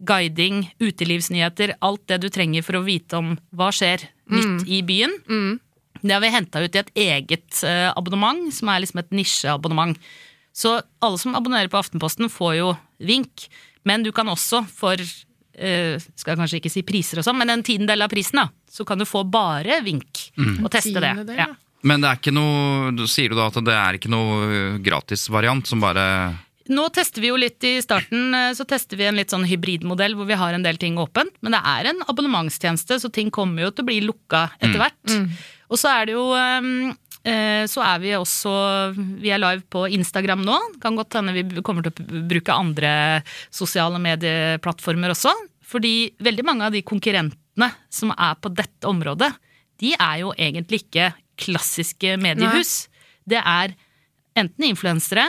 guiding, 0.04 0.70
utelivsnyheter. 0.80 1.76
Alt 1.82 2.06
det 2.08 2.22
du 2.24 2.30
trenger 2.30 2.64
for 2.66 2.80
å 2.80 2.84
vite 2.86 3.18
om 3.20 3.34
hva 3.56 3.70
skjer 3.76 4.06
nytt 4.32 4.68
i 4.68 4.82
byen. 4.86 5.16
Det 6.02 6.12
har 6.16 6.22
vi 6.24 6.30
henta 6.32 6.62
ut 6.64 6.76
i 6.76 6.80
et 6.80 6.92
eget 6.96 7.64
eh, 7.68 7.90
abonnement, 7.96 8.52
som 8.54 8.70
er 8.72 8.80
liksom 8.84 9.00
et 9.02 9.12
nisjeabonnement. 9.12 9.98
Så 10.56 10.78
alle 11.04 11.20
som 11.20 11.36
abonnerer 11.36 11.70
på 11.72 11.80
Aftenposten, 11.80 12.30
får 12.32 12.56
jo 12.60 12.70
Vink. 13.00 13.48
Men 13.88 14.04
du 14.04 14.12
kan 14.16 14.28
også 14.32 14.64
for 14.68 15.00
eh, 15.00 15.96
skal 16.00 16.34
jeg 16.34 16.42
kanskje 16.42 16.60
ikke 16.62 16.74
si 16.74 16.84
priser 16.88 17.22
og 17.22 17.28
sånn, 17.28 17.40
men 17.40 17.54
en 17.54 17.64
tiendedel 17.66 18.06
av 18.06 18.12
prisen, 18.12 18.42
da, 18.42 18.50
så 18.70 18.86
kan 18.88 19.00
du 19.00 19.08
få 19.08 19.24
bare 19.30 19.82
Vink. 19.86 20.30
Og 20.64 20.70
teste 20.74 21.00
det. 21.04 21.14
Ja. 21.38 21.52
Men 21.88 22.04
det 22.04 22.10
er 22.10 22.20
ikke 22.20 22.36
noe, 22.36 22.92
du 22.92 23.06
sier 23.08 23.32
du 23.32 23.40
da 23.40 23.48
at 23.48 23.60
det 23.64 23.76
er 23.76 23.98
ikke 24.00 24.12
noe 24.12 24.78
gratisvariant 24.84 25.68
som 25.70 25.84
bare 25.84 26.06
Nå 26.70 26.84
tester 26.94 27.24
vi 27.24 27.32
jo 27.32 27.38
litt 27.40 27.66
i 27.66 27.80
starten, 27.82 28.28
eh, 28.38 28.52
så 28.54 28.62
tester 28.70 29.00
vi 29.00 29.08
en 29.10 29.18
litt 29.18 29.32
sånn 29.34 29.48
hybridmodell 29.50 30.14
hvor 30.14 30.28
vi 30.30 30.38
har 30.38 30.54
en 30.54 30.62
del 30.62 30.78
ting 30.78 31.00
åpent. 31.02 31.32
Men 31.42 31.56
det 31.56 31.62
er 31.66 31.88
en 31.90 32.04
abonnementstjeneste, 32.06 33.00
så 33.02 33.10
ting 33.10 33.32
kommer 33.34 33.66
jo 33.66 33.72
til 33.74 33.88
å 33.88 33.90
bli 33.90 33.98
lukka 34.06 34.44
etter 34.60 34.78
hvert. 34.78 35.16
Og 35.74 35.82
så 35.82 35.90
er 35.96 36.06
det 36.06 36.14
jo 36.14 36.28
eh, 36.38 36.70
eh, 36.70 37.09
så 37.70 37.82
er 37.84 37.98
vi 38.00 38.14
også 38.16 38.52
Vi 38.96 39.28
er 39.34 39.42
live 39.42 39.66
på 39.68 39.82
Instagram 39.92 40.40
nå. 40.48 40.56
Kan 40.80 40.96
godt 40.96 41.18
hende 41.18 41.34
vi 41.36 41.44
kommer 41.66 41.84
til 41.84 41.92
å 41.92 42.22
bruke 42.30 42.56
andre 42.56 42.92
sosiale 43.52 44.00
medieplattformer 44.02 45.12
også. 45.12 45.34
Fordi 45.70 46.14
veldig 46.24 46.46
mange 46.48 46.70
av 46.70 46.74
de 46.74 46.82
konkurrentene 46.82 47.70
som 47.92 48.14
er 48.16 48.40
på 48.40 48.54
dette 48.56 48.88
området, 48.90 49.30
de 49.84 49.94
er 49.96 50.22
jo 50.24 50.32
egentlig 50.38 50.86
ikke 50.86 51.12
klassiske 51.40 52.16
mediehus. 52.20 52.88
Det 53.28 53.40
er 53.40 53.76
enten 54.40 54.70
influensere 54.70 55.26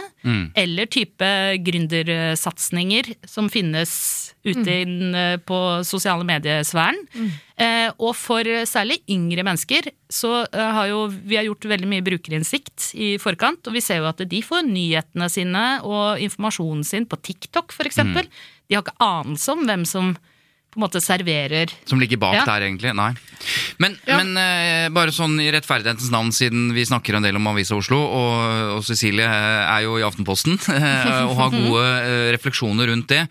eller 0.59 0.89
type 0.91 1.31
gründersatsinger 1.67 3.15
som 3.29 3.51
finnes 3.53 3.93
ute 4.47 4.73
inn, 4.83 5.15
eh, 5.15 5.37
på 5.37 5.59
sosiale 5.85 6.25
mediesfæren. 6.25 6.97
Eh, 7.61 7.91
og 7.99 8.15
for 8.17 8.47
særlig 8.65 9.01
yngre 9.13 9.45
mennesker 9.45 9.91
så 10.09 10.47
eh, 10.49 10.71
har 10.77 10.89
jo 10.89 11.03
vi 11.11 11.37
har 11.37 11.45
gjort 11.45 11.69
veldig 11.69 11.91
mye 11.91 12.07
brukerinnsikt 12.07 12.95
i 12.97 13.13
forkant, 13.21 13.67
og 13.67 13.77
vi 13.77 13.85
ser 13.85 14.01
jo 14.01 14.09
at 14.09 14.23
de 14.25 14.41
får 14.45 14.65
nyhetene 14.69 15.29
sine 15.33 15.67
og 15.85 16.23
informasjonen 16.25 16.87
sin 16.87 17.09
på 17.09 17.21
TikTok 17.21 17.75
f.eks. 17.77 18.01
De 18.01 18.77
har 18.77 18.85
ikke 18.85 18.97
anelse 19.05 19.53
om 19.53 19.67
hvem 19.69 19.85
som 19.89 20.15
på 20.71 20.79
en 20.79 20.85
måte 20.85 21.01
serverer 21.03 21.73
Som 21.85 21.99
ligger 22.01 22.17
bak 22.23 22.35
Ja. 22.37 22.45
der, 22.47 22.63
egentlig? 22.69 22.95
Nei. 22.95 23.13
Men, 23.79 23.97
Ja. 24.07 24.19
men 24.23 24.37
eh, 24.39 24.89
bare 24.95 25.11
sånn 25.11 25.35
i 25.43 25.51
rettferdighetens 25.51 26.11
navn, 26.13 26.31
siden 26.31 26.73
vi 26.77 26.85
snakker 26.87 27.17
en 27.17 27.23
del 27.25 27.35
om 27.37 27.47
Avisa 27.51 27.75
Oslo, 27.75 27.99
og, 27.99 28.77
og 28.77 28.85
Cecilie 28.87 29.25
eh, 29.27 29.77
er 29.77 29.83
jo 29.87 29.97
i 29.99 30.05
Aftenposten 30.07 30.55
eh, 30.69 31.25
og 31.27 31.35
har 31.41 31.51
gode 31.51 31.85
eh, 31.87 32.31
refleksjoner 32.37 32.87
rundt 32.93 33.09
det. 33.11 33.25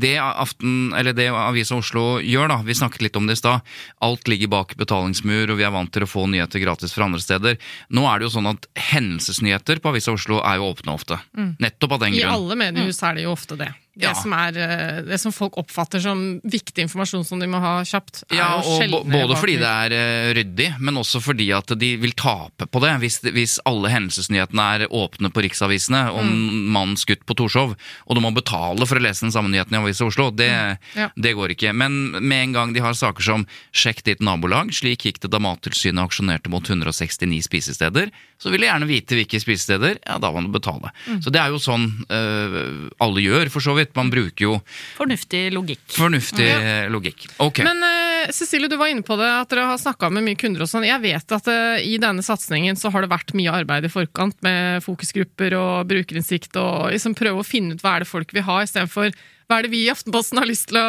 Det, 0.00 0.14
Aften, 0.18 0.92
eller 0.96 1.12
det 1.14 1.28
Avisa 1.30 1.76
Oslo 1.78 2.18
gjør, 2.24 2.48
da, 2.48 2.56
vi 2.66 2.74
snakket 2.74 3.02
litt 3.06 3.16
om 3.20 3.28
det 3.28 3.36
i 3.38 3.40
stad, 3.42 3.60
alt 4.02 4.26
ligger 4.30 4.50
bak 4.50 4.74
betalingsmur, 4.80 5.52
og 5.52 5.60
vi 5.60 5.66
er 5.68 5.74
vant 5.74 5.92
til 5.92 6.02
å 6.02 6.10
få 6.10 6.26
nyheter 6.30 6.62
gratis 6.64 6.92
fra 6.96 7.06
andre 7.06 7.20
steder. 7.22 7.60
Nå 7.94 8.06
er 8.10 8.18
det 8.18 8.26
jo 8.28 8.34
sånn 8.38 8.50
at 8.50 8.66
hendelsesnyheter 8.90 9.80
på 9.80 9.92
Avisa 9.92 10.12
Oslo 10.16 10.40
er 10.42 10.58
jo 10.60 10.72
åpne 10.72 10.94
ofte. 10.96 11.20
Nettopp 11.60 11.92
av 11.98 12.02
den 12.06 12.18
I 12.18 12.24
alle 12.26 12.56
mediehus 12.58 13.02
er 13.06 13.14
det 13.20 13.28
jo 13.28 13.36
ofte 13.36 13.56
det. 13.60 13.70
Det, 13.96 14.06
Ja. 14.06 14.14
som 14.14 14.32
er, 14.32 14.56
eh, 14.56 15.02
det 15.02 15.18
som 15.20 15.32
folk 15.32 15.56
oppfatter 15.58 16.00
som 16.00 16.40
viktig 16.44 16.78
informasjon 16.86 17.24
som 17.26 17.40
de 17.40 17.46
må 17.46 17.58
ha 17.60 17.82
kjapt, 17.82 18.22
Ja, 18.32 18.56
og 18.62 19.04
både 19.10 19.36
fordi 19.36 19.56
det 19.58 19.66
er 19.66 19.92
eh, 19.92 20.34
ryddig, 20.34 20.78
men 20.80 20.94
også 20.94 21.20
fordi 21.20 21.50
at 21.52 21.66
de 21.78 21.96
vil 21.96 22.12
tape 22.12 22.66
på 22.70 22.80
det. 22.80 22.92
Hvis, 23.00 23.18
hvis 23.34 23.58
alle 23.66 23.90
hendelsesnyhetene 23.90 24.62
er 24.80 24.86
åpne 24.88 25.30
på 25.32 25.42
riksavisene 25.42 26.10
om 26.14 26.24
Mm. 26.30 26.70
mannen 26.72 26.96
skutt 26.96 27.26
på 27.26 27.34
Torshov, 27.34 27.74
og 28.06 28.14
du 28.14 28.20
må 28.22 28.32
betale 28.32 28.86
for 28.86 28.96
å 28.96 29.02
lese 29.02 29.20
den 29.26 29.32
samme 29.32 29.50
nyheten 29.50 29.72
i 29.74 29.82
Avisa 29.82 30.06
Oslo, 30.06 30.30
det, 30.30 30.50
Mm. 30.50 30.78
Ja. 30.96 31.08
det 31.18 31.34
går 31.34 31.48
ikke. 31.56 31.74
Men 31.74 32.12
med 32.12 32.42
en 32.44 32.52
gang 32.52 32.72
de 32.72 32.80
har 32.80 32.92
saker 32.94 33.20
som 33.22 33.46
'sjekk 33.74 34.02
ditt 34.04 34.20
nabolag', 34.20 34.70
slik 34.72 35.02
gikk 35.04 35.18
det 35.20 35.30
da 35.32 35.38
Mattilsynet 35.38 36.08
aksjonerte 36.08 36.48
mot 36.48 36.62
169 36.64 37.42
spisesteder, 37.42 38.10
så 38.40 38.52
vil 38.52 38.64
de 38.64 38.68
gjerne 38.70 38.88
vite 38.88 39.18
hvilke 39.18 39.40
spisesteder, 39.42 39.98
ja, 40.00 40.16
da 40.22 40.30
må 40.32 40.42
du 40.44 40.50
betale. 40.54 40.92
Mm. 41.06 41.20
Så 41.24 41.32
det 41.34 41.42
er 41.42 41.52
jo 41.52 41.60
sånn 41.60 41.86
uh, 42.08 42.88
alle 43.04 43.24
gjør, 43.24 43.50
for 43.52 43.64
så 43.64 43.74
vidt. 43.76 43.92
Man 43.98 44.12
bruker 44.12 44.46
jo 44.46 44.54
fornuftig 44.96 45.42
logikk. 45.52 45.84
fornuftig 45.92 46.48
logikk. 46.92 47.26
Ok. 47.44 47.62
Men 47.66 47.84
uh, 47.84 48.30
Cecilie, 48.32 48.70
du 48.72 48.78
var 48.80 48.92
inne 48.92 49.04
på 49.04 49.18
det, 49.20 49.28
at 49.28 49.52
dere 49.52 49.68
har 49.70 49.80
snakka 49.80 50.08
med 50.14 50.24
mye 50.24 50.40
kunder 50.40 50.64
og 50.64 50.72
sånn. 50.72 50.88
Jeg 50.88 51.04
vet 51.04 51.36
at 51.36 51.50
uh, 51.52 51.76
i 51.84 51.98
denne 52.00 52.24
satsingen 52.24 52.80
så 52.80 52.92
har 52.94 53.04
det 53.04 53.12
vært 53.12 53.34
mye 53.36 53.52
arbeid 53.60 53.88
i 53.88 53.92
forkant 53.92 54.38
med 54.46 54.80
fokusgrupper 54.86 55.58
og 55.60 55.90
brukerinnsikt, 55.90 56.56
og 56.60 56.94
liksom 56.94 57.18
prøve 57.18 57.44
å 57.44 57.46
finne 57.46 57.76
ut 57.76 57.84
hva 57.84 57.98
er 57.98 58.06
det 58.06 58.12
folk 58.12 58.32
vil 58.36 58.48
ha, 58.48 58.62
istedenfor 58.64 59.12
hva 59.50 59.58
er 59.58 59.66
det 59.66 59.72
vi 59.72 59.84
i 59.84 59.90
Aftenposten 59.90 60.38
har 60.38 60.48
lyst 60.48 60.68
til 60.70 60.78
å 60.78 60.88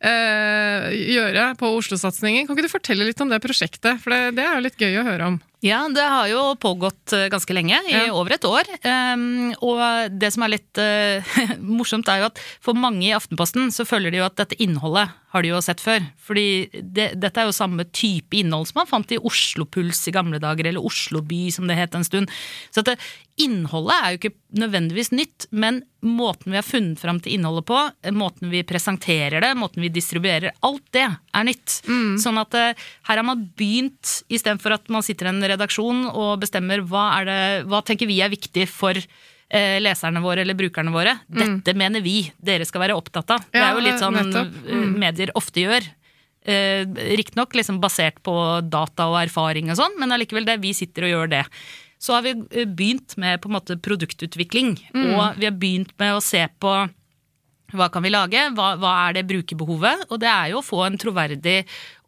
eh, 0.00 0.88
gjøre 1.12 1.50
på 1.60 1.68
Oslo-satsingen. 1.76 2.48
Kan 2.48 2.56
ikke 2.56 2.66
du 2.66 2.72
fortelle 2.72 3.06
litt 3.06 3.20
om 3.20 3.30
det 3.30 3.42
prosjektet, 3.44 4.00
for 4.00 4.14
det, 4.14 4.38
det 4.38 4.46
er 4.46 4.56
jo 4.56 4.64
litt 4.64 4.80
gøy 4.80 5.00
å 5.02 5.06
høre 5.06 5.30
om. 5.34 5.38
Ja, 5.60 5.82
det 5.92 6.04
har 6.08 6.28
jo 6.30 6.42
pågått 6.56 7.12
eh, 7.12 7.26
ganske 7.32 7.52
lenge, 7.52 7.76
i 7.88 7.92
Ja. 7.92 8.06
over 8.16 8.32
et 8.32 8.44
år. 8.48 8.64
Um, 8.80 9.52
og 9.60 9.80
det 10.16 10.32
som 10.32 10.46
er 10.46 10.54
litt 10.54 10.80
uh, 10.80 11.34
morsomt, 11.60 12.08
er 12.08 12.22
jo 12.22 12.30
at 12.30 12.40
for 12.64 12.78
mange 12.78 13.04
i 13.04 13.12
Aftenposten 13.16 13.68
så 13.74 13.84
føler 13.84 14.10
de 14.14 14.22
jo 14.22 14.28
at 14.28 14.38
dette 14.40 14.56
innholdet 14.62 15.12
har 15.30 15.44
de 15.44 15.52
jo 15.52 15.60
sett 15.62 15.82
før. 15.82 16.02
Fordi 16.18 16.66
det, 16.82 17.12
dette 17.20 17.38
er 17.42 17.46
jo 17.50 17.54
samme 17.54 17.84
type 17.94 18.34
innhold 18.40 18.66
som 18.70 18.80
man 18.80 18.88
fant 18.90 19.12
i 19.14 19.20
Oslo 19.20 19.66
Puls 19.68 20.00
i 20.10 20.14
gamle 20.16 20.40
dager, 20.42 20.66
eller 20.66 20.82
Oslo 20.84 21.20
By 21.22 21.50
som 21.54 21.68
det 21.70 21.76
het 21.78 21.94
en 21.94 22.06
stund. 22.06 22.32
Så 22.74 22.82
at 22.82 22.90
det, 22.90 22.96
innholdet 23.40 23.94
er 23.94 24.10
jo 24.14 24.18
ikke 24.18 24.34
nødvendigvis 24.60 25.12
nytt, 25.14 25.46
men 25.54 25.82
måten 26.04 26.50
vi 26.52 26.58
har 26.58 26.66
funnet 26.66 27.00
fram 27.00 27.20
til 27.22 27.36
innholdet 27.36 27.66
på, 27.68 27.78
måten 28.16 28.50
vi 28.52 28.64
presenterer 28.66 29.40
det, 29.44 29.52
måten 29.56 29.84
vi 29.84 29.92
distribuerer, 29.92 30.52
alt 30.66 30.84
det 30.96 31.06
er 31.06 31.46
nytt. 31.46 31.78
Sånn 32.20 32.40
at 32.40 32.56
uh, 32.58 32.72
her 33.08 33.20
har 33.20 33.26
man 33.26 33.46
begynt, 33.56 34.18
istedenfor 34.32 34.76
at 34.80 34.90
man 34.92 35.06
sitter 35.06 35.28
i 35.30 35.32
en 35.34 35.40
redaksjon 35.50 36.06
og 36.10 36.40
bestemmer 36.42 36.82
hva, 36.86 37.10
er 37.20 37.28
det, 37.28 37.40
hva 37.70 37.82
tenker 37.86 38.08
vi 38.10 38.20
er 38.24 38.32
viktig 38.32 38.66
for 38.70 38.96
eh, 38.96 39.78
leserne 39.82 40.22
våre 40.24 40.44
eller 40.44 40.58
brukerne 40.58 40.92
våre. 40.94 41.16
Dette 41.28 41.74
mener 41.78 42.04
vi 42.04 42.22
dere 42.38 42.66
skal 42.68 42.86
være 42.86 42.98
opptatt 42.98 43.36
av. 43.36 43.46
det 43.52 43.62
er 43.62 43.74
jo 43.76 43.84
litt 43.84 44.02
sånn 44.02 44.20
eh, 44.20 44.86
medier 45.04 45.34
ofte 45.38 45.66
gjør. 45.66 45.88
Eh, 46.46 46.86
Riktignok 47.20 47.54
liksom 47.58 47.80
basert 47.82 48.22
på 48.24 48.32
data 48.64 49.10
og 49.12 49.20
erfaring 49.24 49.68
og 49.70 49.76
sånn, 49.80 49.98
men 50.00 50.14
allikevel 50.16 50.46
det 50.48 50.60
vi 50.62 50.72
sitter 50.76 51.04
og 51.08 51.14
gjør 51.14 51.34
det. 51.34 51.44
Så 52.00 52.14
har 52.16 52.24
vi 52.24 52.32
eh, 52.32 52.64
begynt 52.64 53.18
med 53.20 53.42
på 53.42 53.50
en 53.50 53.58
måte 53.58 53.76
produktutvikling, 53.76 54.78
og 54.94 55.36
vi 55.36 55.50
har 55.50 55.58
begynt 55.60 55.92
med 56.00 56.16
å 56.16 56.24
se 56.24 56.46
på 56.62 56.72
Hva 57.72 57.88
kan 57.92 58.02
vi 58.02 58.10
lage? 58.12 58.42
Hva, 58.56 58.74
hva 58.80 58.92
er 59.08 59.16
det 59.18 59.26
brukerbehovet? 59.30 60.06
Og 60.10 60.20
det 60.22 60.28
er 60.30 60.50
jo 60.52 60.60
å 60.60 60.66
få 60.66 60.82
en 60.86 60.98
troverdig 61.00 61.60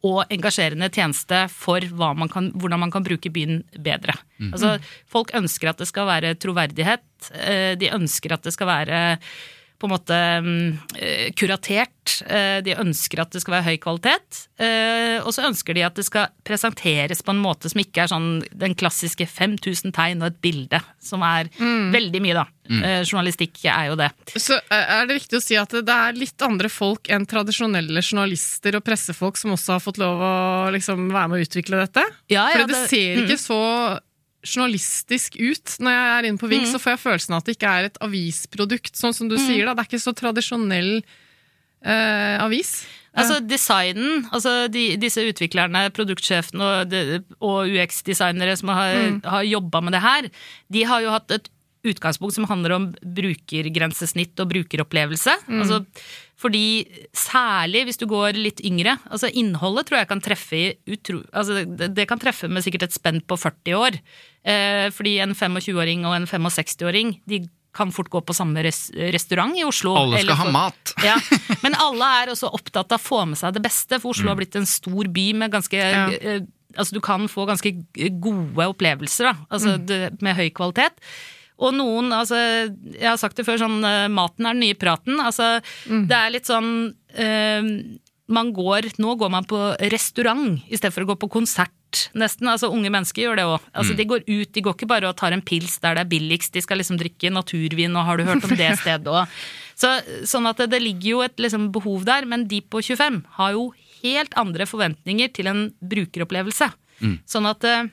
og 0.03 0.25
engasjerende 0.35 0.89
tjeneste 0.91 1.45
for 1.55 1.85
man 2.19 2.29
kan, 2.33 2.49
hvordan 2.59 2.81
man 2.83 2.91
kan 2.91 3.05
bruke 3.07 3.31
byen 3.31 3.61
bedre. 3.79 4.17
Altså, 4.51 4.73
folk 5.07 5.31
ønsker 5.39 5.71
at 5.71 5.79
det 5.79 5.87
skal 5.87 6.09
være 6.11 6.35
troverdighet. 6.43 7.05
eh, 7.39 7.75
De 7.79 7.93
ønsker 7.95 8.35
at 8.35 8.43
det 8.43 8.53
skal 8.57 8.67
være 8.67 9.03
på 9.83 9.89
en 9.91 9.95
måte 9.97 10.19
mm, 10.47 10.79
eh, 10.97 11.27
kuratert. 11.39 12.15
Eh, 12.27 12.61
De 12.65 12.75
ønsker 12.79 13.21
at 13.23 13.35
det 13.35 13.43
skal 13.43 13.57
være 13.59 13.67
høy 13.73 13.79
kvalitet. 13.83 14.45
eh, 14.63 15.19
Og 15.23 15.33
så 15.35 15.45
ønsker 15.49 15.75
de 15.77 15.85
at 15.87 15.99
det 15.99 16.05
skal 16.07 16.31
presenteres 16.47 17.23
på 17.27 17.35
en 17.35 17.43
måte 17.43 17.71
som 17.71 17.83
ikke 17.83 18.05
er 18.05 18.11
sånn 18.13 18.31
den 18.55 18.75
klassiske 18.79 19.27
5000 19.29 19.93
tegn 19.95 20.23
og 20.23 20.31
et 20.33 20.41
bilde, 20.45 20.81
som 21.03 21.23
er 21.27 21.51
veldig 21.59 22.23
mye, 22.25 22.35
da. 22.41 22.47
Mm. 22.71 22.83
Journalistikk 23.05 23.65
er 23.67 23.89
jo 23.91 23.97
det. 23.99 24.07
Så 24.39 24.55
er 24.71 25.07
det 25.11 25.17
viktig 25.19 25.41
å 25.41 25.43
si 25.43 25.57
at 25.59 25.73
det 25.75 25.91
er 25.93 26.15
litt 26.15 26.41
andre 26.47 26.71
folk 26.71 27.11
enn 27.11 27.27
tradisjonelle 27.29 28.01
journalister 28.07 28.79
og 28.79 28.85
pressefolk 28.87 29.37
som 29.41 29.53
også 29.57 29.75
har 29.77 29.83
fått 29.83 29.99
lov 29.99 30.23
å 30.23 30.33
liksom 30.73 31.09
være 31.11 31.29
med 31.33 31.41
å 31.43 31.45
utvikle 31.49 31.83
dette? 31.83 32.07
Ja, 32.31 32.47
ja, 32.55 32.63
For 32.63 32.71
det, 32.71 32.79
det- 32.79 32.89
ser 32.95 33.23
ikke 33.25 33.39
mm. 33.41 33.45
så 33.49 33.61
journalistisk 34.45 35.37
ut. 35.41 35.77
Når 35.81 35.91
jeg 35.95 36.09
er 36.19 36.29
inne 36.29 36.39
på 36.39 36.49
Vix, 36.51 36.69
Mm. 36.69 36.73
så 36.73 36.81
får 36.83 36.93
jeg 36.97 37.03
følelsen 37.05 37.35
av 37.35 37.39
at 37.39 37.45
det 37.47 37.57
ikke 37.59 37.73
er 37.79 37.85
et 37.85 37.99
avisprodukt, 38.03 38.93
sånn 38.99 39.15
som 39.15 39.29
du 39.29 39.37
sier. 39.39 39.65
da. 39.67 39.75
Det 39.75 39.85
er 39.87 39.91
ikke 39.91 40.03
så 40.03 40.15
tradisjonell 40.15 41.03
eh, 41.85 42.39
avis. 42.43 42.85
Altså 43.15 43.41
designen, 43.47 44.25
altså 44.33 44.71
de, 44.73 44.97
disse 44.97 45.21
utviklerne, 45.21 45.91
produktsjefene 45.93 46.63
og, 46.65 46.95
og 47.45 47.67
UX-designere 47.69 48.57
som 48.57 48.69
har, 48.73 48.95
Mm. 48.95 49.19
har 49.25 49.43
jobba 49.45 49.83
med 49.83 49.93
det 49.93 50.01
her, 50.01 50.31
de 50.73 50.83
har 50.85 51.03
jo 51.03 51.11
hatt 51.11 51.31
et 51.31 51.49
utgangspunkt 51.85 52.33
som 52.33 52.45
handler 52.47 52.73
om 52.77 52.95
brukergrensesnitt 53.05 54.39
og 54.41 54.49
brukeropplevelse. 54.53 55.35
Mm. 55.49 55.61
Altså, 55.61 55.85
fordi 56.43 56.85
særlig 57.15 57.85
hvis 57.87 58.01
du 58.01 58.09
går 58.11 58.35
litt 58.39 58.61
yngre, 58.67 58.97
altså 59.07 59.31
innholdet 59.31 59.87
tror 59.89 60.01
jeg 60.01 60.11
kan 60.11 60.23
treffe 60.25 60.63
utro, 60.91 61.21
altså 61.31 61.63
det, 61.65 62.07
kan 62.11 62.21
treffe 62.23 62.51
med 62.51 62.65
sikkert 62.67 62.89
et 62.89 62.97
spenn 62.97 63.21
på 63.23 63.39
40 63.39 63.77
år. 63.79 63.99
Eh, 64.43 64.89
fordi 64.95 65.19
en 65.23 65.37
25-åring 65.39 66.07
og 66.09 66.17
en 66.19 66.27
65-åring, 66.27 67.21
de 67.31 67.45
kan 67.73 67.93
fort 67.95 68.11
gå 68.13 68.21
på 68.21 68.35
samme 68.37 68.61
res 68.67 68.91
restaurant 69.15 69.55
i 69.57 69.63
Oslo. 69.65 69.95
Alle 69.97 70.19
skal 70.21 70.35
skal 70.35 70.41
ha 70.43 70.55
mat. 70.55 70.95
ja, 71.09 71.15
men 71.63 71.77
alle 71.81 72.09
er 72.21 72.33
også 72.35 72.51
opptatt 72.53 72.93
av 72.93 73.01
å 73.01 73.05
få 73.07 73.23
med 73.31 73.41
seg 73.41 73.55
det 73.57 73.63
beste, 73.65 74.01
for 74.03 74.13
Oslo 74.13 74.33
har 74.33 74.41
blitt 74.41 74.59
en 74.61 74.69
stor 74.69 75.09
by 75.15 75.29
med 75.45 75.55
ganske 75.55 75.79
Ja. 75.79 76.09
eh, 76.11 76.43
Altså 76.73 76.95
du 76.97 77.03
kan 77.05 77.27
få 77.29 77.45
ganske 77.45 77.69
gode 78.25 78.65
opplevelser, 78.65 79.27
da. 79.29 79.33
Altså 79.53 79.75
det, 79.77 79.99
med 80.25 80.39
høy 80.39 80.47
kvalitet. 80.57 80.95
Og 81.59 81.75
noen, 81.77 82.13
altså 82.17 82.39
Jeg 82.39 83.07
har 83.07 83.19
sagt 83.21 83.37
det 83.37 83.45
før, 83.47 83.61
sånn 83.61 83.83
eh, 83.85 84.09
maten 84.13 84.47
er 84.49 84.57
den 84.57 84.65
nye 84.65 84.79
praten. 84.79 85.21
Altså 85.21 85.59
det 85.87 86.17
er 86.17 86.33
litt 86.35 86.49
sånn 86.49 86.95
eh, 87.15 87.63
man 88.33 88.53
går, 88.57 88.93
Nå 89.03 89.15
går 89.21 89.31
man 89.31 89.45
på 89.45 89.59
restaurant 89.93 90.61
i 90.69 90.79
stedet 90.79 90.95
for 90.95 91.05
å 91.05 91.11
gå 91.13 91.17
på 91.21 91.29
konsert, 91.35 92.07
nesten. 92.17 92.49
Altså 92.49 92.71
Unge 92.73 92.89
mennesker 92.93 93.27
gjør 93.27 93.37
det 93.37 93.45
òg. 93.45 93.67
Altså, 93.77 93.97
De 93.99 94.07
går 94.09 94.25
ut, 94.25 94.53
de 94.55 94.63
går 94.65 94.77
ikke 94.79 94.89
bare 94.89 95.11
og 95.11 95.19
tar 95.21 95.35
en 95.37 95.45
pils 95.45 95.77
der 95.83 95.99
det 95.99 96.07
er 96.07 96.13
billigst, 96.15 96.55
de 96.55 96.63
skal 96.65 96.81
liksom 96.81 96.97
drikke 97.01 97.33
naturvin, 97.35 97.95
og 97.99 98.07
har 98.09 98.17
du 98.17 98.25
hørt 98.25 98.47
om 98.49 98.57
det 98.57 98.71
stedet 98.81 99.11
òg? 99.13 99.27
Så, 99.83 99.89
sånn 100.29 100.47
at 100.47 100.61
det, 100.61 100.71
det 100.75 100.83
ligger 100.85 101.09
jo 101.11 101.23
et 101.25 101.41
liksom, 101.41 101.71
behov 101.75 102.05
der, 102.07 102.25
men 102.29 102.45
de 102.49 102.61
på 102.63 102.81
25 102.85 103.23
har 103.39 103.55
jo 103.57 103.73
helt 104.03 104.35
andre 104.39 104.67
forventninger 104.69 105.33
til 105.35 105.49
en 105.51 105.63
brukeropplevelse. 105.81 106.69
Sånn 107.27 107.49
at 107.51 107.65
eh, 107.67 107.89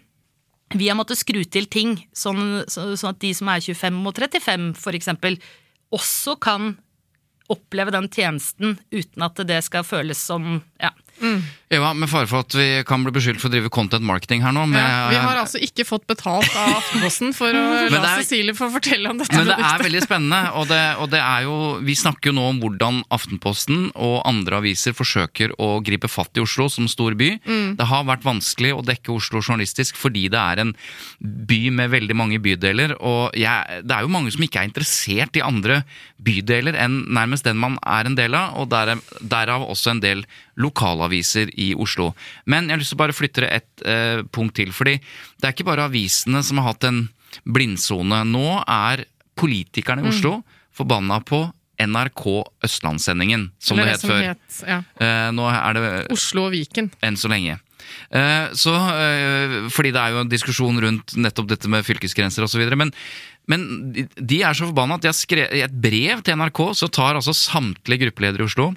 vi 0.77 0.89
har 0.89 0.97
måttet 0.97 1.17
skru 1.21 1.41
til 1.49 1.65
ting, 1.71 1.95
sånn, 2.13 2.63
så, 2.69 2.91
sånn 2.99 3.15
at 3.15 3.21
de 3.23 3.33
som 3.33 3.49
er 3.49 3.63
25 3.63 4.03
og 4.05 4.19
35 4.21 4.69
for 4.77 4.97
eksempel, 4.97 5.39
også 5.95 6.35
kan 6.41 6.75
oppleve 7.49 7.93
den 7.95 8.09
tjenesten 8.13 8.77
uten 8.93 9.25
at 9.25 9.41
det 9.49 9.63
skal 9.65 9.87
føles 9.87 10.19
som 10.21 10.59
ja. 10.77 10.91
Eva, 11.69 11.91
med 11.93 12.09
fare 12.09 12.25
for 12.25 12.41
at 12.41 12.55
vi 12.57 12.63
kan 12.87 13.03
bli 13.05 13.11
beskyldt 13.13 13.37
for 13.43 13.45
å 13.45 13.53
drive 13.53 13.69
content 13.69 14.01
marketing 14.01 14.41
her 14.41 14.49
nå. 14.55 14.63
med, 14.71 14.81
Ja, 14.81 15.03
vi 15.11 15.17
har 15.21 15.37
altså 15.37 15.59
ikke 15.61 15.83
fått 15.85 16.07
betalt 16.09 16.49
av 16.57 16.71
Aftenposten 16.79 17.29
for 17.37 17.53
å 17.53 17.61
la 17.93 17.99
er- 18.15 18.23
Cecilie 18.23 18.55
få 18.57 18.71
fortelle 18.73 19.11
om 19.11 19.19
dette 19.21 19.37
Men 19.37 19.51
det 19.51 19.57
er 19.67 19.83
veldig 19.85 20.01
spennende, 20.01 20.39
og 20.57 20.65
det, 20.71 20.79
og 20.97 21.11
det 21.13 21.19
er 21.21 21.45
jo 21.45 21.57
Vi 21.85 21.93
snakker 21.99 22.31
jo 22.31 22.35
nå 22.39 22.47
om 22.55 22.61
hvordan 22.63 23.03
Aftenposten 23.13 23.83
og 23.93 24.15
andre 24.25 24.57
aviser 24.63 24.97
forsøker 24.97 25.53
å 25.61 25.69
gripe 25.85 26.09
fatt 26.09 26.41
i 26.41 26.41
Oslo 26.41 26.65
som 26.73 26.89
stor 26.89 27.13
by. 27.19 27.29
Det 27.77 27.87
har 27.91 28.07
vært 28.09 28.25
vanskelig 28.25 28.73
å 28.73 28.81
dekke 28.89 29.13
Oslo 29.13 29.37
journalistisk 29.45 29.93
fordi 29.99 30.25
det 30.33 30.41
er 30.41 30.63
en 30.65 30.73
by 31.21 31.61
med 31.75 31.93
veldig 31.93 32.17
mange 32.17 32.41
bydeler, 32.41 32.95
og 32.97 33.37
jeg, 33.37 33.83
det 33.85 33.93
er 33.93 34.05
jo 34.07 34.11
mange 34.17 34.33
som 34.33 34.41
ikke 34.45 34.63
er 34.63 34.71
interessert 34.71 35.37
i 35.37 35.45
andre 35.45 35.83
bydeler 36.17 36.75
enn 36.81 37.03
nærmest 37.13 37.45
den 37.45 37.61
man 37.61 37.77
er 37.85 38.09
en 38.09 38.17
del 38.17 38.33
av, 38.35 38.57
og 38.57 38.69
derav, 38.73 39.05
derav 39.21 39.69
også 39.69 39.93
en 39.93 40.01
del 40.03 40.25
lokalaviser 40.59 41.51
i 41.59 41.69
Oslo. 41.75 42.13
Men 42.49 42.67
jeg 42.69 42.77
har 42.77 42.81
lyst 42.83 42.93
til 42.93 42.99
å 42.99 43.03
bare 43.03 43.15
flytte 43.17 43.43
det 43.45 43.51
et 43.59 43.85
eh, 43.85 44.23
punkt 44.31 44.55
til, 44.59 44.71
fordi 44.75 44.97
det 44.99 45.45
er 45.49 45.53
ikke 45.55 45.67
bare 45.69 45.87
avisene 45.89 46.41
som 46.47 46.61
har 46.61 46.71
hatt 46.73 46.87
en 46.89 47.03
blindsone. 47.45 48.23
Nå 48.31 48.45
er 48.65 49.05
politikerne 49.39 50.03
i 50.05 50.09
Oslo 50.11 50.39
forbanna 50.75 51.19
på 51.27 51.43
NRK 51.79 52.25
Østlandssendingen, 52.67 53.49
som 53.59 53.77
Eller 53.79 53.93
det 53.93 54.01
het 54.01 54.09
før. 54.09 54.23
het 54.33 54.61
ja, 54.67 54.79
Eh, 54.99 55.29
nå 55.31 55.45
er 55.47 55.73
det 55.77 56.11
Oslo 56.11 56.47
og 56.49 56.51
Viken. 56.51 56.89
enn 57.01 57.15
så 57.15 57.29
lenge. 57.31 57.59
Eh, 58.11 58.49
Så, 58.53 58.73
eh, 58.75 59.69
fordi 59.71 59.91
det 59.93 60.01
er 60.01 60.11
jo 60.11 60.19
en 60.21 60.29
diskusjon 60.29 60.79
rundt 60.81 61.15
nettopp 61.15 61.47
dette 61.47 61.67
med 61.71 61.85
fylkesgrenser 61.85 62.43
osv. 62.43 62.75
Men, 62.75 62.91
men 63.47 63.93
de- 63.93 64.07
de 64.19 64.41
er 64.43 64.53
så 64.53 64.67
forbanna 64.67 64.95
at 64.95 65.01
de 65.01 65.07
har 65.07 65.13
skrevet 65.17 65.53
i 65.55 65.63
et 65.63 65.71
brev 65.81 66.21
til 66.21 66.35
NRK, 66.35 66.59
så 66.75 66.91
tar 66.91 67.15
altså 67.15 67.31
samtlige 67.33 68.03
gruppeledere 68.11 68.41
i 68.43 68.49
Oslo 68.51 68.75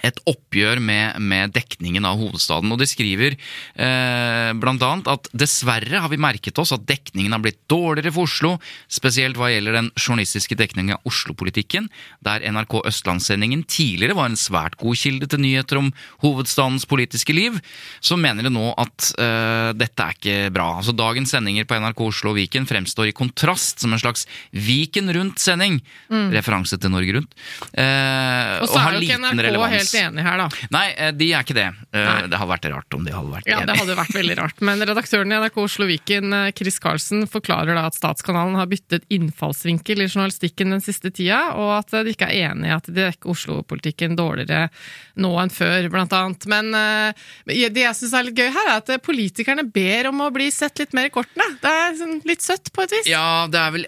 et 0.00 0.18
oppgjør 0.26 0.80
med, 0.82 1.18
med 1.20 1.52
dekningen 1.54 2.06
av 2.08 2.16
hovedstaden. 2.18 2.72
Og 2.72 2.80
de 2.80 2.88
skriver 2.88 3.36
eh, 3.36 4.50
annet 4.52 5.10
at 5.10 5.28
dessverre 5.36 6.00
har 6.00 6.10
vi 6.10 6.18
merket 6.20 6.58
oss 6.58 6.72
at 6.74 6.86
dekningen 6.88 7.34
har 7.34 7.42
blitt 7.44 7.60
dårligere 7.70 8.14
for 8.14 8.26
Oslo, 8.26 8.54
spesielt 8.90 9.36
hva 9.38 9.50
gjelder 9.52 9.76
den 9.76 9.90
journalistiske 9.98 10.56
dekningen 10.58 10.96
av 10.96 11.08
Oslo-politikken, 11.08 11.90
der 12.24 12.42
NRK 12.48 12.80
Østlandssendingen 12.88 13.66
tidligere 13.68 14.16
var 14.18 14.30
en 14.30 14.40
svært 14.40 14.78
god 14.80 14.98
kilde 14.98 15.28
til 15.28 15.42
nyheter 15.44 15.82
om 15.82 15.92
hovedstadens 16.24 16.88
politiske 16.88 17.36
liv, 17.36 17.60
så 18.00 18.16
mener 18.18 18.48
de 18.48 18.54
nå 18.54 18.72
at 18.80 19.12
eh, 19.20 19.70
dette 19.76 20.08
er 20.08 20.16
ikke 20.16 20.38
bra. 20.56 20.70
Altså 20.80 20.96
Dagens 20.96 21.36
sendinger 21.36 21.68
på 21.68 21.78
NRK 21.78 22.04
Oslo 22.08 22.32
og 22.32 22.40
Viken 22.40 22.66
fremstår 22.68 23.12
i 23.12 23.16
kontrast 23.16 23.84
som 23.84 23.92
en 23.92 24.00
slags 24.00 24.24
Viken 24.56 25.12
Rundt-sending, 25.12 25.82
referanse 26.32 26.80
til 26.80 26.92
Norge 26.92 27.18
Rundt, 27.20 27.38
eh, 27.76 28.58
Og 28.62 28.72
og, 28.72 28.80
har 28.80 28.98
liten 28.98 29.42
relevans. 29.42 29.81
Helt 29.82 29.96
enige 30.00 30.24
her, 30.26 30.40
da. 30.42 30.68
Nei, 30.74 30.84
eh, 30.96 31.10
de 31.16 31.28
er 31.34 31.44
ikke 31.44 31.56
det. 31.58 31.66
Eh, 31.92 32.06
Nei. 32.06 32.16
Det 32.32 32.38
hadde 32.40 32.50
vært 32.52 32.68
rart 32.72 32.96
om 32.96 33.04
de 33.06 33.14
hadde 33.14 33.32
vært 33.34 33.50
Ja, 33.50 33.60
det 33.68 33.76
hadde 33.78 33.96
vært 33.98 34.16
veldig 34.16 34.36
rart. 34.38 34.62
Men 34.64 34.84
redaktøren 34.88 35.34
i 35.34 35.38
NRK 35.42 35.58
Oslo 35.62 35.88
Viken, 35.90 36.32
eh, 36.38 36.50
Chris 36.56 36.78
Carlsen, 36.82 37.26
forklarer 37.30 37.76
da 37.78 37.86
at 37.90 37.98
Statskanalen 37.98 38.56
har 38.58 38.70
byttet 38.70 39.06
innfallsvinkel 39.12 40.04
i 40.04 40.08
journalistikken 40.08 40.72
den 40.74 40.84
siste 40.84 41.12
tida, 41.12 41.54
og 41.58 41.74
at 41.80 41.94
de 42.06 42.14
ikke 42.14 42.30
er 42.30 42.50
enig 42.50 42.70
i 42.70 42.76
at 42.76 42.88
de 42.88 42.96
dekker 42.96 43.32
Oslo-politikken 43.34 44.16
dårligere 44.18 44.68
nå 45.20 45.32
enn 45.42 45.52
før, 45.52 45.88
blant 45.92 46.12
annet. 46.16 46.46
Men 46.50 46.72
det 47.46 47.82
jeg 47.84 47.98
syns 47.98 48.14
er 48.16 48.28
litt 48.28 48.38
gøy 48.38 48.50
her, 48.54 48.70
er 48.72 48.80
at 48.80 48.92
politikerne 49.04 49.66
ber 49.72 50.08
om 50.12 50.24
å 50.24 50.30
bli 50.34 50.50
sett 50.54 50.78
litt 50.80 50.94
mer 50.96 51.10
i 51.10 51.14
kortene. 51.14 51.48
Det 51.62 51.70
er 51.70 51.98
sånn 51.98 52.22
litt 52.28 52.44
søtt, 52.44 52.72
på 52.72 52.86
et 52.86 52.94
vis. 52.98 53.10
Ja, 53.10 53.46
det 53.50 53.60
er 53.60 53.74
vel 53.74 53.86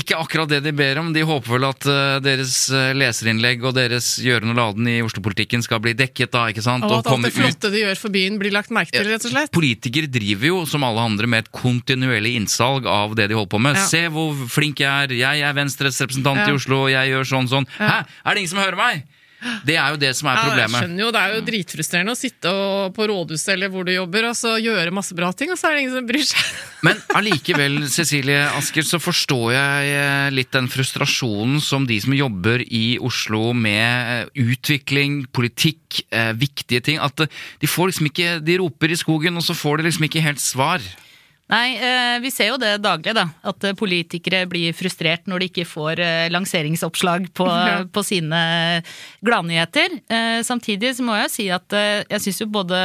ikke 0.00 0.18
akkurat 0.20 0.50
det 0.50 0.60
de 0.64 0.72
ber 0.76 0.98
om. 1.00 1.08
De 1.14 1.22
håper 1.26 1.54
vel 1.56 1.66
at 1.68 1.86
eh, 1.90 2.18
deres 2.24 2.54
eh, 2.74 2.90
leserinnlegg 2.96 3.64
og 3.66 3.74
deres 3.76 4.12
gjøren 4.22 4.52
og 4.52 4.58
laden 4.58 4.90
i 4.92 4.98
Oslo-politikken 5.04 5.64
skal 5.64 5.80
bli 5.84 5.94
dekket, 5.98 6.30
da, 6.34 6.44
ikke 6.52 6.64
sant? 6.64 6.84
Og 6.86 6.98
at 7.00 7.10
alt 7.12 7.26
det 7.26 7.32
flotte 7.36 7.70
de 7.72 7.82
gjør 7.84 8.00
for 8.00 8.14
byen, 8.14 8.38
blir 8.40 8.54
lagt 8.54 8.72
merke 8.74 8.94
til, 8.94 9.08
rett 9.10 9.26
og 9.28 9.32
slett. 9.34 9.52
Politikere 9.56 10.10
driver 10.12 10.50
jo, 10.52 10.60
som 10.68 10.84
alle 10.86 11.04
andre, 11.08 11.30
med 11.30 11.46
et 11.46 11.52
kontinuerlig 11.56 12.36
innsalg 12.40 12.86
av 12.90 13.16
det 13.18 13.30
de 13.32 13.38
holder 13.38 13.52
på 13.56 13.62
med. 13.66 13.78
Ja. 13.80 13.86
Se 13.90 14.04
hvor 14.12 14.36
flink 14.52 14.84
jeg 14.84 14.90
er, 15.08 15.16
jeg 15.16 15.44
er 15.48 15.56
Venstres 15.56 16.00
representant 16.04 16.44
Ja. 16.44 16.50
i 16.52 16.56
Oslo, 16.58 16.84
jeg 16.92 17.12
gjør 17.14 17.30
sånn 17.32 17.48
sånn. 17.50 17.68
Hæ, 17.78 18.02
er 18.04 18.34
det 18.36 18.42
ingen 18.44 18.52
som 18.52 18.62
hører 18.62 18.76
meg? 18.80 19.06
Det 19.66 19.76
er 19.76 19.92
jo 19.92 19.98
det 20.00 20.12
som 20.16 20.30
er 20.30 20.38
problemet. 20.40 20.72
Ja, 20.72 20.80
jeg 20.80 20.86
skjønner 20.86 21.02
jo, 21.04 21.10
Det 21.12 21.20
er 21.22 21.34
jo 21.34 21.42
dritfrustrerende 21.46 22.14
å 22.14 22.18
sitte 22.18 22.52
på 22.96 23.08
rådhuset 23.10 23.52
eller 23.54 23.72
hvor 23.72 23.86
du 23.86 23.92
jobber 23.92 24.28
og 24.30 24.36
så 24.38 24.54
gjøre 24.62 24.94
masse 24.96 25.16
bra 25.18 25.30
ting, 25.36 25.52
og 25.52 25.60
så 25.60 25.68
er 25.68 25.76
det 25.76 25.84
ingen 25.84 25.96
som 25.98 26.08
bryr 26.08 26.26
seg. 26.26 26.50
Men 26.86 27.00
allikevel, 27.18 27.78
Cecilie 27.92 28.42
Asker, 28.56 28.86
så 28.86 29.00
forstår 29.02 29.46
jeg 29.56 29.94
eh, 30.00 30.28
litt 30.34 30.52
den 30.56 30.70
frustrasjonen 30.72 31.60
som 31.64 31.86
de 31.88 31.98
som 32.02 32.16
jobber 32.16 32.64
i 32.64 32.84
Oslo 33.04 33.50
med 33.56 34.12
eh, 34.26 34.44
utvikling, 34.46 35.24
politikk, 35.36 36.02
eh, 36.10 36.32
viktige 36.36 36.84
ting. 36.88 37.02
At 37.02 37.26
de 37.26 37.70
får 37.70 37.92
liksom 37.92 38.10
ikke 38.10 38.38
De 38.46 38.60
roper 38.60 38.92
i 38.92 38.98
skogen, 38.98 39.36
og 39.36 39.44
så 39.44 39.56
får 39.56 39.80
de 39.80 39.90
liksom 39.90 40.08
ikke 40.08 40.24
helt 40.24 40.42
svar. 40.42 40.84
Nei, 41.46 41.76
eh, 41.78 42.16
vi 42.24 42.30
ser 42.34 42.48
jo 42.50 42.56
det 42.58 42.72
daglig, 42.82 43.12
da. 43.14 43.28
At 43.46 43.62
eh, 43.68 43.74
politikere 43.78 44.44
blir 44.50 44.74
frustrert 44.74 45.28
når 45.30 45.44
de 45.44 45.48
ikke 45.52 45.66
får 45.70 46.00
eh, 46.02 46.28
lanseringsoppslag 46.34 47.28
på, 47.38 47.46
Ja. 47.70 47.76
på 47.86 48.02
sine 48.06 48.40
gladnyheter. 49.24 50.00
Samtidig 50.46 50.96
så 50.98 51.06
må 51.06 51.14
jeg 51.20 51.30
si 51.32 51.46
at 51.54 51.70
jeg 51.76 52.22
syns 52.24 52.40
jo 52.42 52.48
både 52.50 52.80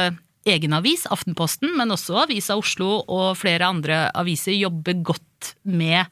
egen 0.48 0.74
avis, 0.74 1.04
Aftenposten, 1.10 1.70
men 1.78 1.90
også 1.94 2.22
Avisa 2.24 2.56
Oslo 2.58 3.00
og 3.06 3.36
flere 3.38 3.68
andre 3.70 4.04
aviser 4.18 4.56
jobber 4.58 4.96
godt 5.12 5.52
med 5.62 6.06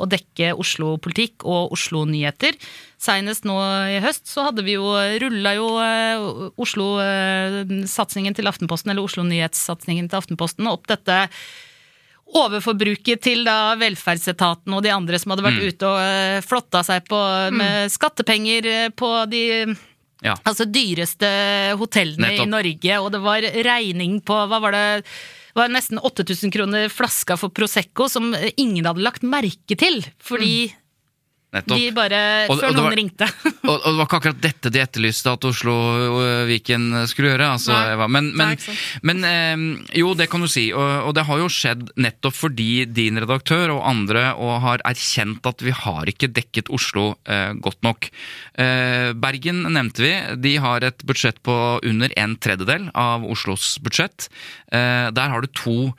å 0.00 0.06
dekke 0.08 0.54
Oslo-politikk 0.56 1.44
og 1.44 1.72
Oslo-nyheter. 1.76 2.56
Seinest 3.00 3.44
nå 3.44 3.56
i 3.92 3.98
høst 4.00 4.26
så 4.28 4.46
hadde 4.48 4.64
vi 4.64 4.74
jo 4.78 4.88
rulla 5.20 5.52
jo 5.56 5.66
eh, 5.84 6.50
Oslo-satsingen 6.60 8.34
til 8.36 8.48
Aftenposten, 8.48 8.90
eller 8.92 9.04
Oslo-nyhetssatsingen 9.04 10.08
til 10.10 10.18
Aftenposten, 10.20 10.68
opp 10.70 10.86
dette 10.90 11.26
overforbruket 12.30 13.20
til 13.26 13.42
da 13.46 13.74
velferdsetaten 13.80 14.74
og 14.76 14.84
de 14.86 14.92
andre 14.94 15.18
som 15.18 15.32
hadde 15.34 15.42
Mm. 15.42 15.50
vært 15.50 15.72
ute 15.74 15.86
og 15.88 15.98
eh, 16.00 16.40
flotta 16.46 16.82
seg 16.86 17.08
på, 17.08 17.18
med 17.52 17.90
skattepenger 17.90 18.66
eh, 18.66 18.88
på 18.94 19.10
de 19.30 19.44
Ja. 20.22 20.34
altså 20.44 20.66
dyreste 20.68 21.74
hotellene 21.80 22.28
Nettopp. 22.28 22.46
i 22.46 22.50
Norge, 22.50 23.00
og 23.00 23.10
det 23.12 23.20
var 23.24 23.40
regning 23.40 24.20
på 24.20 24.34
hva 24.46 24.60
var 24.60 24.72
det 24.76 25.04
var 25.54 25.72
nesten 25.72 25.98
8000 25.98 26.52
kroner 26.54 26.88
flaska 26.92 27.36
for 27.40 27.52
Prosecco 27.54 28.08
som 28.08 28.34
ingen 28.56 28.86
hadde 28.86 29.04
lagt 29.04 29.26
merke 29.26 29.76
til, 29.78 30.02
fordi 30.22 30.70
Nettopp. 31.50 31.76
de 31.78 31.90
bare 31.90 32.18
Og- 32.48 32.60
Før 32.60 32.68
og 32.68 32.76
noen 32.76 32.84
var- 32.86 32.96
ringte. 32.98 33.26
Og, 33.70 33.74
og 33.76 33.84
det 33.90 33.96
var 33.98 34.06
ikke 34.06 34.18
akkurat 34.20 34.40
dette 34.40 34.70
de 34.72 34.80
etterlyste 34.80 35.30
at 35.32 35.44
Oslo 35.44 35.72
og 35.74 36.46
Viken 36.48 36.84
skulle 37.10 37.32
gjøre. 37.34 37.48
Altså. 37.54 37.74
Men, 38.08 38.30
men, 38.38 38.56
men 39.02 39.24
eh, 39.26 39.64
jo, 39.98 40.12
det 40.14 40.28
kan 40.32 40.40
du 40.40 40.48
si. 40.50 40.68
Og, 40.72 41.10
det 41.14 41.24
har 41.28 41.38
jo 41.42 41.48
skjedd 41.52 41.90
nettopp 42.00 42.34
fordi 42.38 42.84
din 42.86 43.18
redaktør 43.20 43.74
og 43.76 43.82
andre 43.90 44.30
og 44.38 44.60
har 44.64 44.84
erkjent 44.88 45.44
at 45.50 45.60
vi 45.66 45.74
har 45.76 46.06
ikke 46.10 46.30
dekket 46.32 46.70
Oslo 46.72 47.16
eh, 47.26 47.52
godt 47.62 47.82
nok. 47.86 48.08
Eh, 48.58 49.10
Bergen 49.18 49.62
nevnte 49.74 50.02
vi. 50.06 50.14
De 50.40 50.54
har 50.62 50.86
et 50.86 51.04
budsjett 51.06 51.42
på 51.46 51.56
under 51.86 52.14
en 52.16 52.36
tredjedel 52.40 52.88
av 52.94 53.26
Oslos 53.26 53.74
budsjett. 53.84 54.30
Eh, 54.72 55.10
der 55.14 55.34
har 55.34 55.42
du 55.44 55.50
to 55.52 55.76
eh, 55.90 55.94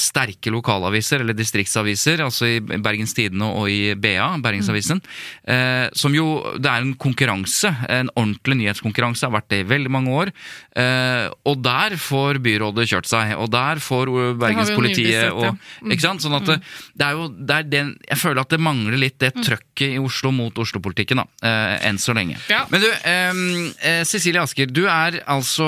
sterke 0.00 0.52
lokalaviser, 0.52 1.22
eller 1.24 1.36
distriktsaviser, 1.36 2.20
altså 2.24 2.48
i 2.48 2.58
Bergens 2.60 3.14
Tidende 3.16 3.48
og 3.48 3.70
i 3.72 3.94
BA, 3.96 4.26
Bergensavisen, 4.42 5.00
mm. 5.00 5.96
som 5.96 6.14
jo 6.14 6.26
Det 6.60 6.68
er 6.68 6.84
en 6.84 6.92
konkurranse, 7.00 7.70
en 7.88 8.10
ordentlig 8.14 8.58
nyhetskonkurranse, 8.60 9.26
har 9.26 9.34
vært 9.34 9.48
det 9.52 9.62
i 9.62 9.68
veldig 9.70 9.92
mange 9.92 10.12
år. 10.12 10.32
Eh, 10.76 11.26
og 11.48 11.62
der 11.64 11.96
får 12.00 12.40
byrådet 12.44 12.86
kjørt 12.90 13.08
seg, 13.10 13.32
og 13.40 13.50
der 13.52 13.80
får 13.82 14.12
eh, 14.12 14.34
Bergenspolitiet 14.40 15.32
og. 15.32 15.56
Mm. 15.80 15.94
Ikke 15.94 16.04
sant? 16.04 16.24
Sånn 16.24 16.36
at 16.36 16.46
det, 16.48 16.58
det 17.00 17.08
er 17.08 17.18
jo 17.18 17.28
det 17.30 17.56
er 17.56 17.68
den, 17.72 17.94
Jeg 18.08 18.20
føler 18.20 18.42
at 18.44 18.52
det 18.52 18.60
mangler 18.62 19.00
litt 19.00 19.18
det 19.20 19.30
Mm. 19.40 19.44
trøkket 19.46 19.94
i 19.94 19.98
Oslo 20.00 20.30
mot 20.34 20.56
Oslo-politikken, 20.60 21.20
da. 21.20 21.24
Eh, 21.46 21.88
enn 21.88 21.98
så 22.00 22.14
lenge. 22.16 22.36
Ja. 22.50 22.64
Men 22.70 22.82
du, 22.82 22.88
eh, 22.90 23.40
eh, 23.80 24.02
Cecilie 24.04 24.42
Asker, 24.42 24.66
du 24.66 24.84
er 24.86 25.20
altså 25.26 25.66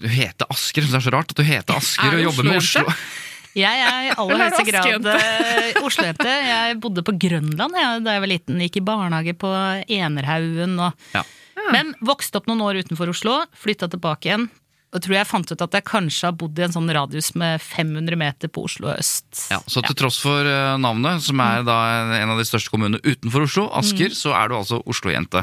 Du 0.00 0.08
heter 0.08 0.48
Asker, 0.50 0.86
det 0.86 0.98
er 0.98 1.04
så 1.04 1.12
rart 1.14 1.30
at 1.34 1.38
du 1.38 1.44
heter 1.46 1.76
Asker 1.76 2.08
Er 2.08 2.18
og 2.18 2.24
jobber 2.28 2.48
med 2.48 2.63
Oslo-jente? 2.64 2.96
Oslo. 2.96 3.22
Jeg 3.54 3.82
er 3.86 4.08
i 4.08 4.14
aller 4.18 4.34
er 4.34 4.48
høyeste 4.48 4.64
grad 4.66 5.08
eh, 5.12 5.76
Oslo-jente. 5.86 6.32
Jeg 6.48 6.78
bodde 6.82 7.04
på 7.06 7.14
Grønland 7.22 7.78
jeg, 7.78 8.02
da 8.02 8.16
jeg 8.16 8.24
var 8.24 8.32
liten. 8.32 8.58
Gikk 8.66 8.80
i 8.80 8.84
barnehage 8.88 9.36
på 9.38 9.50
Enerhaugen. 9.94 10.74
Og... 10.82 11.06
Ja. 11.14 11.22
Men 11.70 11.94
vokste 12.04 12.40
opp 12.40 12.50
noen 12.50 12.64
år 12.66 12.82
utenfor 12.82 13.12
Oslo, 13.14 13.38
flytta 13.56 13.88
tilbake 13.92 14.28
igjen. 14.28 14.48
Og 14.94 15.02
tror 15.02 15.16
jeg 15.16 15.26
fant 15.26 15.50
ut 15.50 15.62
at 15.64 15.72
jeg 15.74 15.84
kanskje 15.88 16.28
har 16.28 16.34
bodd 16.38 16.58
i 16.58 16.62
en 16.62 16.70
sånn 16.76 16.86
radius 16.94 17.32
med 17.34 17.58
500 17.60 18.14
meter 18.20 18.46
på 18.54 18.62
Oslo 18.68 18.92
øst. 18.94 19.48
Ja, 19.50 19.58
så 19.66 19.82
til 19.82 19.96
tross 19.98 20.20
for 20.22 20.46
eh, 20.46 20.76
navnet, 20.78 21.20
som 21.26 21.40
er 21.42 21.64
da 21.66 21.78
en 22.20 22.30
av 22.30 22.38
de 22.38 22.44
største 22.46 22.70
kommunene 22.70 23.00
utenfor 23.02 23.48
Oslo, 23.48 23.64
Asker, 23.74 24.12
Mm. 24.14 24.14
så 24.14 24.30
er 24.38 24.48
du 24.48 24.54
altså 24.54 24.78
Oslo-jente. 24.86 25.42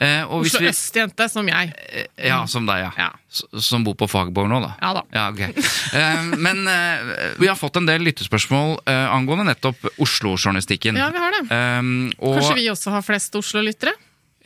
Eh, 0.00 0.24
Oslo 0.26 0.58
vi- 0.64 0.68
øst-jente, 0.72 1.28
som 1.30 1.46
jeg. 1.46 1.72
Eh, 2.18 2.28
Ja, 2.28 2.44
som 2.50 2.66
deg, 2.66 2.82
ja. 2.88 2.90
Ja. 2.98 3.10
Som 3.62 3.84
bor 3.86 3.94
på 3.94 4.08
Fagerborg 4.10 4.48
nå, 4.50 4.58
da. 4.60 4.74
Ja 4.82 4.92
da. 4.94 5.02
Ja, 5.14 5.28
ok. 5.30 5.40
Eh, 5.94 6.22
men 6.36 6.66
eh, 6.66 7.34
vi 7.38 7.46
har 7.46 7.54
fått 7.54 7.76
en 7.78 7.86
del 7.86 8.02
lyttespørsmål 8.02 8.80
eh, 8.90 9.06
angående 9.14 9.46
nettopp 9.54 9.86
Oslo-journalistikken. 10.02 10.96
Ja, 10.98 11.10
vi 11.14 11.18
har 11.22 11.30
det. 11.38 11.44
Um, 11.78 12.10
og, 12.18 12.40
Kanskje 12.40 12.54
vi 12.58 12.66
også 12.72 12.90
har 12.90 13.02
flest 13.06 13.34
Oslo-lyttere? 13.38 13.94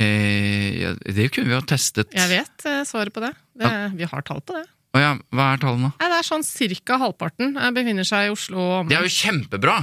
Eh, 0.00 0.68
ja, 0.82 0.94
det 1.04 1.28
kunne 1.34 1.50
vi 1.50 1.56
jo 1.56 1.64
testet. 1.68 2.14
Jeg 2.14 2.30
vet 2.30 2.66
eh, 2.70 2.82
svaret 2.88 3.14
på 3.14 3.22
det. 3.24 3.34
det 3.60 3.74
vi 3.98 4.08
har 4.10 4.26
tall 4.26 4.42
på 4.44 4.56
det. 4.56 4.66
Oh, 4.94 5.00
ja, 5.02 5.14
hva 5.34 5.48
er 5.50 5.62
tallene? 5.62 5.90
Nei, 5.98 6.08
det 6.12 6.18
er 6.20 6.26
sånn 6.26 6.44
Cirka 6.46 7.00
halvparten 7.02 7.56
eh, 7.58 7.70
befinner 7.74 8.06
seg 8.06 8.28
i 8.28 8.34
Oslo. 8.34 8.62
og 8.62 8.90
Det 8.90 8.98
er 8.98 9.06
jo 9.06 9.14
kjempebra! 9.14 9.80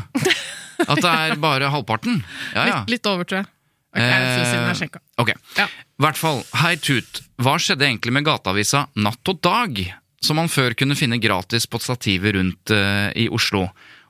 At 0.82 1.01
det 1.03 1.12
er 1.12 1.36
bare 1.41 1.68
halvparten. 1.70 2.22
Ja, 2.55 2.64
ja. 2.64 2.78
Litt, 2.80 2.95
litt 2.95 3.09
over, 3.12 3.28
tror 3.28 3.43
jeg. 3.43 3.51
Ok, 3.91 3.99
det 3.99 4.07
en 4.07 4.30
stund 4.30 4.47
siden 4.47 4.70
jeg 4.70 4.80
sjekka. 4.80 5.01
Ok. 5.20 5.34
Ja. 5.59 5.66
Hvert 6.01 6.20
fall, 6.20 6.39
hei 6.62 6.78
tut. 6.80 7.20
Hva 7.43 7.57
skjedde 7.59 7.86
egentlig 7.89 8.16
med 8.16 8.26
gateavisa 8.26 8.86
Natt 9.03 9.32
og 9.34 9.41
Dag, 9.43 9.82
som 10.24 10.39
man 10.39 10.49
før 10.51 10.74
kunne 10.80 10.95
finne 10.95 11.20
gratis 11.22 11.68
på 11.68 11.82
stativet 11.84 12.38
rundt 12.38 12.72
uh, 12.72 13.12
i 13.20 13.28
Oslo? 13.36 13.66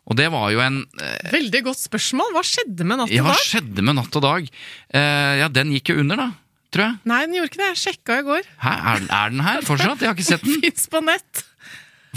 Og 0.10 0.18
det 0.18 0.28
var 0.34 0.50
jo 0.52 0.62
en 0.64 0.80
eh, 1.00 1.28
Veldig 1.32 1.62
godt 1.70 1.82
spørsmål. 1.84 2.32
Hva 2.36 2.42
skjedde 2.48 2.88
med 2.88 2.98
Natt 3.02 3.12
og 3.12 3.16
Ja, 3.16 3.22
og 3.24 3.30
hva 3.30 3.38
skjedde 3.38 3.86
med 3.86 3.98
Natt 4.00 4.18
og 4.18 4.24
Dag? 4.26 4.48
Eh, 4.98 5.34
ja, 5.44 5.52
den 5.54 5.76
gikk 5.76 5.94
jo 5.94 6.00
under, 6.02 6.18
da. 6.20 6.30
Tror 6.72 6.86
jeg. 6.88 6.98
Nei, 7.12 7.20
den 7.28 7.36
gjorde 7.38 7.52
ikke 7.52 7.62
det. 7.62 7.70
Jeg 7.74 7.80
sjekka 7.84 8.18
i 8.22 8.26
går. 8.28 8.50
Hæ, 8.64 8.74
er, 8.96 9.06
er 9.20 9.34
den 9.36 9.46
her 9.46 9.64
fortsatt? 9.70 10.02
Jeg 10.04 10.10
har 10.12 10.18
ikke 10.18 10.28
sett 10.32 10.46
den. 10.48 10.60
Fins 10.66 10.88
på 10.92 11.02
nett. 11.06 11.44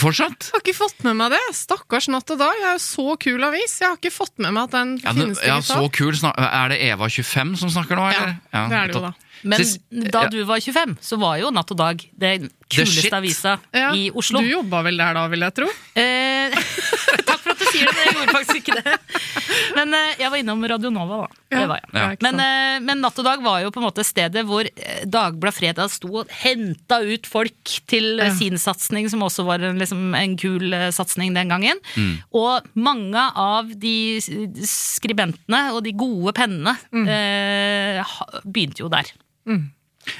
Fortsatt? 0.01 0.49
Jeg 0.49 0.57
har 0.57 0.63
ikke 0.65 0.77
fått 0.79 1.05
med 1.07 1.19
meg 1.21 1.35
det. 1.37 1.43
Stakkars 1.55 2.09
Natt 2.11 2.33
og 2.35 2.41
Dag. 2.41 2.57
Det 2.63 2.71
er 2.71 2.79
jo 2.79 2.83
så 2.87 3.07
kul 3.27 3.47
avis. 3.47 3.77
Jeg 3.83 3.91
har 3.93 4.01
ikke 4.01 4.15
fått 4.15 4.35
med 4.43 4.57
meg 4.57 4.65
at 4.67 4.75
den 4.79 4.97
Ja, 5.05 5.13
finnes 5.15 5.43
ja, 5.45 5.59
så 5.63 5.85
kul. 5.95 6.17
Er 6.35 6.73
det 6.73 6.81
Eva25 6.89 7.55
som 7.61 7.71
snakker 7.77 8.01
nå, 8.01 8.09
eller? 8.11 8.35
Ja, 8.51 8.65
det 8.73 8.81
er 8.81 8.91
det 8.91 8.99
jo, 8.99 9.05
da. 9.11 9.13
Men 9.45 9.61
Sist, 9.61 9.81
da 10.11 10.25
ja. 10.25 10.29
du 10.33 10.39
var 10.49 10.61
25, 10.65 10.97
så 11.05 11.19
var 11.21 11.37
jo 11.43 11.51
Natt 11.53 11.71
og 11.75 11.79
Dag 11.79 12.01
den 12.17 12.49
kuleste 12.75 13.13
avisa 13.15 13.59
Ja, 13.77 13.91
i 13.95 14.07
Oslo. 14.17 14.41
Du 14.41 14.49
jobba 14.49 14.81
vel 14.87 14.97
der 14.99 15.15
da, 15.15 15.27
vil 15.31 15.45
jeg 15.45 15.55
tro? 15.59 15.67
Eh, 16.01 16.55
takk 17.29 17.43
for 17.45 17.53
at 17.53 17.61
du 17.61 17.67
sier 17.69 17.85
det, 17.87 17.93
men 17.93 18.07
jeg 18.09 18.15
gjorde 18.17 18.35
faktisk 18.39 18.61
ikke 18.63 18.77
det. 18.81 18.95
Men 19.77 19.93
eh, 19.99 20.15
jeg 20.23 20.33
var 20.33 20.41
innom 20.41 20.65
Radionova, 20.73 21.19
da. 21.27 21.43
Ja, 21.55 21.59
Det 21.61 21.67
var 21.71 21.83
jeg. 21.83 21.91
Ja. 21.95 22.07
Men, 22.25 22.41
eh, 22.43 22.79
men 22.89 23.03
Natt 23.05 23.21
og 23.21 23.27
Dag 23.29 23.45
var 23.45 23.61
jo 23.63 23.71
på 23.75 23.83
en 23.83 23.87
måte 23.87 24.05
stedet 24.07 24.43
hvor 24.49 24.67
eh, 24.67 25.05
Dagbladet 25.05 25.59
Fredag 25.59 25.93
sto 25.93 26.11
og 26.23 26.33
henta 26.43 26.99
ut 27.05 27.29
folk 27.31 27.75
til 27.91 28.15
eh, 28.19 28.31
Ja. 28.33 28.35
sin 28.41 28.57
satsing, 28.59 29.11
som 29.13 29.23
også 29.29 29.45
var 29.47 29.61
en, 29.63 29.79
liksom, 29.83 30.07
en 30.19 30.37
kul 30.41 30.73
eh, 30.75 30.89
satsing 30.97 31.37
den 31.37 31.53
gangen. 31.53 31.79
Mm. 32.01 32.15
Og 32.41 32.73
mange 32.81 33.29
av 33.37 33.69
de 33.77 33.97
skribentene 34.65 35.67
og 35.77 35.83
de 35.87 35.93
gode 35.97 36.33
pennene 36.37 36.75
Mm. 36.95 37.07
eh, 37.11 38.17
begynte 38.47 38.83
jo 38.85 38.89
der. 38.93 39.13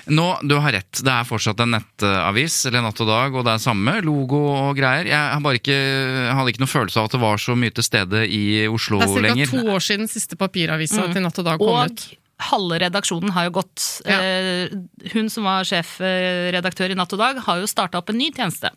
Nå, 0.09 0.25
du 0.49 0.55
har 0.65 0.73
rett. 0.73 1.01
Det 1.05 1.13
er 1.13 1.27
fortsatt 1.29 1.61
en 1.61 1.75
nettavis, 1.77 2.55
eller 2.71 2.85
Natt 2.87 3.01
og 3.05 3.09
Dag, 3.11 3.35
og 3.37 3.45
det 3.45 3.53
er 3.53 3.61
samme 3.67 3.99
logo 4.05 4.39
og 4.49 4.79
greier. 4.79 5.05
Jeg, 5.11 5.19
har 5.35 5.43
bare 5.45 5.61
ikke, 5.61 5.77
jeg 5.77 6.37
hadde 6.39 6.55
ikke 6.55 6.63
noe 6.65 6.73
følelse 6.73 7.03
av 7.03 7.11
at 7.11 7.17
det 7.17 7.21
var 7.21 7.43
så 7.45 7.57
mye 7.61 7.75
til 7.77 7.85
stede 7.85 8.23
i 8.33 8.43
Oslo 8.73 9.03
lenger. 9.03 9.13
Det 9.13 9.21
er 9.21 9.21
ca. 9.21 9.27
lenger. 9.29 9.53
to 9.53 9.75
år 9.77 9.85
siden 9.85 10.09
siste 10.09 10.41
papiravisa 10.41 11.05
til 11.13 11.25
Natt 11.27 11.43
og 11.43 11.49
Dag 11.51 11.61
kom 11.61 11.69
Og 11.75 11.93
ut. 11.93 12.07
halve 12.49 12.81
redaksjonen 12.87 13.37
har 13.37 13.51
jo 13.51 13.55
gått. 13.61 13.85
Ja. 14.09 14.19
Eh, 14.25 15.13
Hun 15.13 15.29
som 15.33 15.45
var 15.45 15.69
sjefredaktør 15.69 16.91
i 16.91 16.97
Natt 16.97 17.13
og 17.13 17.21
Dag, 17.21 17.45
har 17.45 17.61
jo 17.61 17.69
starta 17.69 18.01
opp 18.01 18.09
en 18.15 18.19
ny 18.25 18.31
tjeneste. 18.33 18.73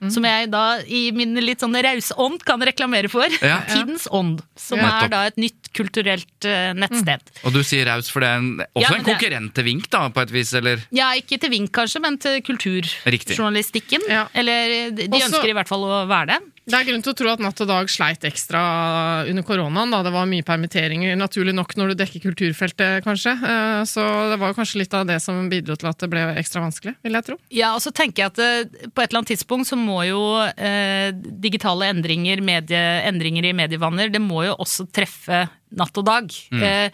Mm. 0.00 0.08
Som 0.14 0.24
jeg 0.24 0.46
da 0.48 0.78
i 0.88 1.10
min 1.12 1.34
litt 1.44 1.60
sånn 1.60 1.74
rause 1.76 2.14
ånd 2.16 2.40
kan 2.48 2.62
reklamere 2.64 3.10
for. 3.12 3.26
Ja. 3.44 3.58
Tidens 3.68 4.06
Ånd. 4.08 4.40
Som 4.56 4.78
Ja. 4.80 4.94
er 5.04 5.08
da 5.12 5.26
et 5.28 5.36
nytt 5.36 5.59
kulturelt 5.76 6.46
eh, 6.48 6.72
nettsted. 6.76 7.22
Og 7.46 7.52
du 7.54 7.60
sier 7.66 7.86
raus, 7.90 8.10
for 8.12 8.20
det 8.24 8.28
er 8.30 8.40
en, 8.42 8.50
også 8.74 8.84
Ja, 8.86 8.94
en 8.98 9.04
konkurrent 9.06 9.54
til 9.54 9.64
Vink, 9.68 9.88
da, 9.92 10.06
på 10.14 10.22
et 10.24 10.32
vis, 10.34 10.52
eller? 10.58 10.82
Ja, 10.94 11.12
ikke 11.18 11.38
til 11.40 11.50
Vink 11.54 11.70
kanskje, 11.76 12.00
men 12.04 12.18
til 12.22 12.40
kulturjournalistikken. 12.46 14.00
Ja. 14.10 14.26
Eller 14.34 14.90
de 14.90 15.08
Også- 15.08 15.28
ønsker 15.30 15.48
i 15.50 15.56
hvert 15.56 15.68
fall 15.68 15.84
å 15.84 16.06
være 16.10 16.26
det. 16.34 16.40
Det 16.70 16.76
er 16.78 16.84
grunn 16.86 17.02
til 17.02 17.10
å 17.12 17.16
tro 17.16 17.28
at 17.32 17.40
Natt 17.42 17.60
og 17.64 17.66
Dag 17.66 17.88
sleit 17.90 18.22
ekstra 18.28 19.26
under 19.26 19.42
koronaen. 19.42 19.90
da 19.90 20.02
Det 20.04 20.12
var 20.12 20.26
mye 20.26 20.44
permitteringer, 20.46 21.16
naturlig 21.16 21.54
nok 21.54 21.74
når 21.74 21.88
du 21.88 21.94
dekker 22.04 22.20
kulturfeltet, 22.30 23.02
kanskje. 23.02 23.32
Eh, 23.42 23.84
Så 23.84 24.02
det 24.30 24.38
var 24.38 24.54
kanskje 24.54 24.78
litt 24.78 24.94
av 24.94 25.06
det 25.06 25.20
som 25.22 25.48
bidro 25.50 25.74
til 25.76 25.88
at 25.88 25.98
det 25.98 26.10
ble 26.10 26.20
ekstra 26.36 26.60
vanskelig, 26.62 26.94
vil 27.02 27.12
jeg 27.12 27.24
tro. 27.24 27.36
Ja, 27.50 27.74
og 27.74 27.80
så 27.80 27.90
tenker 27.92 28.22
jeg 28.22 28.26
at 28.26 28.38
eh, 28.38 28.64
på 28.94 29.02
et 29.02 29.10
eller 29.10 29.22
annet 29.22 29.32
tidspunkt 29.34 29.66
så 29.66 29.76
må 29.76 30.06
jo 30.06 30.20
eh, 30.56 31.10
digitale 31.12 31.90
endringer, 31.90 32.40
medie, 32.40 33.02
endringer 33.08 33.44
i 33.50 33.52
medievaner, 33.52 34.12
det 34.12 34.20
må 34.22 34.44
jo 34.46 34.54
også 34.60 34.86
treffe 34.92 35.48
natt 35.76 35.96
og 36.00 36.06
dag. 36.06 36.30
Eh, 36.52 36.90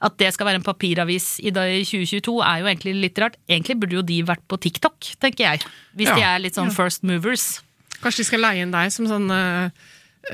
at 0.00 0.14
det 0.16 0.30
skal 0.32 0.46
være 0.48 0.60
en 0.62 0.64
papiravis 0.64 1.40
i, 1.44 1.50
2022 1.52 2.38
er 2.40 2.60
jo 2.62 2.68
egentlig 2.70 2.94
litt 2.96 3.18
rart. 3.20 3.36
Egentlig 3.48 3.78
burde 3.82 3.98
jo 3.98 4.02
de 4.02 4.22
vært 4.24 4.44
på 4.48 4.56
TikTok, 4.60 4.96
tenker 5.20 5.44
jeg. 5.44 5.64
Hvis 5.96 6.08
Ja. 6.08 6.14
de 6.16 6.22
er 6.22 6.38
litt 6.38 6.54
sånn 6.56 6.72
first 6.72 7.02
movers. 7.04 7.60
Kanskje 8.00 8.22
de 8.24 8.24
skal 8.24 8.40
leie 8.40 8.62
inn 8.62 8.70
deg 8.72 8.90
som 8.92 9.06
sånn 9.06 9.28
eh, 9.30 9.70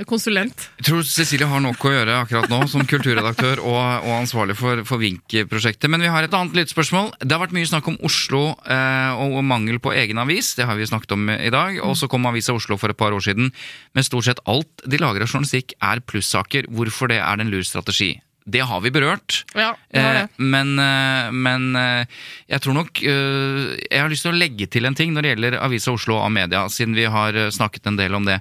konsulent. 0.08 0.66
Jeg 0.80 0.88
tror 0.88 1.04
Cecilie 1.06 1.48
har 1.48 1.62
nok 1.62 1.84
å 1.86 1.92
gjøre 1.92 2.18
akkurat 2.22 2.50
nå, 2.52 2.58
som 2.70 2.84
kulturredaktør 2.88 3.62
og, 3.62 3.78
og 4.04 4.12
ansvarlig 4.18 4.56
for, 4.58 4.82
for 4.88 5.00
Vink-prosjektet. 5.02 5.88
Men 5.92 6.04
vi 6.04 6.10
har 6.12 6.26
et 6.26 6.36
annet 6.36 6.56
lyttspørsmål. 6.58 7.12
Det 7.22 7.32
har 7.32 7.42
vært 7.44 7.56
mye 7.56 7.70
snakk 7.70 7.88
om 7.92 7.98
Oslo 8.06 8.42
eh, 8.66 9.22
og 9.22 9.40
mangel 9.46 9.80
på 9.82 9.94
egen 9.96 10.20
avis. 10.22 10.54
Det 10.58 10.68
har 10.68 10.78
vi 10.78 10.88
snakket 10.90 11.16
om 11.16 11.30
i 11.32 11.52
dag. 11.54 11.80
Og 11.86 11.96
så 11.98 12.10
kom 12.10 12.28
Avisa 12.28 12.56
Oslo 12.56 12.78
for 12.80 12.92
et 12.92 13.00
par 13.00 13.16
år 13.16 13.24
siden. 13.24 13.52
Men 13.96 14.06
stort 14.06 14.28
sett 14.28 14.44
alt 14.50 14.84
de 14.84 15.00
lager 15.00 15.24
av 15.24 15.32
journalistikk 15.32 15.76
er 15.80 16.04
plussaker. 16.04 16.70
Hvorfor 16.72 17.12
det 17.12 17.22
er 17.22 17.42
en 17.42 17.52
lur 17.52 17.64
strategi? 17.66 18.16
Det 18.46 18.62
har 18.62 18.80
vi 18.80 18.92
berørt. 18.94 19.40
Ja, 19.58 19.72
det 19.90 20.02
det. 20.02 20.20
Eh, 20.22 20.42
men 20.54 20.78
eh, 20.78 21.32
men 21.34 21.74
eh, 21.76 22.06
jeg 22.46 22.62
tror 22.62 22.76
nok 22.78 23.00
Jeg 23.02 23.98
har 23.98 24.10
lyst 24.10 24.22
til 24.22 24.30
å 24.30 24.38
legge 24.38 24.68
til 24.70 24.86
en 24.86 24.94
ting 24.94 25.10
når 25.14 25.26
det 25.26 25.32
gjelder 25.32 25.58
Avisa 25.66 25.94
Oslo 25.96 26.20
og 26.20 26.28
Amedia, 26.28 26.62
siden 26.70 26.94
vi 26.94 27.08
har 27.10 27.34
snakket 27.50 27.90
en 27.90 27.98
del 27.98 28.14
om 28.14 28.26
det. 28.28 28.38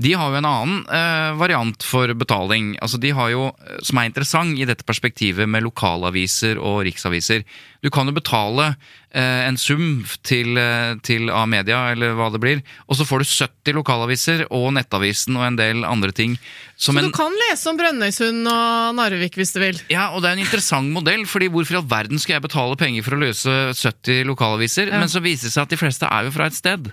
De 0.00 0.14
har 0.16 0.30
jo 0.32 0.38
en 0.40 0.48
annen 0.48 0.78
eh, 0.88 1.34
variant 1.36 1.84
for 1.84 2.08
betaling. 2.16 2.72
Altså 2.80 2.98
de 3.00 3.10
har 3.12 3.28
jo, 3.32 3.50
eh, 3.60 3.78
Som 3.84 3.98
er 4.00 4.08
interessant 4.08 4.56
i 4.58 4.64
dette 4.68 4.86
perspektivet 4.88 5.48
med 5.48 5.66
lokalaviser 5.66 6.56
og 6.60 6.84
riksaviser. 6.86 7.44
Du 7.82 7.90
kan 7.90 8.06
jo 8.08 8.14
betale 8.16 8.70
eh, 9.12 9.42
en 9.48 9.58
sum 9.60 10.04
til, 10.24 10.56
eh, 10.56 10.94
til 11.04 11.28
A-media, 11.34 11.90
eller 11.92 12.14
hva 12.16 12.30
det 12.32 12.40
blir, 12.40 12.62
og 12.88 12.96
så 12.96 13.04
får 13.04 13.24
du 13.24 13.28
70 13.28 13.76
lokalaviser 13.76 14.44
og 14.50 14.70
Nettavisen 14.78 15.36
og 15.36 15.44
en 15.50 15.58
del 15.60 15.84
andre 15.84 16.12
ting. 16.14 16.38
Som 16.76 16.96
Så 16.96 17.02
en, 17.02 17.10
du 17.10 17.16
kan 17.16 17.36
lese 17.48 17.68
om 17.68 17.76
Brønnøysund 17.76 18.48
og 18.48 18.96
Narvik 18.96 19.36
hvis 19.36 19.52
du 19.52 19.60
vil. 19.60 19.82
ja, 19.92 20.08
og 20.14 20.22
det 20.22 20.30
er 20.30 20.38
en 20.38 20.46
interessant 20.46 20.88
modell, 20.94 21.26
fordi 21.26 21.50
hvorfor 21.52 21.76
i 21.76 21.82
all 21.82 21.90
verden 21.90 22.22
skal 22.22 22.38
jeg 22.38 22.46
betale 22.48 22.78
penger 22.80 23.04
for 23.04 23.18
å 23.18 23.22
løse 23.26 23.58
70 23.76 24.24
lokalaviser? 24.30 24.88
Ja. 24.88 25.02
Men 25.02 25.12
så 25.12 25.20
viser 25.20 25.50
det 25.50 25.56
seg 25.58 25.66
at 25.66 25.74
de 25.74 25.82
fleste 25.82 26.08
er 26.08 26.30
jo 26.30 26.34
fra 26.34 26.48
et 26.48 26.56
sted. 26.56 26.92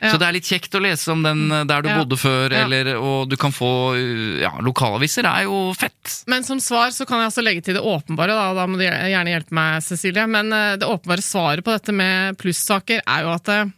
Ja. 0.00 0.10
Så 0.12 0.18
det 0.18 0.26
er 0.28 0.34
litt 0.34 0.46
kjekt 0.46 0.74
å 0.74 0.80
lese 0.82 1.10
om 1.12 1.22
den 1.22 1.44
eh, 1.54 1.64
der 1.66 1.82
du 1.82 1.88
Ja. 1.88 1.96
bodde 2.00 2.16
før, 2.18 2.52
eller, 2.54 2.88
og 2.98 3.28
du 3.30 3.36
kan 3.38 3.52
få 3.54 3.68
uh, 3.94 4.40
Ja, 4.42 4.52
lokalaviser 4.62 5.26
er 5.26 5.44
jo 5.46 5.72
fett. 5.78 6.16
Men 6.30 6.42
som 6.46 6.58
svar 6.62 6.90
så 6.94 7.06
kan 7.06 7.18
jeg 7.22 7.30
altså 7.30 7.42
legge 7.46 7.62
til 7.66 7.78
det 7.78 7.82
åpenbare, 7.86 8.34
da, 8.34 8.48
da 8.58 8.66
må 8.66 8.78
du 8.78 8.84
gjerne 8.86 9.30
hjelpe 9.34 9.54
meg, 9.54 9.82
Cecilie. 9.86 10.26
Men 10.30 10.52
eh, 10.52 10.76
det 10.78 10.86
åpenbare 10.88 11.22
svaret 11.22 11.64
på 11.66 11.74
dette 11.74 11.94
med 11.94 12.38
plussaker 12.42 13.02
er 13.06 13.26
jo 13.26 13.32
at 13.34 13.48
eh, 13.54 13.70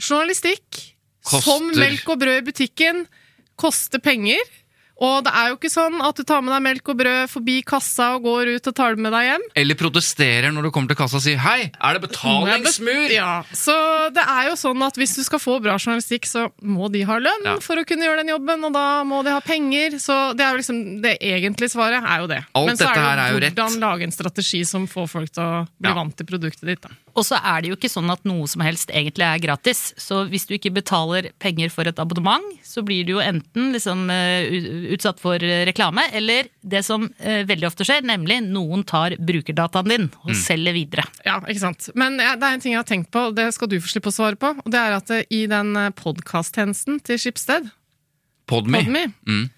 journalistikk, 0.00 0.80
Koster. 1.26 1.44
som 1.44 1.66
melk 1.76 2.08
og 2.08 2.20
brød 2.22 2.38
i 2.40 2.46
butikken, 2.50 3.04
koster 3.60 4.00
penger. 4.02 4.40
Og 5.00 5.24
det 5.24 5.32
er 5.32 5.48
jo 5.48 5.56
ikke 5.56 5.70
sånn 5.72 5.96
at 6.04 6.14
du 6.18 6.22
tar 6.28 6.42
med 6.44 6.52
deg 6.52 6.62
melk 6.66 6.88
og 6.92 6.98
brød 7.00 7.30
forbi 7.32 7.62
kassa 7.64 8.10
og 8.18 8.22
går 8.28 8.50
ut 8.58 8.68
og 8.68 8.74
tar 8.76 8.94
det 8.96 9.00
med 9.06 9.12
deg 9.16 9.24
hjem. 9.30 9.44
Eller 9.56 9.74
protesterer 9.80 10.52
når 10.52 10.62
du 10.68 10.70
kommer 10.74 10.88
til 10.92 10.96
kassa 11.00 11.16
og 11.16 11.22
sier 11.24 11.38
'hei, 11.40 11.70
er 11.72 11.94
det 11.98 12.02
betalingsmur'? 12.04 13.10
Ja, 13.14 13.42
Så 13.52 13.72
det 14.12 14.22
er 14.26 14.48
jo 14.50 14.54
sånn 14.60 14.82
at 14.84 14.94
hvis 15.00 15.16
du 15.16 15.22
skal 15.24 15.38
få 15.38 15.60
bra 15.62 15.78
journalistikk, 15.78 16.26
så 16.28 16.50
må 16.62 16.90
de 16.92 17.02
ha 17.02 17.18
lønn 17.18 17.44
Ja. 17.44 17.56
for 17.60 17.76
å 17.76 17.84
kunne 17.86 18.04
gjøre 18.04 18.24
den 18.24 18.28
jobben, 18.28 18.64
og 18.64 18.72
da 18.72 19.02
må 19.04 19.22
de 19.24 19.30
ha 19.30 19.40
penger. 19.40 19.96
Så 19.98 20.36
det 20.36 20.44
er 20.44 20.50
jo 20.52 20.58
liksom 20.58 21.00
det 21.02 21.18
egentlige 21.20 21.70
svaret 21.72 22.04
er 22.04 22.20
jo 22.20 22.26
det. 22.26 22.44
Alt 22.54 22.66
Men 22.66 22.76
så 22.76 22.90
er 22.90 22.94
jo 22.94 23.00
er 23.00 23.16
det 23.16 23.32
jo 23.32 23.64
hvordan 23.64 23.80
lage 23.80 24.02
en 24.02 24.12
strategi 24.12 24.64
som 24.66 24.86
får 24.86 25.08
folk 25.08 25.32
til 25.32 25.42
å 25.42 25.66
bli 25.80 25.88
Ja. 25.90 25.94
vant 25.94 26.16
til 26.16 26.26
produktet 26.26 26.60
ditt. 26.66 26.80
Da. 26.82 26.88
Og 27.18 27.24
så 27.26 27.38
er 27.42 27.62
det 27.64 27.70
jo 27.72 27.76
ikke 27.76 27.90
sånn 27.90 28.10
at 28.12 28.22
noe 28.28 28.46
som 28.48 28.62
helst 28.62 28.90
egentlig 28.94 29.24
er 29.26 29.40
gratis. 29.42 29.92
Så 30.00 30.22
hvis 30.30 30.46
du 30.46 30.54
ikke 30.56 30.72
betaler 30.72 31.30
penger 31.42 31.70
for 31.74 31.88
et 31.90 31.98
abonnement, 31.98 32.44
så 32.64 32.84
blir 32.86 33.04
du 33.08 33.12
jo 33.16 33.22
enten 33.24 33.72
liksom 33.74 34.04
eh, 34.14 34.46
utsatt 34.94 35.18
for 35.20 35.42
eh, 35.42 35.64
reklame, 35.68 36.04
eller 36.14 36.48
det 36.62 36.84
som 36.86 37.08
eh, 37.18 37.42
veldig 37.48 37.66
ofte 37.70 37.84
skjer, 37.88 38.04
nemlig 38.06 38.40
noen 38.46 38.84
tar 38.86 39.16
brukerdataen 39.18 39.88
din 39.90 40.06
Mm. 40.10 40.30
og 40.30 40.36
selger 40.36 40.72
videre. 40.76 41.04
Ja, 41.26 41.38
ikke 41.44 41.60
sant? 41.60 41.88
Men 41.98 42.16
ja, 42.22 42.34
det 42.36 42.46
er 42.46 42.54
en 42.56 42.60
ting 42.62 42.72
jeg 42.72 42.80
har 42.80 42.88
tenkt 42.88 43.10
på, 43.12 43.26
og 43.30 43.34
det 43.36 43.48
skal 43.54 43.68
du 43.68 43.78
få 43.80 43.90
slippe 43.90 44.08
å 44.12 44.14
svare 44.14 44.38
på. 44.40 44.52
Og 44.64 44.70
det 44.72 44.78
er 44.80 44.96
at 44.96 45.10
i 45.30 45.42
den 45.50 45.74
podkast-tjenesten 45.98 47.00
til 47.04 47.18
Skipsted, 47.20 47.70
Podme. 48.50 48.80
Podme, 48.82 49.02
Mm. 49.26 49.50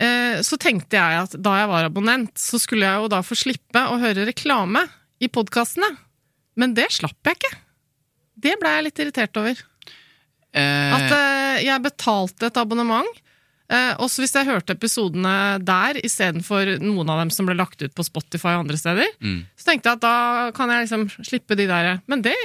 eh, 0.00 0.42
så 0.42 0.56
tenkte 0.58 0.94
jeg 0.98 1.22
at 1.24 1.34
da 1.42 1.56
jeg 1.60 1.68
var 1.68 1.84
abonnent, 1.88 2.34
så 2.38 2.60
skulle 2.60 2.86
jeg 2.86 3.00
jo 3.02 3.08
da 3.08 3.22
få 3.22 3.34
slippe 3.34 3.80
å 3.90 3.98
høre 3.98 4.26
reklame 4.28 4.84
i 5.20 5.28
podkastene. 5.28 5.88
Men 6.56 6.74
det 6.76 6.88
slapp 6.94 7.16
jeg 7.28 7.36
ikke. 7.38 7.54
Det 8.36 8.54
ble 8.60 8.72
jeg 8.76 8.84
litt 8.88 9.00
irritert 9.04 9.36
over. 9.40 9.62
Eh, 10.56 10.92
At 10.96 11.12
eh, 11.12 11.62
jeg 11.66 11.82
betalte 11.84 12.48
et 12.48 12.56
abonnement, 12.60 13.08
eh, 13.68 13.92
også 14.00 14.22
hvis 14.24 14.32
jeg 14.38 14.48
hørte 14.48 14.76
episodene 14.76 15.34
der 15.64 15.98
istedenfor 16.04 16.78
noen 16.80 17.10
av 17.12 17.20
dem 17.24 17.32
som 17.34 17.48
ble 17.48 17.56
lagt 17.58 17.82
ut 17.84 17.94
på 17.96 18.04
Spotify 18.06 18.54
og 18.56 18.64
andre 18.66 18.78
steder, 18.80 19.10
Mm. 19.20 19.42
så 19.56 19.68
tenkte 19.70 19.90
jeg 19.90 19.98
at 20.00 20.04
da 20.06 20.50
kan 20.56 20.70
jeg 20.72 20.86
liksom 20.86 21.08
slippe 21.24 21.56
de 21.56 21.66
der. 21.68 22.00
Men 22.06 22.22
det 22.22 22.36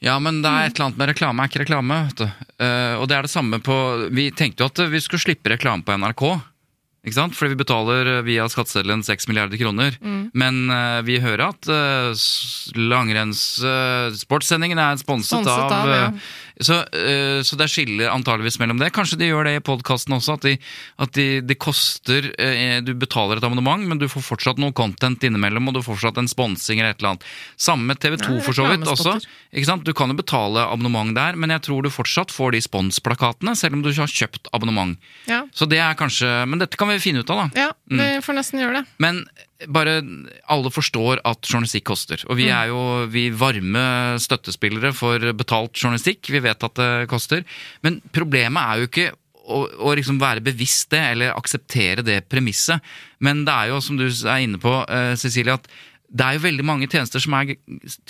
Ja, 0.00 0.18
men 0.22 0.42
det 0.42 0.50
er 0.50 0.66
et 0.70 0.74
eller 0.78 0.86
annet 0.90 0.98
med 0.98 1.08
reklame 1.10 1.42
er 1.42 1.48
ikke 1.50 1.64
reklame. 1.64 1.96
vet 2.06 2.16
du. 2.22 2.26
Uh, 2.62 2.94
og 3.02 3.08
det 3.10 3.16
er 3.18 3.22
det 3.26 3.30
samme 3.34 3.58
på 3.58 4.10
Vi 4.14 4.30
tenkte 4.30 4.62
jo 4.62 4.66
at 4.70 4.78
vi 4.90 5.00
skulle 5.02 5.18
slippe 5.22 5.50
reklame 5.50 5.82
på 5.82 5.90
NRK. 5.98 6.40
Ikke 7.02 7.16
sant? 7.16 7.34
Fordi 7.34 7.56
vi 7.56 7.64
betaler 7.64 8.06
eh, 8.06 8.20
via 8.22 8.44
skatteseddelen 8.50 9.02
6 9.02 9.26
milliarder 9.26 9.58
kroner. 9.58 9.96
Mm. 9.98 10.30
Men 10.38 10.70
uh, 10.70 11.02
vi 11.02 11.18
hører 11.22 11.48
at 11.48 11.66
uh, 11.66 12.14
langrennssportssendingen 12.78 14.78
er 14.78 14.96
sponset, 15.02 15.42
Sponset 15.42 15.50
av, 15.50 15.72
av, 15.72 15.88
ja. 15.90 16.10
Så, 16.60 16.82
uh, 16.84 17.40
så 17.46 17.58
det 17.58 17.66
er 17.66 17.72
skille 17.72 18.10
antageligvis 18.12 18.58
mellom 18.62 18.80
det. 18.82 18.92
Kanskje 18.96 19.18
de 19.20 19.30
gjør 19.30 19.48
det 19.48 19.54
i 19.58 19.64
podkasten 19.64 20.16
også, 20.16 20.36
at, 20.38 20.46
de, 20.48 20.56
at 21.04 21.14
de, 21.16 21.26
det 21.46 21.58
koster 21.62 22.28
uh, 22.32 22.78
Du 22.84 22.92
betaler 22.98 23.40
et 23.40 23.46
abonnement, 23.46 23.82
men 23.88 24.00
du 24.00 24.08
får 24.10 24.26
fortsatt 24.26 24.60
noe 24.62 24.74
content 24.76 25.24
innimellom, 25.24 25.70
og 25.70 25.78
du 25.78 25.82
får 25.82 25.98
fortsatt 25.98 26.20
en 26.22 26.30
sponsing 26.30 26.82
eller 26.82 26.96
et 26.96 27.02
eller 27.02 27.14
annet. 27.14 27.28
Samme 27.56 27.88
med 27.92 28.02
TV 28.02 28.18
2 28.20 28.36
Ja, 28.38 28.42
for 28.44 28.58
så 28.58 28.66
vidt 28.68 28.88
også. 28.88 29.16
Ikke 29.52 29.68
sant? 29.68 29.86
Du 29.86 29.94
kan 29.96 30.12
jo 30.12 30.18
betale 30.18 30.66
abonnement 30.66 31.14
der, 31.16 31.38
men 31.38 31.54
jeg 31.54 31.64
tror 31.68 31.84
du 31.84 31.92
fortsatt 31.92 32.32
får 32.34 32.56
de 32.56 32.62
sponsplakatene, 32.64 33.56
selv 33.58 33.78
om 33.78 33.84
du 33.84 33.92
ikke 33.92 34.06
har 34.06 34.16
kjøpt 34.20 34.52
abonnement. 34.56 34.98
Ja, 35.30 35.44
Så 35.54 35.68
det 35.70 35.78
er 35.82 35.94
kanskje 35.98 36.28
Men 36.48 36.60
dette 36.62 36.78
kan 36.80 36.88
vi 36.90 36.98
finne 37.02 37.22
ut 37.22 37.30
av, 37.30 37.44
da. 37.44 37.66
ja 37.66 37.70
vi 37.92 38.08
får 38.24 38.38
nesten 38.38 38.62
gjøre 38.62 38.80
det. 38.80 38.84
Men 39.02 39.22
bare 39.70 39.98
alle 40.50 40.72
forstår 40.72 41.22
at 41.28 41.48
journalistikk 41.48 41.86
koster. 41.90 42.22
Og 42.28 42.38
vi 42.38 42.48
er 42.52 42.70
jo 42.72 43.06
vi 43.12 43.28
varme 43.34 44.18
støttespillere 44.22 44.92
for 44.96 45.32
betalt 45.38 45.76
journalistikk. 45.78 46.30
Vi 46.32 46.42
vet 46.42 46.68
at 46.68 46.78
det 46.78 47.10
koster. 47.12 47.44
Men 47.84 48.00
problemet 48.14 48.62
er 48.62 48.80
jo 48.80 48.90
ikke 48.90 49.08
å, 49.42 49.62
å 49.88 49.94
liksom 49.98 50.20
være 50.22 50.44
bevisst 50.44 50.90
det, 50.94 51.02
eller 51.14 51.36
akseptere 51.36 52.04
det 52.06 52.22
premisset. 52.30 52.82
Men 53.22 53.44
det 53.46 53.54
er 53.54 53.72
jo, 53.72 53.80
som 53.84 53.98
du 53.98 54.06
er 54.08 54.44
inne 54.44 54.60
på, 54.62 54.74
eh, 54.86 55.14
Cecilie, 55.18 55.56
at 55.58 55.68
det 56.12 56.24
er 56.26 56.34
jo 56.36 56.42
veldig 56.44 56.64
mange 56.68 56.86
tjenester 56.92 57.22
som 57.24 57.32
er 57.38 57.54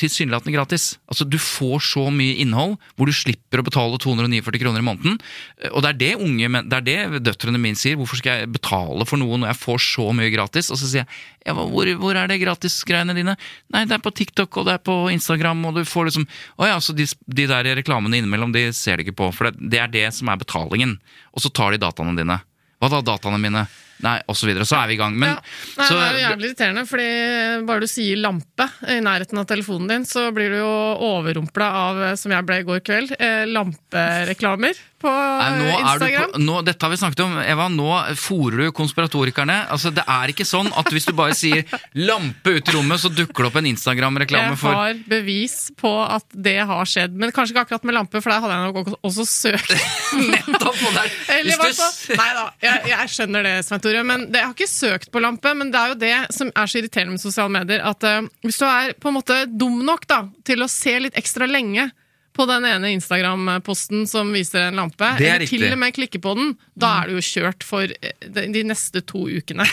tilsynelatende 0.00 0.54
gratis. 0.56 0.96
Altså 1.06 1.22
Du 1.28 1.36
får 1.38 1.84
så 1.86 2.08
mye 2.10 2.34
innhold 2.42 2.74
hvor 2.98 3.06
du 3.06 3.14
slipper 3.14 3.62
å 3.62 3.64
betale 3.66 4.00
249 4.02 4.58
kroner 4.58 4.82
i 4.82 4.86
måneden. 4.88 5.20
Eh, 5.62 5.70
Og 5.70 5.84
det 5.84 5.92
er 5.92 6.00
det 6.00 6.08
unge, 6.18 6.62
det 6.66 6.80
er 6.80 6.86
det 6.88 7.22
døtrene 7.28 7.60
mine 7.62 7.78
sier. 7.78 7.94
Hvorfor 8.00 8.18
skal 8.18 8.42
jeg 8.42 8.50
betale 8.56 9.06
for 9.06 9.22
noe 9.22 9.38
når 9.38 9.52
jeg 9.52 9.60
får 9.62 9.78
så 9.86 10.08
mye 10.18 10.32
gratis? 10.34 10.72
Og 10.74 10.80
så 10.80 10.90
sier 10.90 11.04
jeg 11.04 11.46
ja, 11.46 11.54
hvor, 11.54 11.92
hvor 12.02 12.18
er 12.18 12.26
det 12.30 12.40
gratisgreiene 12.42 13.14
dine? 13.14 13.36
Nei, 13.74 13.84
det 13.86 13.96
er 13.98 14.02
på 14.02 14.14
TikTok 14.18 14.58
og 14.58 14.66
det 14.66 14.76
er 14.78 14.82
på 14.82 14.96
Instagram, 15.14 15.62
og 15.70 15.78
du 15.78 15.84
får 15.86 16.10
liksom 16.10 16.26
Å 16.58 16.72
ja, 16.72 16.80
så 16.82 16.94
de, 16.94 17.06
de 17.06 17.46
der 17.50 17.70
reklamene 17.78 18.18
innimellom, 18.18 18.50
de 18.54 18.66
ser 18.74 18.98
de 18.98 19.06
ikke 19.06 19.18
på. 19.22 19.30
For 19.34 19.50
det, 19.50 19.70
det 19.72 19.78
er 19.82 19.94
det 19.94 20.08
som 20.18 20.30
er 20.30 20.42
betalingen. 20.42 20.98
Og 21.34 21.46
så 21.46 21.50
tar 21.54 21.70
de 21.74 21.80
dataene 21.82 22.18
dine. 22.18 22.40
Hva 22.82 22.90
da, 22.90 22.98
dataene 23.14 23.38
mine? 23.38 23.66
Nei, 24.02 24.16
og 24.26 24.34
så 24.36 24.46
videre. 24.48 24.64
Så 24.66 24.76
er 24.80 24.88
vi 24.90 24.94
i 24.94 25.00
gang. 25.00 25.14
Men 25.18 25.34
ja. 25.34 25.40
Nei, 25.78 25.86
så, 25.86 25.94
det 25.94 26.02
er 26.08 26.12
jo 26.16 26.22
jævlig 26.24 26.48
irriterende, 26.50 26.86
fordi 26.90 27.66
bare 27.68 27.80
du 27.80 27.86
sier 27.86 28.16
lampe 28.22 28.66
i 28.90 28.98
nærheten 29.04 29.38
av 29.38 29.46
telefonen 29.46 29.88
din, 29.92 30.04
så 30.08 30.28
blir 30.34 30.50
du 30.50 30.58
jo 30.58 30.72
overrumpla 31.12 31.68
av, 31.82 32.02
eh, 32.08 32.14
som 32.18 32.32
jeg 32.34 32.46
ble 32.48 32.60
i 32.62 32.66
går 32.66 32.80
kveld, 32.86 33.12
eh, 33.18 33.44
lampereklamer 33.46 34.74
på 35.02 35.10
Nei, 35.10 35.66
er 35.66 35.80
Instagram. 35.82 36.32
på, 36.32 36.40
nå, 36.46 36.56
dette 36.66 36.86
har 36.86 36.90
vi 36.92 36.98
snakket 37.00 37.22
om. 37.24 37.32
Eva, 37.42 37.64
nå 37.68 37.88
fòrer 38.22 38.60
du 38.66 38.72
konspiratorikerne. 38.76 39.56
Altså, 39.74 39.90
det 39.94 40.04
er 40.06 40.30
ikke 40.30 40.46
sånn 40.46 40.70
at 40.78 40.90
hvis 40.94 41.08
du 41.08 41.12
bare 41.18 41.34
sier 41.34 41.64
'lampe 41.98 42.54
ut 42.58 42.68
i 42.68 42.72
rommet', 42.76 43.00
så 43.02 43.10
dukker 43.10 43.42
det 43.42 43.50
opp 43.50 43.56
en 43.58 43.66
Instagram-reklame 43.72 44.54
Jeg 44.54 44.58
for 44.58 44.74
har 44.78 44.94
bevis 45.10 45.70
på 45.76 45.90
at 46.06 46.24
det 46.34 46.58
har 46.66 46.84
skjedd, 46.86 47.14
men 47.18 47.32
kanskje 47.34 47.54
ikke 47.56 47.64
akkurat 47.66 47.84
med 47.84 47.94
lampe, 47.98 48.22
for 48.22 48.30
der 48.30 48.40
hadde 48.40 48.54
jeg 48.54 48.72
nok 48.72 48.98
også 49.02 49.26
søkt. 49.26 49.74
Nettopp! 50.32 50.78
og 50.86 50.94
der- 50.94 51.10
Eller 51.38 51.56
hvis 51.66 51.82
du 52.06 52.14
nei 52.16 52.30
da, 52.38 52.46
jeg, 52.62 52.82
jeg 52.94 53.08
skjønner 53.16 53.42
det, 53.42 53.56
Svein 53.66 53.80
Tore. 53.82 53.91
Men 54.06 54.26
det, 54.30 54.40
jeg 54.40 54.48
har 54.48 54.54
ikke 54.56 54.70
søkt 54.70 55.10
på 55.12 55.22
lampe. 55.22 55.52
Men 55.58 55.72
det 55.72 55.80
er 55.80 55.92
jo 55.92 55.98
det 56.00 56.14
som 56.34 56.52
er 56.54 56.70
så 56.70 56.80
irriterende 56.80 57.16
med 57.16 57.22
sosiale 57.22 57.52
medier. 57.52 57.84
At 57.84 58.06
uh, 58.08 58.28
hvis 58.46 58.60
du 58.62 58.66
er 58.68 58.94
på 58.96 59.10
en 59.12 59.18
måte 59.18 59.42
dum 59.50 59.82
nok 59.86 60.06
da, 60.10 60.22
til 60.48 60.64
å 60.64 60.70
se 60.72 60.96
litt 61.04 61.18
ekstra 61.18 61.48
lenge 61.50 61.90
på 62.32 62.46
den 62.48 62.64
ene 62.64 62.94
Instagram-posten 62.96 64.06
som 64.08 64.30
viser 64.32 64.70
en 64.70 64.80
lampe, 64.80 65.04
eller 65.04 65.42
riktig. 65.44 65.58
til 65.60 65.74
og 65.74 65.82
med 65.82 65.92
klikke 65.96 66.20
på 66.22 66.32
den, 66.38 66.54
da 66.72 67.02
er 67.02 67.10
du 67.10 67.18
jo 67.18 67.26
kjørt 67.26 67.66
for 67.66 67.92
eh, 67.92 68.24
de, 68.24 68.46
de 68.54 68.64
neste 68.64 69.04
to 69.04 69.26
ukene. 69.28 69.66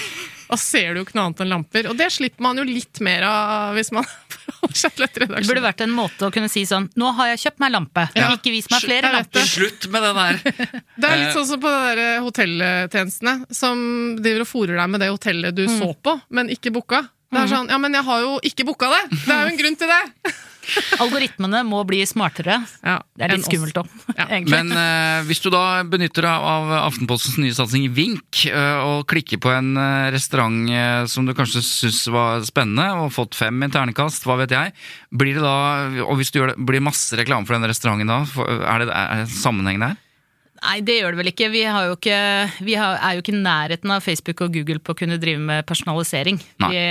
Da 0.50 0.58
ser 0.58 0.96
du 0.96 1.00
jo 1.00 1.06
ikke 1.06 1.14
noe 1.20 1.28
annet 1.30 1.44
enn 1.44 1.52
lamper. 1.52 1.88
Og 1.92 1.98
det 2.00 2.08
slipper 2.16 2.42
man 2.42 2.58
jo 2.58 2.64
litt 2.66 3.00
mer 3.06 3.22
av 3.28 3.76
hvis 3.78 3.92
man 3.94 4.08
holder 4.60 4.80
seg 4.82 4.96
til 4.98 5.06
et 5.06 5.20
Det 5.20 5.28
burde 5.46 5.62
vært 5.62 5.84
en 5.86 5.94
måte 5.94 6.26
å 6.26 6.32
kunne 6.34 6.50
si 6.50 6.64
sånn 6.66 6.88
Nå 7.00 7.12
har 7.20 7.30
jeg 7.36 7.44
kjøpt 7.46 7.62
meg 7.64 7.74
lampe, 7.76 8.08
Ja. 8.18 8.32
ikke 8.34 8.54
vis 8.56 8.70
meg 8.74 8.82
flere 8.84 9.12
lamper. 9.14 9.46
Slutt 9.46 9.86
med 9.94 10.08
det 10.08 10.12
der! 10.18 10.42
Det 11.00 11.08
er 11.12 11.22
litt 11.22 11.38
sånn 11.38 11.48
som 11.52 11.62
på 11.64 11.70
de 12.00 12.08
hotelltjenestene 12.26 13.36
som 13.56 13.86
driver 14.20 14.44
og 14.48 14.50
fòrer 14.50 14.82
deg 14.82 14.90
med 14.96 15.04
det 15.06 15.12
hotellet 15.14 15.56
du 15.56 15.66
så 15.72 15.94
på, 16.04 16.18
men 16.34 16.50
ikke 16.52 16.74
booka. 16.76 17.06
Det 17.30 17.44
er 17.44 17.52
sånn, 17.52 17.70
ja, 17.70 17.78
men 17.78 17.94
jeg 17.94 18.04
har 18.10 18.24
jo 18.26 18.38
ikke 18.50 18.66
booka 18.66 18.90
det! 18.90 19.04
Det 19.22 19.30
er 19.36 19.44
jo 19.46 19.52
en 19.54 19.60
grunn 19.62 19.78
til 19.80 19.92
det! 19.94 20.34
Algoritmene 21.04 21.62
må 21.68 21.82
bli 21.88 22.02
smartere. 22.10 22.60
Ja, 22.84 22.98
Det 23.18 23.26
er 23.28 23.34
litt 23.36 23.48
skummelt 23.48 23.78
òg, 23.82 23.88
Ja. 24.16 24.26
egentlig. 24.36 24.54
Men 24.56 24.74
uh, 24.76 25.22
hvis 25.30 25.42
du 25.44 25.50
da 25.54 25.64
benytter 25.88 26.26
deg 26.28 26.48
av 26.54 26.72
Aftenpostens 26.84 27.38
nye 27.42 27.56
satsing 27.56 27.88
Vink, 27.96 28.44
uh, 28.54 28.82
og 28.86 29.08
klikker 29.12 29.42
på 29.42 29.52
en 29.56 29.72
uh, 29.80 30.10
restaurant 30.14 30.60
som 31.10 31.26
du 31.28 31.34
kanskje 31.38 31.62
syns 31.66 32.04
var 32.14 32.44
spennende, 32.48 32.90
og 33.04 33.14
fått 33.16 33.38
fem 33.38 33.64
i 33.66 33.72
ternekast, 33.72 34.26
hva 34.28 34.38
vet 34.44 34.54
jeg, 34.56 34.74
blir 35.16 35.38
det 35.40 35.44
da, 35.46 35.56
og 36.06 36.18
hvis 36.20 36.32
du 36.34 36.40
gjør 36.42 36.54
det, 36.54 36.60
blir 36.70 36.84
masse 36.86 37.16
reklame 37.20 37.48
for 37.50 37.58
den 37.58 37.70
restauranten 37.70 38.10
da, 38.10 38.22
For- 38.30 38.48
er 38.50 38.84
det, 38.86 38.90
er 38.94 39.24
det 39.26 39.34
sammenheng 39.34 39.82
der? 39.84 39.98
Nei, 40.60 40.80
det 40.86 40.98
gjør 41.00 41.14
det 41.16 41.22
vel 41.22 41.32
ikke. 41.32 41.48
Vi, 41.54 41.62
har 41.64 41.88
jo 41.88 41.96
ikke, 41.96 42.18
vi 42.68 42.76
har, 42.80 42.98
er 43.00 43.16
jo 43.18 43.24
ikke 43.24 43.36
i 43.36 43.40
nærheten 43.44 43.94
av 43.96 44.04
Facebook 44.06 44.42
og 44.46 44.54
Google 44.58 44.82
på 44.84 44.96
å 44.96 45.00
kunne 45.00 45.20
drive 45.22 45.40
med 45.40 45.66
personalisering. 45.70 46.40
Vi, 46.66 46.82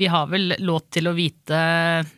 vi 0.00 0.08
har 0.10 0.26
vel 0.30 0.56
lov 0.64 0.82
til 0.94 1.06
å 1.06 1.14
vite 1.14 1.60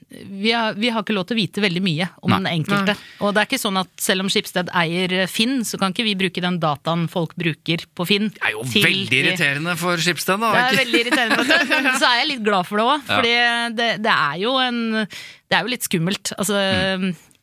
vi 0.09 0.53
har, 0.55 0.77
vi 0.79 0.89
har 0.95 1.03
ikke 1.03 1.13
lov 1.17 1.27
til 1.29 1.35
å 1.37 1.41
vite 1.41 1.61
veldig 1.61 1.81
mye 1.83 2.07
om 2.25 2.31
Nei. 2.31 2.39
den 2.39 2.47
enkelte. 2.53 2.95
Og 3.27 3.35
det 3.35 3.43
er 3.43 3.49
ikke 3.51 3.59
sånn 3.61 3.81
at 3.81 3.91
selv 4.01 4.25
om 4.25 4.31
Skipsted 4.33 4.71
eier 4.71 5.27
Finn, 5.29 5.59
så 5.67 5.81
kan 5.81 5.93
ikke 5.93 6.07
vi 6.07 6.15
bruke 6.17 6.41
den 6.45 6.61
dataen 6.63 7.05
folk 7.13 7.35
bruker 7.37 7.83
på 7.99 8.07
Finn. 8.09 8.31
Det 8.33 8.45
er 8.47 8.55
jo 8.55 8.63
til- 8.71 8.87
veldig 8.87 9.19
irriterende 9.21 9.75
for 9.81 10.01
Skipsted, 10.01 10.41
da. 10.41 10.53
Det 10.55 10.63
er 10.63 10.81
veldig 10.85 11.03
irriterende, 11.03 11.59
men 11.83 11.91
så 11.99 12.07
er 12.13 12.21
jeg 12.23 12.31
litt 12.31 12.45
glad 12.47 12.69
for 12.71 12.81
det 12.81 12.87
òg. 12.87 13.03
Ja. 13.03 13.19
Fordi 13.19 13.35
det, 13.83 13.91
det 14.07 14.15
er 14.15 14.39
jo 14.47 14.55
en 14.63 14.81
Det 15.05 15.55
er 15.59 15.67
jo 15.67 15.75
litt 15.75 15.85
skummelt. 15.87 16.33
Altså 16.39 16.63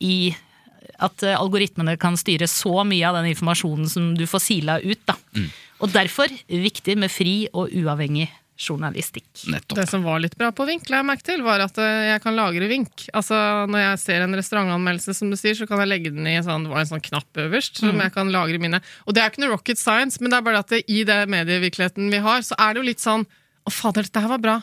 i 0.04 0.34
at 1.02 1.26
eh, 1.26 1.36
algoritmene 1.38 1.96
kan 2.00 2.18
styre 2.20 2.48
så 2.50 2.84
mye 2.86 3.08
av 3.08 3.18
den 3.20 3.32
informasjonen 3.32 3.90
som 3.90 4.12
du 4.18 4.26
får 4.30 4.44
sila 4.46 4.78
ut. 4.84 5.00
Da. 5.08 5.18
Og 5.82 5.92
derfor 5.94 6.32
viktig 6.48 6.96
med 7.00 7.12
fri 7.12 7.44
og 7.52 7.72
uavhengig 7.74 8.28
journalistikk. 8.54 9.26
Nettopp. 9.50 9.78
Det 9.80 9.86
som 9.90 10.04
var 10.06 10.20
litt 10.22 10.36
bra 10.38 10.50
på 10.54 10.66
Vink, 10.68 10.86
la 10.90 11.00
jeg 11.00 11.08
merke 11.08 11.26
til, 11.26 11.42
var 11.42 11.62
at 11.64 11.78
eh, 11.82 12.10
jeg 12.12 12.22
kan 12.22 12.36
lagre 12.38 12.68
Vink. 12.70 13.06
Altså, 13.16 13.36
Når 13.70 13.82
jeg 13.82 14.02
ser 14.04 14.24
en 14.24 14.36
restaurantanmeldelse, 14.38 15.14
som 15.18 15.32
du 15.32 15.38
sier, 15.38 15.56
så 15.58 15.66
kan 15.70 15.82
jeg 15.82 15.90
legge 15.90 16.12
den 16.14 16.28
i 16.30 16.36
en 16.38 16.46
sånn, 16.46 16.68
en 16.70 16.90
sånn 16.90 17.02
knapp 17.02 17.42
øverst. 17.46 17.82
som 17.82 17.98
jeg 17.98 18.14
kan 18.14 18.30
lagre 18.32 18.60
mine. 18.62 18.80
Og 19.08 19.16
det 19.16 19.24
er 19.24 19.32
ikke 19.32 19.42
noe 19.42 19.56
rocket 19.56 19.80
science, 19.80 20.22
men 20.22 20.30
det 20.30 20.38
er 20.38 20.46
bare 20.46 20.62
at 20.62 20.70
det, 20.70 20.84
i 20.86 21.02
det 21.08 21.24
medievirkeligheten 21.34 22.12
vi 22.14 22.22
har, 22.22 22.46
så 22.46 22.58
er 22.58 22.74
det 22.74 22.82
jo 22.82 22.90
litt 22.92 23.02
sånn 23.02 23.26
Å, 23.64 23.72
fader, 23.72 24.04
dette 24.04 24.20
her 24.20 24.28
var 24.28 24.42
bra. 24.44 24.54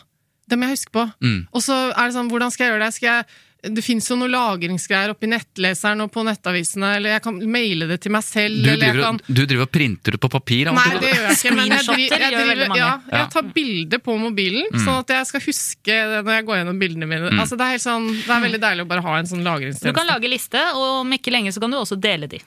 Det 0.46 0.60
må 0.60 0.68
jeg 0.68 0.78
huske 0.78 0.92
på. 0.94 1.08
Mm. 1.26 1.40
Og 1.58 1.64
så 1.66 1.74
er 1.90 2.04
det 2.06 2.14
sånn, 2.14 2.28
hvordan 2.30 2.52
skal 2.54 2.68
jeg 2.68 2.74
gjøre 2.76 2.86
det? 2.86 2.94
Skal 2.94 3.08
jeg 3.10 3.40
det 3.62 3.82
fins 3.86 4.08
jo 4.10 4.16
noen 4.18 4.32
lagringsgreier 4.34 5.12
oppi 5.14 5.28
nettleseren 5.30 6.02
og 6.02 6.10
på 6.14 6.24
nettavisene, 6.26 6.96
eller 6.98 7.14
jeg 7.16 7.24
kan 7.28 7.36
maile 7.54 7.88
det 7.92 8.00
til 8.02 8.14
meg 8.16 8.24
selv. 8.26 8.64
Du 8.64 8.72
eller 8.72 8.88
jeg 8.88 8.96
driver, 8.96 9.06
kan... 9.06 9.20
du 9.28 9.42
driver 9.44 9.68
og 9.68 9.74
printer 9.76 10.18
det 10.18 10.22
på 10.24 10.32
papir? 10.34 10.72
Nei, 10.74 10.86
det 10.96 11.12
gjør 11.12 11.28
jeg 11.28 11.38
ikke. 11.38 11.52
Men 11.60 11.76
jeg, 11.76 11.86
driver, 11.86 12.24
jeg, 12.26 12.40
driver, 12.40 12.80
ja, 12.80 12.92
jeg 13.12 13.28
tar 13.36 13.52
bilde 13.58 14.00
på 14.02 14.16
mobilen, 14.22 14.66
sånn 14.82 15.04
at 15.04 15.14
jeg 15.18 15.30
skal 15.30 15.46
huske 15.46 16.00
det 16.14 16.24
når 16.26 16.40
jeg 16.40 16.48
går 16.48 16.62
gjennom 16.62 16.82
bildene 16.82 17.12
mine. 17.12 17.36
Altså, 17.36 17.60
det, 17.60 17.68
er 17.68 17.78
helt 17.78 17.86
sånn, 17.86 18.10
det 18.16 18.34
er 18.34 18.48
veldig 18.48 18.64
deilig 18.66 18.88
å 18.88 18.90
bare 18.96 19.06
ha 19.06 19.20
en 19.20 19.30
sånn 19.30 19.46
Du 19.46 19.92
kan 19.94 20.10
lage 20.10 20.32
liste, 20.32 20.66
og 20.74 21.04
om 21.04 21.14
ikke 21.20 21.34
lenge 21.34 21.54
så 21.54 21.62
kan 21.62 21.74
du 21.74 21.78
også 21.78 22.00
dele 22.02 22.32
de. 22.32 22.42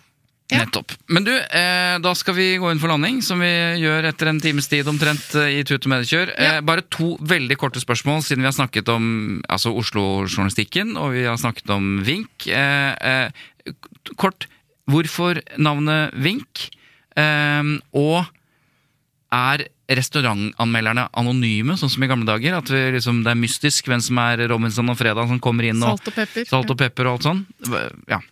Nettopp. 0.61 0.94
Men 1.12 1.26
du, 1.26 1.32
eh, 1.34 1.96
da 2.02 2.12
skal 2.18 2.36
vi 2.36 2.46
gå 2.61 2.70
inn 2.70 2.80
for 2.82 2.92
landing, 2.92 3.20
som 3.24 3.42
vi 3.42 3.50
gjør 3.82 4.09
etter 4.11 4.30
en 4.30 4.40
times 4.42 4.68
tid 4.70 4.88
omtrent 4.90 5.34
eh, 5.40 5.59
i 5.59 5.64
Tut 5.66 5.86
og 5.86 5.92
Mediekjør. 5.94 6.34
Eh, 6.36 6.61
bare 6.66 6.86
to 6.92 7.14
veldig 7.20 7.59
korte 7.61 7.82
spørsmål, 7.82 8.22
siden 8.26 8.44
vi 8.44 8.50
har 8.50 8.57
snakket 8.57 8.90
om 8.92 9.07
altså, 9.48 9.74
Oslo-journalistikken, 9.74 10.96
og 11.00 11.14
vi 11.16 11.26
har 11.28 11.40
snakket 11.40 11.74
om 11.74 11.98
Vink. 12.07 12.48
Eh, 12.48 12.94
eh, 12.94 13.76
kort, 14.20 14.48
hvorfor 14.90 15.42
navnet 15.59 16.14
Vink? 16.24 16.68
Eh, 17.16 17.76
og 17.94 18.24
er 19.34 19.66
restaurantanmelderne 19.94 21.09
anonyme, 21.18 21.76
sånn 21.76 21.92
som 21.92 22.05
i 22.05 22.09
gamle 22.09 22.28
dager? 22.28 22.57
At 22.59 22.70
vi, 22.72 22.80
liksom, 22.96 23.22
det 23.26 23.34
er 23.34 23.40
mystisk 23.40 23.90
hvem 23.90 24.02
som 24.05 24.20
er 24.22 24.46
Robinson 24.50 24.92
og 24.92 24.98
Fredag 25.00 25.28
som 25.30 25.42
kommer 25.42 25.68
inn 25.68 25.82
og 25.82 25.98
Salt 25.98 26.12
og 26.12 26.16
pepper. 26.16 26.46
Salt 26.48 26.72
og 26.72 26.80
pepper 26.80 27.11
og 27.11 27.18
alt 27.18 27.28
sånn? 27.28 27.42
Ja. 28.11 28.22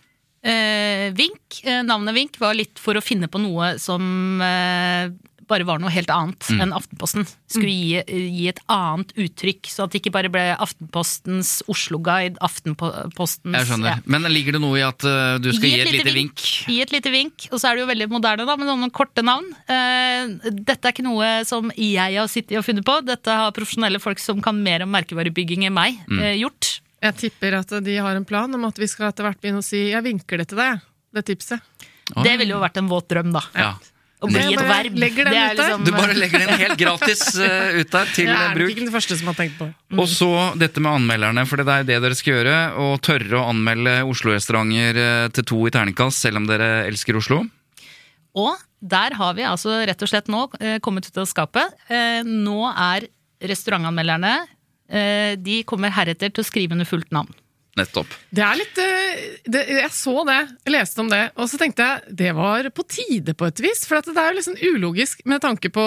Eh, 0.43 1.11
Vink, 1.15 1.61
eh, 1.65 1.83
navnet 1.87 2.15
Vink 2.17 2.39
var 2.43 2.55
litt 2.59 2.79
for 2.83 2.95
å 2.99 3.03
finne 3.05 3.29
på 3.31 3.39
noe 3.43 3.77
som 3.79 4.41
eh, 4.43 5.11
bare 5.53 5.67
var 5.69 5.79
noe 5.83 5.91
helt 5.93 6.09
annet 6.11 6.39
Mm. 6.49 6.61
enn 6.63 6.73
Aftenposten. 6.73 7.27
Skulle 7.51 7.69
gi, 7.75 8.03
gi 8.33 8.49
et 8.49 8.61
annet 8.73 9.11
uttrykk, 9.21 9.69
så 9.69 9.85
at 9.85 9.91
det 9.93 10.01
ikke 10.01 10.13
bare 10.15 10.31
ble 10.33 10.57
Aftenpostens 10.57 11.61
Oslo-guide, 11.69 12.39
Aftenpostens 12.41 13.55
Jeg 13.59 13.67
skjønner. 13.69 13.87
ja. 13.91 13.97
Men 14.07 14.23
ligger 14.33 14.53
det 14.57 14.61
noe 14.63 14.79
i 14.81 14.85
at 14.87 15.05
uh, 15.05 15.37
du 15.43 15.51
skal 15.53 15.69
gi 15.69 15.81
et 15.83 15.93
lite 15.93 16.15
vink? 16.15 16.41
Gi 16.71 16.81
et 16.83 16.93
lite 16.95 17.13
vink, 17.13 17.49
og 17.53 17.61
så 17.61 17.69
er 17.71 17.77
det 17.77 17.85
jo 17.85 17.91
veldig 17.91 18.09
moderne 18.15 18.47
da, 18.49 18.57
med 18.57 18.67
noen 18.71 18.91
korte 18.95 19.23
navn. 19.27 19.51
Eh, 19.69 20.51
dette 20.51 20.89
er 20.89 20.95
ikke 20.95 21.05
noe 21.07 21.45
som 21.49 21.71
jeg 21.77 22.17
har 22.17 22.31
sittet 22.33 22.57
og 22.59 22.65
funnet 22.67 22.87
på, 22.89 22.99
dette 23.05 23.29
har 23.43 23.53
profesjonelle 23.53 24.01
folk 24.03 24.19
som 24.23 24.41
kan 24.43 24.57
mer 24.63 24.83
om 24.87 24.91
merkevarebygging 24.95 25.67
enn 25.69 25.75
meg, 25.77 25.99
Mm. 26.09 26.23
eh, 26.23 26.37
gjort. 26.41 26.79
Jeg 27.03 27.19
tipper 27.19 27.59
at 27.59 27.73
de 27.83 27.97
har 27.99 28.17
en 28.17 28.27
plan 28.29 28.55
om 28.55 28.65
at 28.69 28.77
vi 28.79 28.87
skal 28.91 29.09
etter 29.11 29.27
hvert 29.27 29.41
begynne 29.43 29.63
å 29.63 29.67
si 29.67 29.91
'jeg 29.91 30.03
vinker 30.05 30.39
det 30.39 30.49
til 30.49 30.59
deg', 30.59 30.81
det 31.15 31.25
tipset. 31.27 31.61
Det 32.23 32.37
ville 32.39 32.55
jo 32.55 32.61
vært 32.63 32.79
en 32.79 32.89
våt 32.89 33.09
drøm, 33.09 33.33
da. 33.33 33.43
Ja. 33.55 33.73
Å 34.23 34.29
bli 34.31 34.39
et 34.39 34.61
verb. 34.61 34.95
Det 34.95 35.19
er 35.27 35.57
liksom- 35.57 35.85
Du 35.85 35.91
bare 35.91 36.15
legger 36.15 36.39
den 36.47 36.59
helt 36.61 36.79
gratis 36.79 37.35
uh, 37.35 37.75
ut 37.81 37.91
der 37.91 38.07
til 38.15 38.27
Jeg 38.27 38.37
er 38.39 38.55
bruk. 38.55 38.71
ikke 38.71 38.85
den 38.87 38.95
første 38.95 39.19
som 39.19 39.27
har 39.27 39.35
tenkt 39.35 39.59
på 39.59 39.67
Mm. 39.93 39.99
Og 39.99 40.07
så 40.09 40.57
dette 40.57 40.81
med 40.81 40.93
anmelderne, 40.93 41.47
for 41.47 41.57
det 41.57 41.69
er 41.69 41.83
det 41.85 42.01
dere 42.01 42.15
skal 42.15 42.33
gjøre. 42.39 42.73
Å 42.79 43.01
tørre 43.03 43.37
å 43.37 43.49
anmelde 43.51 44.07
Oslo-restauranter 44.09 44.97
eh, 44.97 45.29
til 45.29 45.45
to 45.45 45.67
i 45.67 45.71
terningkast, 45.71 46.17
selv 46.23 46.37
om 46.37 46.47
dere 46.47 46.87
elsker 46.87 47.15
Oslo. 47.19 47.43
Og 48.35 48.57
der 48.81 49.13
har 49.13 49.35
vi 49.35 49.43
altså 49.43 49.85
rett 49.85 50.01
og 50.01 50.09
slett 50.09 50.29
nå 50.33 50.49
eh, 50.61 50.79
kommet 50.79 51.07
ut 51.07 51.19
av 51.19 51.27
skapet. 51.27 51.75
Eh, 51.91 52.23
nå 52.25 52.73
er 52.73 53.07
restaurantanmelderne 53.43 54.47
De 54.93 55.63
kommer 55.65 55.95
heretter 55.95 56.29
til 56.29 56.45
å 56.45 56.47
skrive 56.47 56.77
under 56.77 56.89
fullt 56.89 57.09
navn. 57.15 57.33
Nettopp. 57.73 58.11
Det 58.29 58.43
er 58.45 58.57
litt 58.61 58.79
eh, 58.83 59.21
det, 59.49 59.61
Jeg 59.65 59.89
så 59.97 60.13
det, 60.29 60.35
jeg 60.61 60.73
leste 60.75 61.01
om 61.01 61.09
det, 61.09 61.21
og 61.41 61.47
så 61.49 61.57
tenkte 61.61 61.87
jeg 61.87 62.17
det 62.19 62.33
var 62.37 62.67
på 62.77 62.85
tide 62.85 63.33
på 63.33 63.49
et 63.49 63.63
vis. 63.65 63.87
For 63.89 63.97
det 63.97 64.13
er 64.13 64.29
jo 64.29 64.37
liksom 64.37 64.59
ulogisk 64.61 65.23
med 65.29 65.41
tanke 65.41 65.71
på 65.73 65.85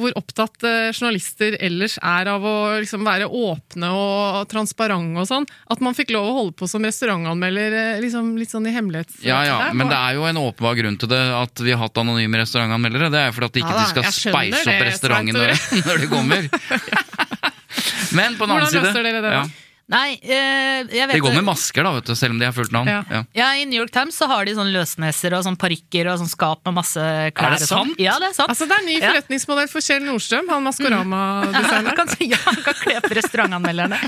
hvor 0.00 0.16
opptatt 0.18 0.66
eh, 0.66 0.88
journalister 0.90 1.54
ellers 1.62 1.94
er 2.02 2.32
av 2.32 2.42
å 2.42 2.56
liksom 2.82 3.06
være 3.06 3.30
åpne 3.30 3.92
og 3.94 4.50
transparente 4.50 5.22
og 5.22 5.30
sånn. 5.30 5.46
At 5.70 5.84
man 5.84 5.94
fikk 5.94 6.10
lov 6.16 6.26
å 6.26 6.34
holde 6.40 6.56
på 6.58 6.66
som 6.70 6.82
restaurantanmelder 6.82 7.78
eh, 7.84 8.02
liksom 8.02 8.34
litt 8.40 8.50
sånn 8.50 8.66
i 8.66 8.74
hemmelighet. 8.74 9.20
Ja, 9.22 9.44
ja, 9.46 9.62
der. 9.68 9.78
Men 9.78 9.94
det 9.94 10.02
er 10.02 10.18
jo 10.18 10.26
en 10.26 10.42
åpenbar 10.42 10.74
grunn 10.82 10.98
til 10.98 11.14
det 11.14 11.22
at 11.38 11.62
vi 11.62 11.70
har 11.70 11.84
hatt 11.86 12.02
anonyme 12.02 12.42
restaurantanmeldere. 12.42 13.14
Det 13.14 13.22
er 13.22 13.30
jo 13.30 13.38
for 13.38 13.46
at 13.46 13.62
ikke 13.62 13.76
Ja 13.76 13.78
da, 13.78 13.86
de 13.86 13.94
skal 13.94 14.10
speise 14.10 14.66
opp 14.66 14.86
restauranten 14.90 15.38
når, 15.38 15.58
når 15.86 16.02
de 16.02 16.14
kommer. 16.18 16.50
Men 18.16 18.36
på 18.38 18.46
den 18.46 18.54
annen 18.56 18.68
Hvordan 18.68 18.88
løser 18.88 19.08
dere 19.08 19.22
det 19.24 19.32
ja, 19.36 19.42
Nei, 19.88 20.18
eh, 20.20 20.82
jeg 20.92 21.08
vet 21.08 21.14
De 21.16 21.20
går 21.24 21.32
med 21.38 21.46
masker, 21.46 21.80
da, 21.86 21.94
vet 21.96 22.04
du, 22.10 22.12
selv 22.18 22.34
om 22.34 22.38
de 22.42 22.44
har 22.44 22.52
fullt 22.52 22.72
navn. 22.74 22.88
Ja. 22.92 22.98
Ja. 23.08 23.20
Ja, 23.38 23.46
I 23.56 23.64
New 23.64 23.78
York 23.80 23.92
Times 23.94 24.18
så 24.20 24.26
har 24.28 24.44
de 24.44 24.52
sånn 24.52 24.68
løsneser 24.74 25.32
og 25.38 25.46
sånn 25.46 25.56
parykker 25.56 26.10
og 26.12 26.18
sånn 26.20 26.28
skap 26.28 26.60
med 26.68 26.76
masse 26.76 27.00
klær. 27.32 27.54
Er 27.54 27.62
det 27.62 27.68
sånn. 27.70 27.94
sant? 27.94 28.02
Ja, 28.04 28.18
det 28.20 28.28
er 28.28 28.34
sant. 28.36 28.52
Altså, 28.52 28.66
det 28.68 28.76
er 28.76 28.82
en 28.84 28.90
ny 28.90 28.98
forretningsmodell 29.00 29.70
for 29.72 29.80
Kjell 29.86 30.04
Nordstrøm, 30.04 30.50
han 30.52 30.66
Maskorama-designeren. 30.68 31.96
kan, 32.02 32.12
ja, 32.20 32.40
han 32.44 32.60
kan 32.66 32.76
kle 32.82 32.96
opp 33.00 33.08
restaurantanmelderne. 33.18 34.00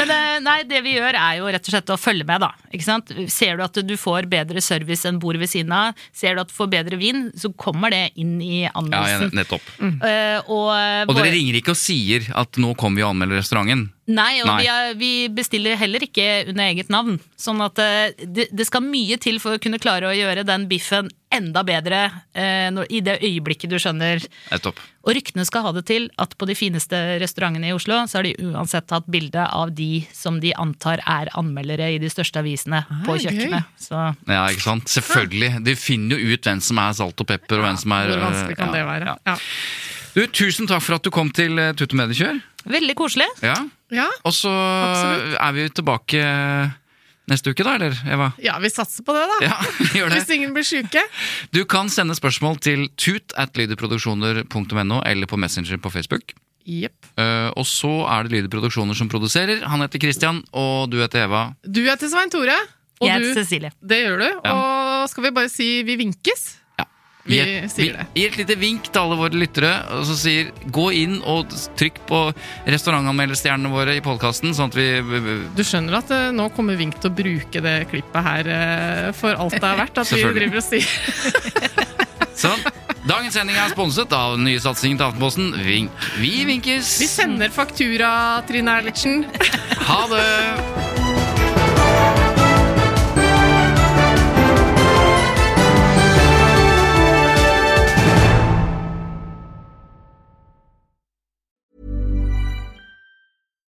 Men 0.00 0.12
eh, 0.16 0.32
nei, 0.42 0.56
det 0.70 0.80
vi 0.86 0.96
gjør 0.96 1.18
er 1.20 1.36
jo 1.38 1.52
rett 1.54 1.70
og 1.70 1.74
slett 1.76 1.92
å 1.94 1.98
følge 2.00 2.26
med, 2.26 2.42
da. 2.42 2.50
Ikke 2.74 2.88
sant? 2.88 3.12
Ser 3.30 3.60
du 3.60 3.64
at 3.68 3.78
du 3.86 3.94
får 4.00 4.26
bedre 4.30 4.62
service 4.64 5.06
enn 5.08 5.20
bord 5.22 5.38
ved 5.38 5.50
siden 5.54 5.70
av, 5.76 5.94
ser 6.10 6.34
du 6.34 6.42
at 6.42 6.50
du 6.50 6.56
får 6.56 6.72
bedre 6.74 6.98
vin, 6.98 7.28
så 7.38 7.52
kommer 7.54 7.94
det 7.94 8.08
inn 8.18 8.40
i 8.42 8.64
Ja, 8.66 8.72
ja, 8.74 9.20
nettopp. 9.22 9.38
nettopp. 9.38 9.70
Eh, 10.02 10.50
og, 10.50 10.66
eh, 10.74 11.04
Og 11.06 11.14
dere 11.14 11.30
ringer 11.34 11.60
ikke 11.62 11.76
og 11.76 11.80
sier 11.80 12.26
at 12.34 12.58
nå 12.58 12.74
kommer 12.74 12.98
vi 12.98 13.06
og 13.06 13.14
anmelder 13.14 13.38
restauranten. 13.38 13.86
Nei, 14.08 14.38
og 14.40 14.48
Nei. 14.48 14.62
Vi, 14.62 14.68
er, 14.72 14.94
vi 14.96 15.12
bestiller 15.36 15.76
heller 15.76 16.04
ikke 16.06 16.26
under 16.48 16.64
eget 16.70 16.88
navn. 16.92 17.18
Sånn 17.36 17.60
at 17.60 17.76
eh, 17.82 18.14
det, 18.24 18.46
det 18.56 18.64
skal 18.64 18.86
mye 18.86 19.18
til 19.20 19.36
for 19.42 19.58
å 19.58 19.60
kunne 19.60 19.80
klare 19.82 20.08
å 20.08 20.14
gjøre 20.16 20.46
den 20.48 20.64
biffen 20.70 21.10
enda 21.28 21.60
bedre 21.60 22.06
eh, 22.32 22.70
når, 22.72 22.86
i 22.88 23.02
det 23.04 23.18
øyeblikket 23.20 23.68
du 23.68 23.76
skjønner. 23.76 24.24
Nettopp. 24.48 24.80
Og 25.04 25.12
ryktene 25.16 25.44
skal 25.44 25.66
ha 25.66 25.74
det 25.76 25.84
til 25.90 26.08
at 26.20 26.32
på 26.40 26.48
de 26.48 26.56
fineste 26.56 26.96
restaurantene 27.20 27.68
i 27.68 27.74
Oslo, 27.76 28.00
så 28.08 28.20
har 28.22 28.28
de 28.30 28.48
uansett 28.48 28.88
tatt 28.88 29.04
bilde 29.12 29.44
av 29.44 29.74
de 29.76 30.00
som 30.16 30.40
de 30.40 30.54
antar 30.56 31.04
er 31.04 31.28
anmeldere 31.36 31.90
i 31.92 32.00
de 32.00 32.08
største 32.12 32.40
avisene 32.40 32.80
på 33.04 33.18
gøy. 33.18 33.26
kjøkkenet. 33.28 33.76
Så 33.76 34.00
Ja, 34.24 34.46
ikke 34.48 34.64
sant? 34.70 34.88
Selvfølgelig. 34.88 35.52
De 35.68 35.76
finner 35.76 36.16
jo 36.16 36.32
ut 36.32 36.48
hvem 36.48 36.64
som 36.64 36.80
er 36.80 36.96
salt 36.96 37.20
og 37.20 37.28
pepper, 37.28 37.60
og 37.60 37.68
hvem 37.68 37.80
som 37.84 37.96
er 38.00 38.12
Hvor 38.14 38.24
vanskelig 38.24 38.56
kan 38.56 38.72
ja, 38.72 38.76
det 38.78 38.88
være? 38.88 39.12
ja. 39.12 39.20
Ja. 39.36 39.38
Du, 40.14 40.22
Tusen 40.32 40.66
takk 40.70 40.82
for 40.82 40.96
at 40.98 41.04
du 41.06 41.10
kom 41.14 41.30
til 41.34 41.58
uh, 41.60 41.70
Tutto 41.78 41.96
Mediekjør. 41.98 42.40
veldig 42.68 42.94
koselig. 42.98 43.26
Ja. 43.44 43.56
Ja. 43.94 44.08
Og 44.26 44.34
så 44.36 44.50
Absolutt. 44.52 45.36
er 45.40 45.52
vi 45.56 45.68
tilbake 45.72 46.22
neste 47.28 47.52
uke, 47.52 47.64
da, 47.64 47.74
eller 47.76 47.96
Eva? 48.08 48.30
ja, 48.40 48.54
vi 48.60 48.70
satser 48.72 49.04
på 49.04 49.12
det, 49.16 49.24
da. 49.28 49.38
Ja, 49.44 49.56
gjør 49.98 50.08
det. 50.12 50.18
Hvis 50.22 50.32
ingen 50.36 50.52
blir 50.56 50.64
syke. 50.66 51.02
Du 51.52 51.62
kan 51.68 51.88
sende 51.92 52.16
spørsmål 52.16 52.58
til 52.64 52.86
tut 53.00 53.32
at 53.36 53.56
lyderproduksjoner.no 53.56 55.02
eller 55.06 55.28
på 55.28 55.36
Messenger 55.40 55.80
på 55.80 55.92
Facebook. 55.92 56.34
Yep. 56.68 56.92
Uh, 57.16 57.48
og 57.56 57.64
så 57.68 57.88
er 58.12 58.26
det 58.28 58.34
Lyder 58.34 58.50
Produksjoner 58.52 58.96
som 58.96 59.08
produserer. 59.08 59.62
Han 59.64 59.80
heter 59.80 60.02
Christian, 60.02 60.42
og 60.52 60.90
du 60.92 60.98
heter 61.00 61.24
Eva. 61.24 61.46
Du 61.64 61.80
heter 61.86 62.10
Svein 62.12 62.28
Tore. 62.32 62.56
Og 63.00 63.06
Jeg 63.08 63.22
du, 63.22 63.28
heter 63.30 63.44
Cecilie. 63.44 63.70
det 63.80 64.02
gjør 64.02 64.18
du. 64.20 64.28
Ja. 64.44 64.52
Og 64.58 65.08
skal 65.08 65.24
vi 65.28 65.30
bare 65.36 65.48
si 65.48 65.68
vi 65.86 65.94
vinkes? 66.00 66.57
Vi 67.28 67.36
gir 67.36 67.50
et- 67.64 67.70
sier 67.70 67.92
det. 67.98 68.06
Gi 68.16 68.24
et 68.26 68.36
lite 68.40 68.56
vink 68.58 68.88
til 68.88 69.00
alle 69.02 69.18
våre 69.20 69.36
lyttere, 69.36 69.72
og 69.98 70.06
så 70.08 70.16
sier 70.16 70.50
gå 70.72 70.86
inn 70.96 71.18
og 71.28 71.52
trykk 71.76 72.00
på 72.08 72.22
restaurantanmelderstjernene 72.66 73.70
våre 73.72 73.98
i 73.98 74.02
podkasten, 74.04 74.54
sånn 74.56 74.72
at 74.72 74.78
vi 74.78 74.88
Du 75.58 75.62
skjønner 75.66 75.98
at 76.00 76.10
uh, 76.14 76.30
nå 76.32 76.48
kommer 76.56 76.78
Vink 76.78 76.98
til 77.02 77.10
å 77.10 77.14
bruke 77.14 77.60
det 77.64 77.76
klippet 77.92 78.24
her 78.24 78.48
uh, 78.48 79.12
for 79.12 79.34
alt 79.36 79.58
det 79.58 79.64
er 79.68 79.80
verdt? 79.84 79.98
At 79.98 80.12
vi 80.12 80.22
driver 80.24 80.62
og 80.62 80.66
sier 80.66 80.88
Sånn. 82.38 82.60
Dagens 83.08 83.34
sending 83.34 83.56
er 83.56 83.70
sponset 83.72 84.12
av 84.12 84.36
den 84.36 84.44
nye 84.46 84.60
satsingen 84.62 84.98
til 85.00 85.08
Aftenposten, 85.08 85.48
Vink. 85.64 85.90
Vi 86.20 86.44
vinkes! 86.46 86.92
Vi 87.02 87.08
sender 87.10 87.50
faktura, 87.54 88.10
Trine 88.46 88.78
Eilertsen. 88.78 89.24
Ha 89.88 90.02
det! 90.12 90.77